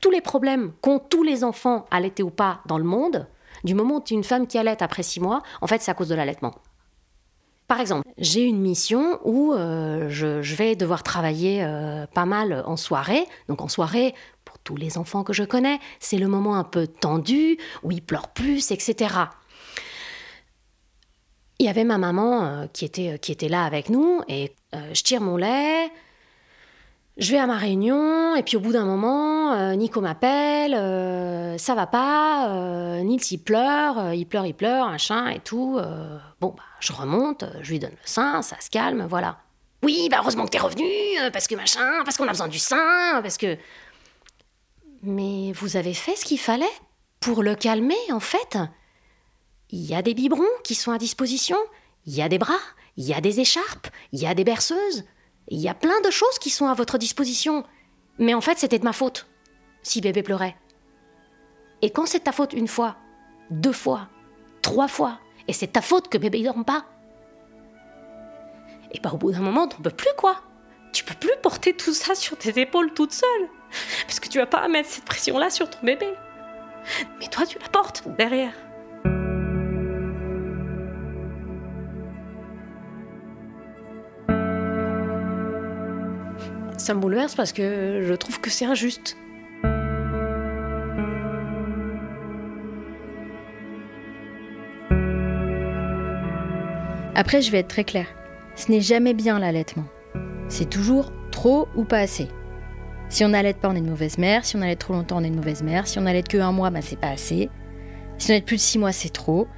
tous 0.00 0.10
les 0.10 0.20
problèmes 0.20 0.72
qu'ont 0.80 1.00
tous 1.00 1.24
les 1.24 1.42
enfants, 1.42 1.86
allaités 1.90 2.22
ou 2.22 2.30
pas, 2.30 2.60
dans 2.66 2.78
le 2.78 2.84
monde, 2.84 3.26
du 3.64 3.74
moment 3.74 3.96
où 3.96 4.00
tu 4.00 4.14
es 4.14 4.16
une 4.16 4.24
femme 4.24 4.46
qui 4.46 4.56
allaite 4.56 4.82
après 4.82 5.02
six 5.02 5.18
mois, 5.18 5.42
en 5.60 5.66
fait, 5.66 5.82
c'est 5.82 5.90
à 5.90 5.94
cause 5.94 6.08
de 6.08 6.14
l'allaitement. 6.14 6.54
Par 7.68 7.80
exemple, 7.80 8.08
j'ai 8.16 8.44
une 8.44 8.60
mission 8.60 9.20
où 9.24 9.52
euh, 9.52 10.08
je, 10.08 10.54
vais 10.54 10.74
devoir 10.74 11.02
travailler 11.02 11.62
euh, 11.62 12.06
pas 12.06 12.24
mal 12.24 12.64
en 12.66 12.78
soirée. 12.78 13.26
Donc 13.48 13.60
en 13.60 13.68
soirée, 13.68 14.14
pour 14.46 14.58
tous 14.58 14.76
les 14.76 14.96
enfants 14.96 15.22
que 15.22 15.34
je 15.34 15.44
connais, 15.44 15.78
c'est 16.00 16.16
le 16.16 16.28
moment 16.28 16.56
un 16.56 16.64
peu 16.64 16.86
tendu, 16.86 17.58
où 17.82 17.92
ils 17.92 18.00
pleurent 18.00 18.30
plus, 18.30 18.70
etc. 18.70 19.14
Il 21.58 21.66
y 21.66 21.68
avait 21.68 21.84
ma 21.84 21.98
maman 21.98 22.44
euh, 22.44 22.66
qui, 22.72 22.86
était, 22.86 23.18
qui 23.18 23.32
était 23.32 23.50
là 23.50 23.64
avec 23.64 23.90
nous, 23.90 24.22
et 24.28 24.54
je 24.72 25.02
tire 25.02 25.20
mon 25.20 25.36
lait, 25.36 25.90
je 27.18 27.32
vais 27.32 27.38
à 27.38 27.46
ma 27.46 27.56
réunion 27.56 28.36
et 28.36 28.42
puis 28.44 28.56
au 28.56 28.60
bout 28.60 28.72
d'un 28.72 28.84
moment, 28.84 29.52
euh, 29.52 29.74
Nico 29.74 30.00
m'appelle, 30.00 30.74
euh, 30.74 31.58
ça 31.58 31.74
va 31.74 31.88
pas, 31.88 32.50
euh, 32.50 33.02
Nils 33.02 33.32
il 33.32 33.38
pleure, 33.38 34.14
il 34.14 34.24
pleure, 34.24 34.46
il 34.46 34.54
pleure, 34.54 34.86
un 34.86 34.98
chien 34.98 35.28
et 35.28 35.40
tout. 35.40 35.80
bon, 36.40 36.54
bah, 36.56 36.62
je 36.80 36.92
remonte, 36.92 37.44
je 37.60 37.72
lui 37.72 37.78
donne 37.80 37.90
le 37.90 38.06
sein, 38.08 38.42
ça 38.42 38.56
se 38.60 38.70
calme, 38.70 39.06
voilà. 39.10 39.38
Oui, 39.82 40.08
bah 40.10 40.18
heureusement 40.20 40.44
que 40.44 40.50
t'es 40.50 40.58
revenu, 40.58 40.86
parce 41.32 41.46
que 41.46 41.54
machin, 41.54 42.02
parce 42.04 42.16
qu'on 42.16 42.26
a 42.26 42.32
besoin 42.32 42.48
du 42.48 42.58
sein, 42.58 43.20
parce 43.22 43.36
que. 43.36 43.56
Mais 45.02 45.52
vous 45.52 45.76
avez 45.76 45.94
fait 45.94 46.16
ce 46.16 46.24
qu'il 46.24 46.40
fallait 46.40 46.66
pour 47.20 47.44
le 47.44 47.54
calmer, 47.54 47.94
en 48.10 48.18
fait? 48.18 48.58
Il 49.70 49.84
y 49.84 49.94
a 49.94 50.02
des 50.02 50.14
biberons 50.14 50.44
qui 50.64 50.74
sont 50.74 50.90
à 50.90 50.98
disposition, 50.98 51.58
il 52.06 52.14
y 52.14 52.22
a 52.22 52.28
des 52.28 52.38
bras, 52.38 52.58
il 52.96 53.04
y 53.04 53.14
a 53.14 53.20
des 53.20 53.38
écharpes, 53.38 53.88
il 54.12 54.20
y 54.20 54.26
a 54.26 54.34
des 54.34 54.44
berceuses. 54.44 55.04
Il 55.48 55.58
y 55.58 55.68
a 55.68 55.74
plein 55.74 56.00
de 56.02 56.10
choses 56.10 56.38
qui 56.38 56.50
sont 56.50 56.66
à 56.66 56.74
votre 56.74 56.98
disposition. 56.98 57.64
Mais 58.18 58.34
en 58.34 58.40
fait, 58.40 58.58
c'était 58.58 58.78
de 58.78 58.84
ma 58.84 58.92
faute, 58.92 59.26
si 59.82 60.00
bébé 60.00 60.22
pleurait. 60.22 60.56
Et 61.82 61.90
quand 61.90 62.06
c'est 62.06 62.20
ta 62.20 62.32
faute 62.32 62.52
une 62.52 62.68
fois, 62.68 62.96
deux 63.50 63.72
fois, 63.72 64.08
trois 64.62 64.88
fois, 64.88 65.18
et 65.46 65.52
c'est 65.52 65.68
ta 65.68 65.80
faute 65.80 66.08
que 66.08 66.18
bébé 66.18 66.40
ne 66.40 66.44
dorme 66.44 66.64
pas, 66.64 66.84
et 68.92 69.00
bah 69.00 69.10
au 69.12 69.16
bout 69.16 69.32
d'un 69.32 69.40
moment, 69.40 69.68
t'en 69.68 69.78
peux 69.78 69.90
plus 69.90 70.10
quoi. 70.16 70.40
Tu 70.92 71.04
peux 71.04 71.14
plus 71.14 71.36
porter 71.42 71.74
tout 71.74 71.92
ça 71.92 72.14
sur 72.14 72.36
tes 72.36 72.58
épaules 72.60 72.92
toute 72.94 73.12
seule. 73.12 73.48
Parce 74.06 74.20
que 74.20 74.28
tu 74.28 74.38
vas 74.38 74.46
pas 74.46 74.66
mettre 74.68 74.88
cette 74.88 75.04
pression-là 75.04 75.50
sur 75.50 75.68
ton 75.68 75.78
bébé. 75.82 76.08
Mais 77.20 77.26
toi, 77.28 77.44
tu 77.44 77.58
la 77.58 77.68
portes 77.68 78.04
derrière. 78.16 78.54
Ça 86.78 86.94
me 86.94 87.00
bouleverse 87.00 87.34
parce 87.34 87.52
que 87.52 88.04
je 88.06 88.14
trouve 88.14 88.40
que 88.40 88.50
c'est 88.50 88.64
injuste. 88.64 89.16
Après, 97.16 97.42
je 97.42 97.50
vais 97.50 97.58
être 97.58 97.68
très 97.68 97.82
claire. 97.82 98.06
Ce 98.54 98.70
n'est 98.70 98.80
jamais 98.80 99.12
bien 99.12 99.40
l'allaitement. 99.40 99.86
C'est 100.48 100.70
toujours 100.70 101.12
trop 101.32 101.66
ou 101.74 101.84
pas 101.84 101.98
assez. 101.98 102.28
Si 103.08 103.24
on 103.24 103.30
n'allait 103.30 103.54
pas, 103.54 103.68
on 103.68 103.74
est 103.74 103.78
une 103.78 103.90
mauvaise 103.90 104.16
mère. 104.18 104.44
Si 104.44 104.54
on 104.56 104.62
allait 104.62 104.76
trop 104.76 104.94
longtemps, 104.94 105.16
on 105.18 105.24
est 105.24 105.28
une 105.28 105.34
mauvaise 105.34 105.64
mère. 105.64 105.88
Si 105.88 105.98
on 105.98 106.06
allait 106.06 106.22
que 106.22 106.38
un 106.38 106.52
mois, 106.52 106.70
bah, 106.70 106.80
c'est 106.80 106.98
pas 106.98 107.08
assez. 107.08 107.50
Si 108.18 108.30
on 108.30 108.34
allait 108.34 108.42
plus 108.42 108.56
de 108.56 108.60
six 108.60 108.78
mois, 108.78 108.92
c'est 108.92 109.12
trop. 109.12 109.48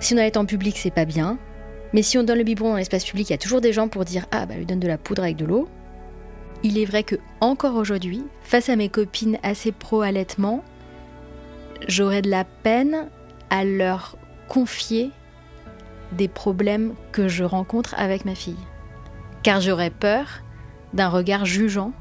Si 0.00 0.14
on 0.14 0.16
allait 0.16 0.38
en 0.38 0.46
public, 0.46 0.78
c'est 0.78 0.90
pas 0.90 1.04
bien. 1.04 1.38
Mais 1.92 2.00
si 2.00 2.16
on 2.16 2.22
donne 2.22 2.38
le 2.38 2.44
biberon 2.44 2.70
dans 2.70 2.76
l'espace 2.76 3.04
public, 3.04 3.28
il 3.28 3.32
y 3.32 3.34
a 3.34 3.38
toujours 3.38 3.60
des 3.60 3.74
gens 3.74 3.88
pour 3.88 4.06
dire 4.06 4.24
Ah, 4.30 4.46
bah, 4.46 4.54
lui 4.54 4.64
donne 4.64 4.80
de 4.80 4.88
la 4.88 4.96
poudre 4.96 5.22
avec 5.22 5.36
de 5.36 5.44
l'eau. 5.44 5.68
Il 6.64 6.78
est 6.78 6.84
vrai 6.84 7.02
que, 7.02 7.16
encore 7.40 7.74
aujourd'hui, 7.74 8.24
face 8.42 8.68
à 8.68 8.76
mes 8.76 8.88
copines 8.88 9.38
assez 9.42 9.72
pro-allaitement, 9.72 10.62
j'aurais 11.88 12.22
de 12.22 12.30
la 12.30 12.44
peine 12.44 13.08
à 13.50 13.64
leur 13.64 14.16
confier 14.48 15.10
des 16.12 16.28
problèmes 16.28 16.94
que 17.10 17.26
je 17.26 17.44
rencontre 17.44 17.94
avec 17.96 18.24
ma 18.24 18.34
fille. 18.34 18.56
Car 19.42 19.60
j'aurais 19.60 19.90
peur 19.90 20.42
d'un 20.92 21.08
regard 21.08 21.46
jugeant 21.46 21.92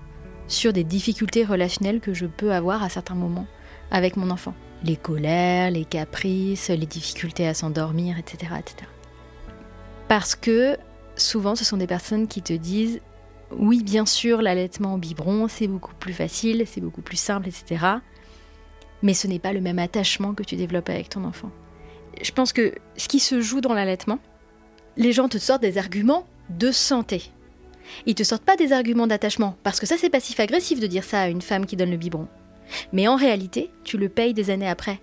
sur 0.47 0.73
des 0.73 0.83
difficultés 0.83 1.43
relationnelles 1.43 2.01
que 2.01 2.13
je 2.13 2.25
peux 2.25 2.51
avoir 2.51 2.83
à 2.83 2.89
certains 2.89 3.15
moments 3.15 3.47
avec 3.89 4.17
mon 4.17 4.29
enfant. 4.29 4.53
Les 4.83 4.95
colères, 4.95 5.71
les 5.71 5.85
caprices, 5.85 6.69
les 6.69 6.85
difficultés 6.85 7.47
à 7.47 7.53
s'endormir, 7.53 8.17
etc., 8.17 8.53
etc. 8.59 8.89
Parce 10.07 10.35
que 10.35 10.77
souvent 11.15 11.55
ce 11.55 11.63
sont 11.63 11.77
des 11.77 11.87
personnes 11.87 12.27
qui 12.27 12.41
te 12.41 12.53
disent 12.53 12.99
oui 13.57 13.83
bien 13.83 14.05
sûr 14.05 14.41
l'allaitement 14.41 14.95
au 14.95 14.97
biberon 14.97 15.47
c'est 15.47 15.67
beaucoup 15.67 15.95
plus 15.95 16.13
facile, 16.13 16.63
c'est 16.65 16.81
beaucoup 16.81 17.01
plus 17.01 17.17
simple, 17.17 17.47
etc. 17.47 17.85
Mais 19.01 19.13
ce 19.13 19.27
n'est 19.27 19.39
pas 19.39 19.53
le 19.53 19.61
même 19.61 19.79
attachement 19.79 20.33
que 20.33 20.43
tu 20.43 20.55
développes 20.55 20.89
avec 20.89 21.09
ton 21.09 21.23
enfant. 21.23 21.51
Je 22.21 22.31
pense 22.31 22.53
que 22.53 22.73
ce 22.97 23.07
qui 23.07 23.19
se 23.19 23.41
joue 23.41 23.61
dans 23.61 23.73
l'allaitement, 23.73 24.19
les 24.97 25.11
gens 25.11 25.29
te 25.29 25.37
sortent 25.37 25.61
des 25.61 25.77
arguments 25.77 26.27
de 26.49 26.71
santé. 26.71 27.31
Ils 28.05 28.15
te 28.15 28.23
sortent 28.23 28.45
pas 28.45 28.57
des 28.57 28.73
arguments 28.73 29.07
d'attachement, 29.07 29.55
parce 29.63 29.79
que 29.79 29.85
ça 29.85 29.97
c'est 29.97 30.09
passif-agressif 30.09 30.79
de 30.79 30.87
dire 30.87 31.03
ça 31.03 31.21
à 31.21 31.29
une 31.29 31.41
femme 31.41 31.65
qui 31.65 31.75
donne 31.75 31.91
le 31.91 31.97
biberon. 31.97 32.27
Mais 32.93 33.07
en 33.07 33.15
réalité, 33.15 33.71
tu 33.83 33.97
le 33.97 34.09
payes 34.09 34.33
des 34.33 34.49
années 34.49 34.69
après. 34.69 34.99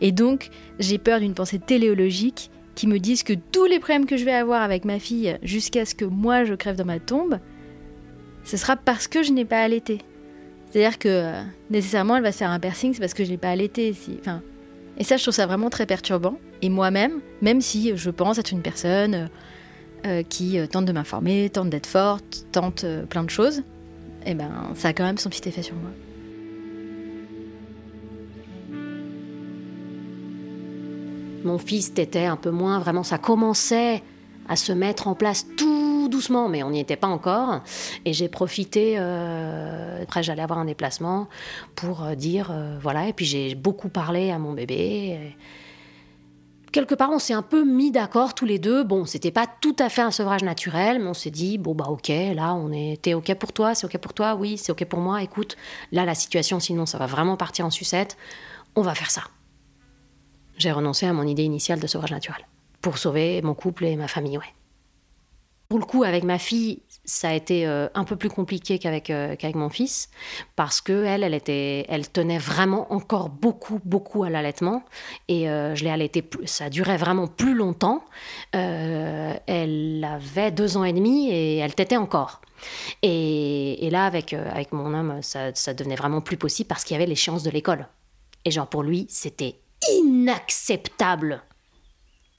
Et 0.00 0.12
donc, 0.12 0.50
j'ai 0.78 0.98
peur 0.98 1.20
d'une 1.20 1.34
pensée 1.34 1.58
téléologique 1.58 2.50
qui 2.74 2.86
me 2.86 2.98
dise 2.98 3.22
que 3.22 3.32
tous 3.32 3.64
les 3.64 3.78
problèmes 3.78 4.06
que 4.06 4.18
je 4.18 4.24
vais 4.24 4.34
avoir 4.34 4.62
avec 4.62 4.84
ma 4.84 4.98
fille 4.98 5.38
jusqu'à 5.42 5.86
ce 5.86 5.94
que 5.94 6.04
moi 6.04 6.44
je 6.44 6.54
crève 6.54 6.76
dans 6.76 6.84
ma 6.84 7.00
tombe, 7.00 7.38
ce 8.46 8.56
sera 8.56 8.76
parce 8.76 9.08
que 9.08 9.22
je 9.22 9.32
n'ai 9.32 9.44
pas 9.44 9.60
allaité. 9.60 9.98
C'est-à-dire 10.70 10.98
que 10.98 11.08
euh, 11.08 11.42
nécessairement 11.68 12.16
elle 12.16 12.22
va 12.22 12.32
se 12.32 12.38
faire 12.38 12.50
un 12.50 12.60
piercing, 12.60 12.94
c'est 12.94 13.00
parce 13.00 13.12
que 13.12 13.24
je 13.24 13.30
n'ai 13.30 13.36
pas 13.36 13.50
allaité. 13.50 13.94
Enfin, 14.20 14.40
et 14.96 15.04
ça, 15.04 15.16
je 15.16 15.22
trouve 15.22 15.34
ça 15.34 15.46
vraiment 15.46 15.68
très 15.68 15.84
perturbant. 15.84 16.38
Et 16.62 16.70
moi-même, 16.70 17.20
même 17.42 17.60
si 17.60 17.96
je 17.96 18.08
pense 18.08 18.38
être 18.38 18.52
une 18.52 18.62
personne 18.62 19.14
euh, 19.14 19.26
euh, 20.06 20.22
qui 20.22 20.58
tente 20.70 20.86
de 20.86 20.92
m'informer, 20.92 21.50
tente 21.50 21.70
d'être 21.70 21.86
forte, 21.86 22.46
tente 22.52 22.86
plein 23.10 23.24
de 23.24 23.30
choses, 23.30 23.62
eh 24.24 24.34
ben, 24.34 24.50
ça 24.74 24.88
a 24.88 24.92
quand 24.92 25.04
même 25.04 25.18
son 25.18 25.28
petit 25.28 25.48
effet 25.48 25.62
sur 25.62 25.74
moi. 25.74 25.90
Mon 31.44 31.58
fils 31.58 31.94
t'était 31.94 32.24
un 32.24 32.36
peu 32.36 32.50
moins, 32.50 32.78
vraiment, 32.78 33.02
ça 33.02 33.18
commençait 33.18 34.02
à 34.48 34.56
se 34.56 34.72
mettre 34.72 35.08
en 35.08 35.14
place 35.14 35.46
tout 35.56 35.75
doucement, 36.08 36.48
mais 36.48 36.62
on 36.62 36.70
n'y 36.70 36.80
était 36.80 36.96
pas 36.96 37.06
encore. 37.06 37.62
Et 38.04 38.12
j'ai 38.12 38.28
profité, 38.28 38.94
euh, 38.98 40.02
après 40.02 40.22
j'allais 40.22 40.42
avoir 40.42 40.58
un 40.58 40.64
déplacement 40.64 41.28
pour 41.74 42.04
euh, 42.04 42.14
dire, 42.14 42.50
euh, 42.50 42.78
voilà, 42.80 43.08
et 43.08 43.12
puis 43.12 43.24
j'ai 43.24 43.54
beaucoup 43.54 43.88
parlé 43.88 44.30
à 44.30 44.38
mon 44.38 44.52
bébé. 44.52 45.34
Quelque 46.72 46.94
part, 46.94 47.10
on 47.10 47.18
s'est 47.18 47.32
un 47.32 47.42
peu 47.42 47.64
mis 47.64 47.90
d'accord 47.90 48.34
tous 48.34 48.44
les 48.44 48.58
deux. 48.58 48.84
Bon, 48.84 49.06
c'était 49.06 49.30
pas 49.30 49.46
tout 49.46 49.76
à 49.78 49.88
fait 49.88 50.02
un 50.02 50.10
sevrage 50.10 50.42
naturel, 50.42 50.98
mais 50.98 51.08
on 51.08 51.14
s'est 51.14 51.30
dit, 51.30 51.56
bon 51.56 51.74
bah 51.74 51.86
ok, 51.88 52.08
là 52.08 52.54
on 52.54 52.70
t'es 53.00 53.14
ok 53.14 53.34
pour 53.34 53.52
toi, 53.52 53.74
c'est 53.74 53.86
ok 53.86 53.96
pour 53.98 54.12
toi, 54.12 54.34
oui, 54.34 54.58
c'est 54.58 54.72
ok 54.72 54.84
pour 54.84 54.98
moi. 54.98 55.22
Écoute, 55.22 55.56
là 55.92 56.04
la 56.04 56.14
situation, 56.14 56.60
sinon 56.60 56.84
ça 56.84 56.98
va 56.98 57.06
vraiment 57.06 57.36
partir 57.36 57.64
en 57.64 57.70
sucette. 57.70 58.16
On 58.74 58.82
va 58.82 58.94
faire 58.94 59.10
ça. 59.10 59.22
J'ai 60.58 60.72
renoncé 60.72 61.06
à 61.06 61.12
mon 61.12 61.26
idée 61.26 61.44
initiale 61.44 61.80
de 61.80 61.86
sevrage 61.86 62.12
naturel 62.12 62.46
pour 62.80 62.98
sauver 62.98 63.42
mon 63.42 63.54
couple 63.54 63.84
et 63.84 63.96
ma 63.96 64.08
famille, 64.08 64.38
ouais. 64.38 64.55
Pour 65.68 65.78
le 65.78 65.84
coup, 65.84 66.04
avec 66.04 66.22
ma 66.22 66.38
fille, 66.38 66.82
ça 67.04 67.30
a 67.30 67.32
été 67.32 67.66
euh, 67.66 67.88
un 67.94 68.04
peu 68.04 68.16
plus 68.16 68.28
compliqué 68.28 68.78
qu'avec 68.78 69.10
euh, 69.10 69.36
qu'avec 69.36 69.56
mon 69.56 69.68
fils, 69.68 70.10
parce 70.54 70.80
que 70.80 71.04
elle, 71.04 71.24
elle 71.24 72.10
tenait 72.10 72.38
vraiment 72.38 72.92
encore 72.92 73.30
beaucoup, 73.30 73.80
beaucoup 73.84 74.24
à 74.24 74.30
l'allaitement, 74.30 74.84
et 75.28 75.48
euh, 75.48 75.74
je 75.74 75.84
l'ai 75.84 75.90
allaité 75.90 76.22
plus, 76.22 76.46
ça 76.46 76.68
durait 76.68 76.96
vraiment 76.96 77.26
plus 77.26 77.54
longtemps. 77.54 78.04
elle 78.52 80.06
avait 80.08 80.50
deux 80.50 80.76
ans 80.76 80.84
et 80.84 80.92
demi 80.92 81.30
et 81.30 81.56
elle 81.56 81.74
tétait 81.74 81.96
encore. 81.96 82.40
Et, 83.02 83.88
là, 83.90 84.06
avec 84.06 84.32
avec 84.32 84.72
mon 84.72 84.94
homme, 84.94 85.20
ça, 85.22 85.54
ça 85.54 85.74
devenait 85.74 85.96
vraiment 85.96 86.20
plus 86.20 86.36
possible 86.36 86.68
parce 86.68 86.84
qu'il 86.84 86.94
y 86.94 86.96
avait 86.96 87.06
l'échéance 87.06 87.42
de 87.42 87.50
l'école. 87.50 87.86
Et 88.44 88.50
genre 88.50 88.68
pour 88.68 88.82
lui, 88.82 89.06
c'était 89.08 89.56
inacceptable 89.92 91.42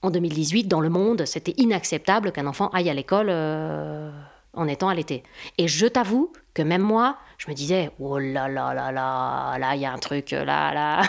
en 0.08 0.12
2018, 0.12 0.68
dans 0.68 0.80
le 0.80 0.89
monde, 0.89 1.26
c'était 1.26 1.53
inacceptable 1.58 2.32
qu'un 2.32 2.47
enfant 2.47 2.70
aille 2.70 2.89
à 2.89 2.93
l'école 2.93 3.28
euh, 3.30 4.10
en 4.53 4.68
étant 4.68 4.89
allaité. 4.89 5.24
Et 5.58 5.68
je 5.68 5.86
t'avoue 5.86 6.32
que 6.53 6.62
même 6.62 6.82
moi, 6.82 7.18
je 7.38 7.49
me 7.49 7.53
disais, 7.53 7.91
oh 7.99 8.18
là 8.18 8.47
là 8.47 8.74
là 8.74 8.91
là, 8.91 9.58
là, 9.60 9.76
il 9.76 9.82
y 9.82 9.86
a 9.86 9.91
un 9.91 9.97
truc, 9.97 10.32
là, 10.32 10.74
là. 10.74 11.01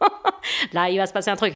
là, 0.72 0.90
il 0.90 0.98
va 0.98 1.06
se 1.06 1.12
passer 1.12 1.30
un 1.30 1.36
truc. 1.36 1.54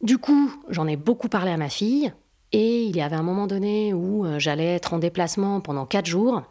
Du 0.00 0.18
coup, 0.18 0.50
j'en 0.68 0.86
ai 0.86 0.96
beaucoup 0.96 1.28
parlé 1.28 1.52
à 1.52 1.56
ma 1.56 1.68
fille. 1.68 2.12
Et 2.52 2.82
il 2.82 2.96
y 2.96 3.00
avait 3.00 3.16
un 3.16 3.22
moment 3.22 3.46
donné 3.46 3.94
où 3.94 4.26
euh, 4.26 4.40
j'allais 4.40 4.74
être 4.74 4.92
en 4.92 4.98
déplacement 4.98 5.60
pendant 5.60 5.86
quatre 5.86 6.06
jours, 6.06 6.42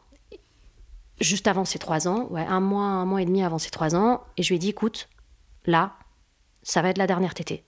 juste 1.20 1.48
avant 1.48 1.66
ses 1.66 1.78
trois 1.78 2.08
ans, 2.08 2.30
un 2.34 2.60
mois, 2.62 2.84
un 2.84 3.06
mois 3.06 3.22
et 3.22 3.26
demi 3.26 3.44
avant 3.44 3.58
ses 3.58 3.70
trois 3.70 3.96
ans. 3.96 4.22
Et 4.38 4.44
je 4.44 4.50
lui 4.50 4.56
ai 4.56 4.60
dit, 4.60 4.70
écoute, 4.70 5.10
là, 5.66 5.94
ça 6.64 6.82
va 6.82 6.90
être 6.90 6.98
la 6.98 7.08
dernière 7.08 7.34
tétée. 7.34 7.66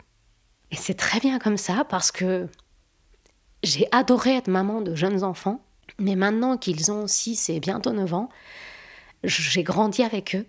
Et 0.71 0.75
c'est 0.75 0.93
très 0.93 1.19
bien 1.19 1.39
comme 1.39 1.57
ça 1.57 1.85
parce 1.87 2.11
que 2.11 2.47
j'ai 3.63 3.87
adoré 3.91 4.35
être 4.37 4.47
maman 4.47 4.81
de 4.81 4.95
jeunes 4.95 5.23
enfants, 5.23 5.61
mais 5.99 6.15
maintenant 6.15 6.57
qu'ils 6.57 6.91
ont 6.91 7.07
6 7.07 7.49
et 7.49 7.59
bientôt 7.59 7.91
9 7.91 8.13
ans, 8.13 8.29
j'ai 9.23 9.63
grandi 9.63 10.03
avec 10.03 10.35
eux. 10.35 10.45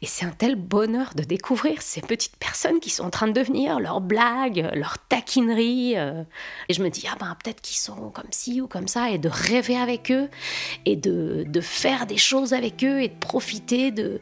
Et 0.00 0.06
c'est 0.06 0.24
un 0.24 0.30
tel 0.30 0.56
bonheur 0.56 1.12
de 1.14 1.22
découvrir 1.22 1.82
ces 1.82 2.00
petites 2.00 2.36
personnes 2.36 2.80
qui 2.80 2.90
sont 2.90 3.04
en 3.04 3.10
train 3.10 3.28
de 3.28 3.32
devenir 3.32 3.78
leurs 3.78 4.00
blagues, 4.00 4.68
leurs 4.74 4.98
taquineries. 5.08 5.96
Euh. 5.96 6.24
Et 6.68 6.74
je 6.74 6.82
me 6.82 6.88
dis, 6.88 7.06
ah 7.10 7.16
ben 7.18 7.36
peut-être 7.42 7.60
qu'ils 7.60 7.76
sont 7.76 8.10
comme 8.10 8.30
ci 8.30 8.60
ou 8.60 8.66
comme 8.66 8.88
ça, 8.88 9.10
et 9.10 9.18
de 9.18 9.28
rêver 9.28 9.76
avec 9.76 10.10
eux, 10.10 10.28
et 10.84 10.96
de, 10.96 11.44
de 11.46 11.60
faire 11.60 12.06
des 12.06 12.16
choses 12.16 12.54
avec 12.54 12.82
eux, 12.82 13.02
et 13.02 13.08
de 13.08 13.18
profiter 13.18 13.92
de, 13.92 14.20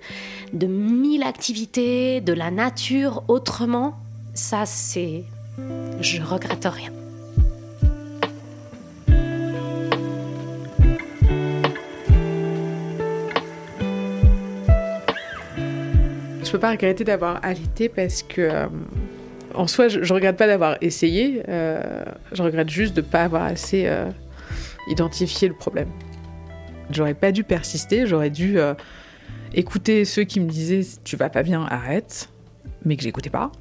de 0.52 0.66
mille 0.66 1.22
activités, 1.22 2.20
de 2.20 2.32
la 2.32 2.50
nature 2.50 3.24
autrement. 3.28 3.96
Ça, 4.34 4.64
c'est... 4.66 5.24
Je 6.00 6.22
regrette 6.22 6.64
rien. 6.64 6.90
Je 16.42 16.50
peux 16.52 16.58
pas 16.58 16.70
regretter 16.70 17.04
d'avoir 17.04 17.38
allaité 17.44 17.88
parce 17.88 18.22
que... 18.22 18.40
Euh, 18.40 18.66
en 19.54 19.66
soi, 19.66 19.88
je, 19.88 20.02
je, 20.02 20.14
regrette 20.14 20.36
pas 20.36 20.46
d'avoir 20.46 20.76
essayé. 20.80 21.42
Euh, 21.48 22.04
je 22.32 22.42
regrette 22.42 22.68
juste 22.68 22.94
de 22.96 23.02
pas 23.02 23.24
avoir 23.24 23.44
assez 23.44 23.86
euh, 23.86 24.10
identifié 24.88 25.48
le 25.48 25.54
problème. 25.54 25.88
J'aurais 26.90 27.14
pas 27.14 27.30
dû 27.30 27.44
persister, 27.44 28.06
j'aurais 28.06 28.30
dû 28.30 28.58
écouter 29.54 30.04
ceux 30.04 30.24
qui 30.24 30.40
me 30.40 30.48
disaient 30.48 30.84
tu 31.04 31.16
vas 31.16 31.30
pas 31.30 31.44
bien, 31.44 31.64
arrête, 31.66 32.28
mais 32.84 32.96
que 32.96 33.04
j'écoutais 33.04 33.30
pas. 33.30 33.52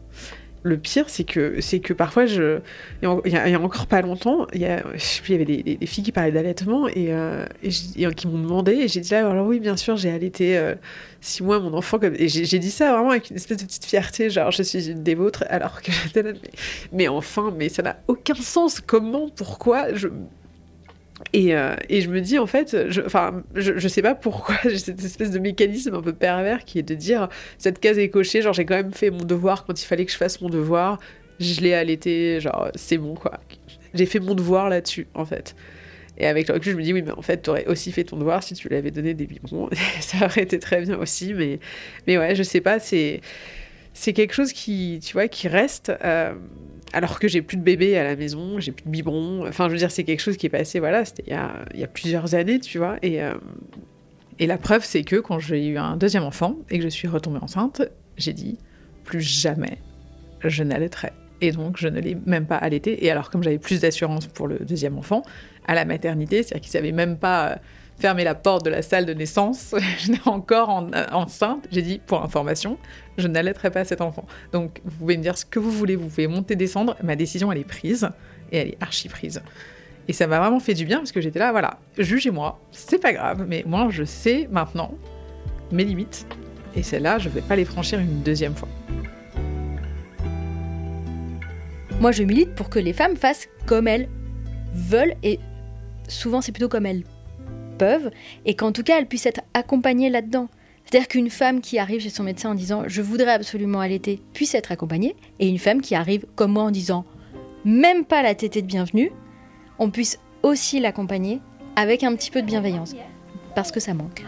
Le 0.64 0.78
pire, 0.78 1.06
c'est 1.10 1.24
que, 1.24 1.62
c'est 1.62 1.80
que 1.80 1.94
parfois, 1.94 2.26
je, 2.26 2.60
il 3.02 3.32
y, 3.32 3.36
a, 3.36 3.60
encore 3.62 3.88
pas 3.88 4.02
longtemps, 4.02 4.46
il 4.54 4.62
y, 4.62 4.66
avait 4.66 5.46
des, 5.46 5.86
filles 5.86 6.04
qui 6.04 6.12
parlaient 6.12 6.32
d'allaitement 6.32 6.88
et, 6.90 7.14
euh, 7.14 7.46
et, 7.64 8.14
qui 8.14 8.28
m'ont 8.28 8.40
demandé, 8.40 8.74
et 8.74 8.88
j'ai 8.90 9.00
dit 9.00 9.12
là, 9.12 9.30
alors 9.30 9.48
oui, 9.48 9.60
bien 9.60 9.78
sûr, 9.78 9.96
j'ai 9.96 10.10
allaité 10.10 10.58
euh, 10.58 10.76
six 11.22 11.44
mois 11.44 11.60
mon 11.60 11.74
enfant, 11.74 11.98
et 12.02 12.28
j'ai 12.28 12.60
dit 12.60 12.72
ça 12.72 12.92
vraiment 12.92 13.12
avec 13.12 13.30
une 13.30 13.38
espèce 13.38 13.58
de 13.58 13.66
petite 13.66 13.86
fierté, 13.86 14.30
genre 14.30 14.52
je 14.52 14.64
suis 14.64 14.90
une 14.90 15.02
des 15.02 15.16
vôtres, 15.16 15.46
alors 15.50 15.82
que 15.82 15.92
j'étais 16.04 16.24
là, 16.24 16.34
mais, 16.34 16.50
mais, 16.92 17.08
enfin, 17.08 17.54
mais 17.58 17.70
ça 17.70 17.82
n'a 17.82 17.98
aucun 18.08 18.36
sens. 18.36 18.82
Comment, 18.82 19.30
pourquoi? 19.30 19.94
Je... 19.94 20.10
Et, 21.34 21.56
euh, 21.56 21.76
et, 21.90 22.02
je 22.02 22.10
me 22.10 22.22
dis, 22.22 22.40
en 22.40 22.48
fait, 22.48 22.90
je, 22.90 23.02
je, 23.54 23.88
sais 23.88 24.02
pas 24.02 24.16
pourquoi 24.16 24.56
j'ai 24.64 24.78
cette 24.78 25.04
espèce 25.04 25.32
de 25.32 25.40
mécanisme 25.40 25.94
un 25.94 26.02
peu 26.02 26.14
pervers 26.14 26.64
qui 26.66 26.80
est 26.80 26.84
de 26.84 26.96
dire 26.96 27.30
cette 27.58 27.80
case 27.80 28.00
est 28.00 28.10
cochée, 28.10 28.42
genre 28.42 28.54
j'ai 28.54 28.66
quand 28.66 28.76
même 28.76 28.94
fait 28.94 29.12
mon 29.12 29.24
devoir 29.24 29.66
quand 29.66 29.82
il 29.82 29.86
fallait 29.86 30.06
que 30.06 30.12
je 30.12 30.18
fasse 30.18 30.42
mon 30.42 30.50
devoir, 30.50 31.00
je 31.40 31.62
l'ai 31.62 31.74
allaité, 31.74 32.40
genre 32.40 32.70
c'est 32.76 32.98
bon 32.98 33.16
quoi. 33.16 33.40
J'ai 33.94 34.06
fait 34.06 34.20
mon 34.20 34.36
devoir 34.36 34.70
là-dessus, 34.70 35.08
en 35.14 35.26
fait. 35.26 35.56
Et 36.18 36.28
avec 36.28 36.48
le 36.48 36.56
recul, 36.56 36.74
je 36.74 36.78
me 36.78 36.84
dis, 36.84 36.94
oui, 36.94 37.02
mais 37.02 37.12
en 37.12 37.22
fait, 37.22 37.42
tu 37.42 37.50
aurais 37.50 37.66
aussi 37.68 37.92
fait 37.92 38.04
ton 38.04 38.18
devoir 38.18 38.44
si 38.44 38.54
tu 38.54 38.68
l'avais 38.70 38.92
donné 38.92 39.14
des 39.14 39.26
biberons. 39.26 39.70
ça 40.02 40.26
aurait 40.26 40.44
été 40.44 40.60
très 40.60 40.82
bien 40.82 40.98
aussi, 40.98 41.34
mais, 41.34 41.60
mais 42.08 42.18
ouais, 42.18 42.36
je 42.36 42.44
sais 42.44 42.62
pas, 42.62 42.80
c'est, 42.80 43.22
c'est 43.94 44.14
quelque 44.14 44.34
chose 44.34 44.52
qui, 44.52 45.00
tu 45.04 45.14
vois, 45.14 45.28
qui 45.28 45.48
reste. 45.48 45.92
Euh, 46.04 46.34
alors 46.94 47.20
que 47.20 47.28
j'ai 47.28 47.42
plus 47.42 47.58
de 47.58 47.62
bébé 47.62 47.98
à 47.98 48.04
la 48.04 48.16
maison, 48.16 48.60
j'ai 48.60 48.72
plus 48.72 48.86
de 48.86 48.90
biberon. 48.90 49.48
Enfin, 49.48 49.68
je 49.68 49.74
veux 49.74 49.78
dire, 49.78 49.92
c'est 49.92 50.04
quelque 50.04 50.22
chose 50.22 50.38
qui 50.38 50.46
est 50.46 50.50
passé, 50.50 50.80
voilà, 50.80 51.06
c'était 51.06 51.24
il 51.28 51.80
y 51.80 51.84
a, 51.84 51.88
plusieurs 51.88 52.36
années, 52.36 52.60
tu 52.60 52.78
vois. 52.78 52.98
Et, 53.02 53.22
euh, 53.22 53.34
et 54.40 54.48
la 54.48 54.58
preuve, 54.58 54.84
c'est 54.86 55.04
que 55.04 55.18
quand 55.18 55.40
j'ai 55.40 55.68
eu 55.68 55.78
un 55.78 55.98
deuxième 55.98 56.24
enfant 56.24 56.56
et 56.70 56.78
que 56.78 56.84
je 56.84 56.90
suis 56.90 57.08
retombée 57.08 57.40
enceinte, 57.42 57.82
j'ai 58.18 58.34
dit, 58.34 58.58
plus 59.04 59.22
jamais 59.22 59.80
je 60.44 60.64
n'allaiterai. 60.64 61.12
Et 61.42 61.52
donc, 61.52 61.78
je 61.78 61.88
ne 61.88 62.00
l'ai 62.00 62.16
même 62.26 62.46
pas 62.46 62.58
allaité. 62.58 63.06
Et 63.06 63.12
alors, 63.12 63.30
comme 63.30 63.44
j'avais 63.44 63.60
plus 63.60 63.82
d'assurance 63.82 64.28
pour 64.28 64.48
le 64.48 64.60
deuxième 64.60 64.98
enfant, 64.98 65.24
à 65.68 65.76
la 65.76 65.86
maternité, 65.86 66.44
c'est-à-dire 66.44 66.62
qu'ils 66.62 66.72
savaient 66.72 66.92
même 66.92 67.18
pas 67.18 67.50
euh, 67.50 67.56
fermer 67.98 68.24
la 68.24 68.36
porte 68.36 68.66
de 68.66 68.70
la 68.70 68.82
salle 68.82 69.06
de 69.06 69.14
naissance, 69.14 69.76
je 70.00 70.12
n'ai 70.12 70.20
encore 70.26 70.70
en, 70.70 70.92
euh, 70.94 71.06
enceinte, 71.12 71.68
j'ai 71.72 71.82
dit, 71.82 72.02
pour 72.06 72.24
information, 72.24 72.78
je 73.20 73.28
n'allaiterai 73.28 73.72
pas 73.72 73.86
cet 73.86 74.02
enfant. 74.02 74.26
Donc, 74.52 74.82
vous 74.86 74.98
pouvez 74.98 75.18
me 75.18 75.24
dire 75.24 75.38
ce 75.38 75.46
que 75.46 75.60
vous 75.60 75.72
voulez, 75.72 75.96
vous 75.96 76.08
pouvez 76.08 76.28
monter, 76.28 76.56
descendre, 76.56 76.96
ma 77.04 77.16
décision, 77.16 77.52
elle 77.52 77.60
est 77.60 77.64
prise, 77.64 78.10
et 78.52 78.58
elle 78.58 78.68
est 78.70 78.78
archi 78.82 79.10
prise. 79.10 79.42
Et 80.08 80.14
ça 80.14 80.26
m'a 80.28 80.40
vraiment 80.40 80.60
fait 80.60 80.74
du 80.74 80.86
bien, 80.86 80.98
parce 80.98 81.12
que 81.12 81.22
j'étais 81.22 81.40
là, 81.40 81.52
voilà, 81.52 81.80
jugez-moi, 81.98 82.60
c'est 82.72 83.00
pas 83.00 83.14
grave, 83.14 83.46
mais 83.48 83.64
moi, 83.66 83.90
je 83.92 84.04
sais 84.04 84.48
maintenant 84.52 84.94
mes 85.72 85.84
limites, 85.84 86.26
et 86.76 86.84
celles-là, 86.84 87.20
je 87.20 87.30
ne 87.30 87.34
vais 87.36 87.42
pas 87.42 87.56
les 87.56 87.66
franchir 87.66 88.00
une 88.00 88.22
deuxième 88.22 88.56
fois. 88.56 88.70
Moi, 92.00 92.14
je 92.14 92.24
milite 92.24 92.56
pour 92.56 92.70
que 92.70 92.80
les 92.80 92.94
femmes 92.94 93.18
fassent 93.18 93.50
comme 93.66 93.88
elles 93.88 94.08
veulent 94.74 95.16
et 95.24 95.40
souvent 96.08 96.42
c'est 96.42 96.52
plutôt 96.52 96.70
comme 96.70 96.86
elles 96.86 97.04
peuvent 97.78 98.12
et 98.46 98.56
qu'en 98.56 98.72
tout 98.72 98.84
cas 98.84 98.98
elles 98.98 99.08
puissent 99.08 99.26
être 99.26 99.42
accompagnées 99.54 100.10
là-dedans. 100.10 100.48
C'est-à-dire 100.90 101.08
qu'une 101.08 101.30
femme 101.30 101.62
qui 101.62 101.78
arrive 101.78 102.02
chez 102.02 102.10
son 102.10 102.24
médecin 102.24 102.50
en 102.50 102.56
disant 102.56 102.82
je 102.88 103.04
voudrais 103.04 103.34
absolument 103.34 103.80
allaiter 103.80 104.20
puisse 104.34 104.56
être 104.56 104.72
accompagnée 104.72 105.16
et 105.38 105.48
une 105.48 105.60
femme 105.60 105.82
qui 105.82 105.94
arrive 105.94 106.26
comme 106.36 106.54
moi 106.54 106.64
en 106.64 106.72
disant 106.72 107.06
même 107.64 108.06
pas 108.06 108.24
la 108.24 108.34
tétée 108.34 108.64
de 108.64 108.68
bienvenue, 108.68 109.12
on 109.78 109.92
puisse 109.92 110.18
aussi 110.42 110.80
l'accompagner 110.80 111.42
avec 111.76 112.04
un 112.04 112.16
petit 112.16 112.32
peu 112.32 112.42
de 112.42 112.48
bienveillance 112.48 112.96
parce 113.54 113.72
que 113.72 113.80
ça 113.80 113.94
manque. 113.94 114.26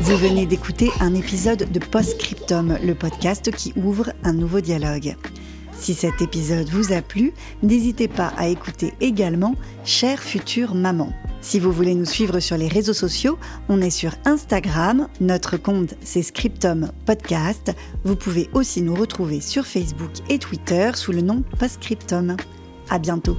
Vous 0.00 0.16
venez 0.18 0.44
d'écouter 0.44 0.90
un 1.00 1.14
épisode 1.14 1.72
de 1.72 1.78
Postscriptum, 1.78 2.76
le 2.84 2.94
podcast 2.94 3.50
qui 3.50 3.72
ouvre 3.76 4.12
un 4.24 4.34
nouveau 4.34 4.60
dialogue. 4.60 5.16
Si 5.80 5.94
cet 5.94 6.20
épisode 6.20 6.68
vous 6.68 6.92
a 6.92 7.00
plu, 7.00 7.32
n'hésitez 7.62 8.06
pas 8.06 8.34
à 8.36 8.48
écouter 8.48 8.92
également 9.00 9.54
Chère 9.82 10.22
future 10.22 10.74
maman. 10.74 11.10
Si 11.40 11.58
vous 11.58 11.72
voulez 11.72 11.94
nous 11.94 12.04
suivre 12.04 12.38
sur 12.38 12.58
les 12.58 12.68
réseaux 12.68 12.92
sociaux, 12.92 13.38
on 13.70 13.80
est 13.80 13.88
sur 13.88 14.12
Instagram, 14.26 15.08
notre 15.22 15.56
compte 15.56 15.94
c'est 16.02 16.22
Scriptum 16.22 16.92
Podcast. 17.06 17.74
Vous 18.04 18.14
pouvez 18.14 18.50
aussi 18.52 18.82
nous 18.82 18.94
retrouver 18.94 19.40
sur 19.40 19.66
Facebook 19.66 20.10
et 20.28 20.38
Twitter 20.38 20.90
sous 20.94 21.12
le 21.12 21.22
nom 21.22 21.42
Postscriptum. 21.58 22.36
À 22.90 22.98
bientôt. 22.98 23.38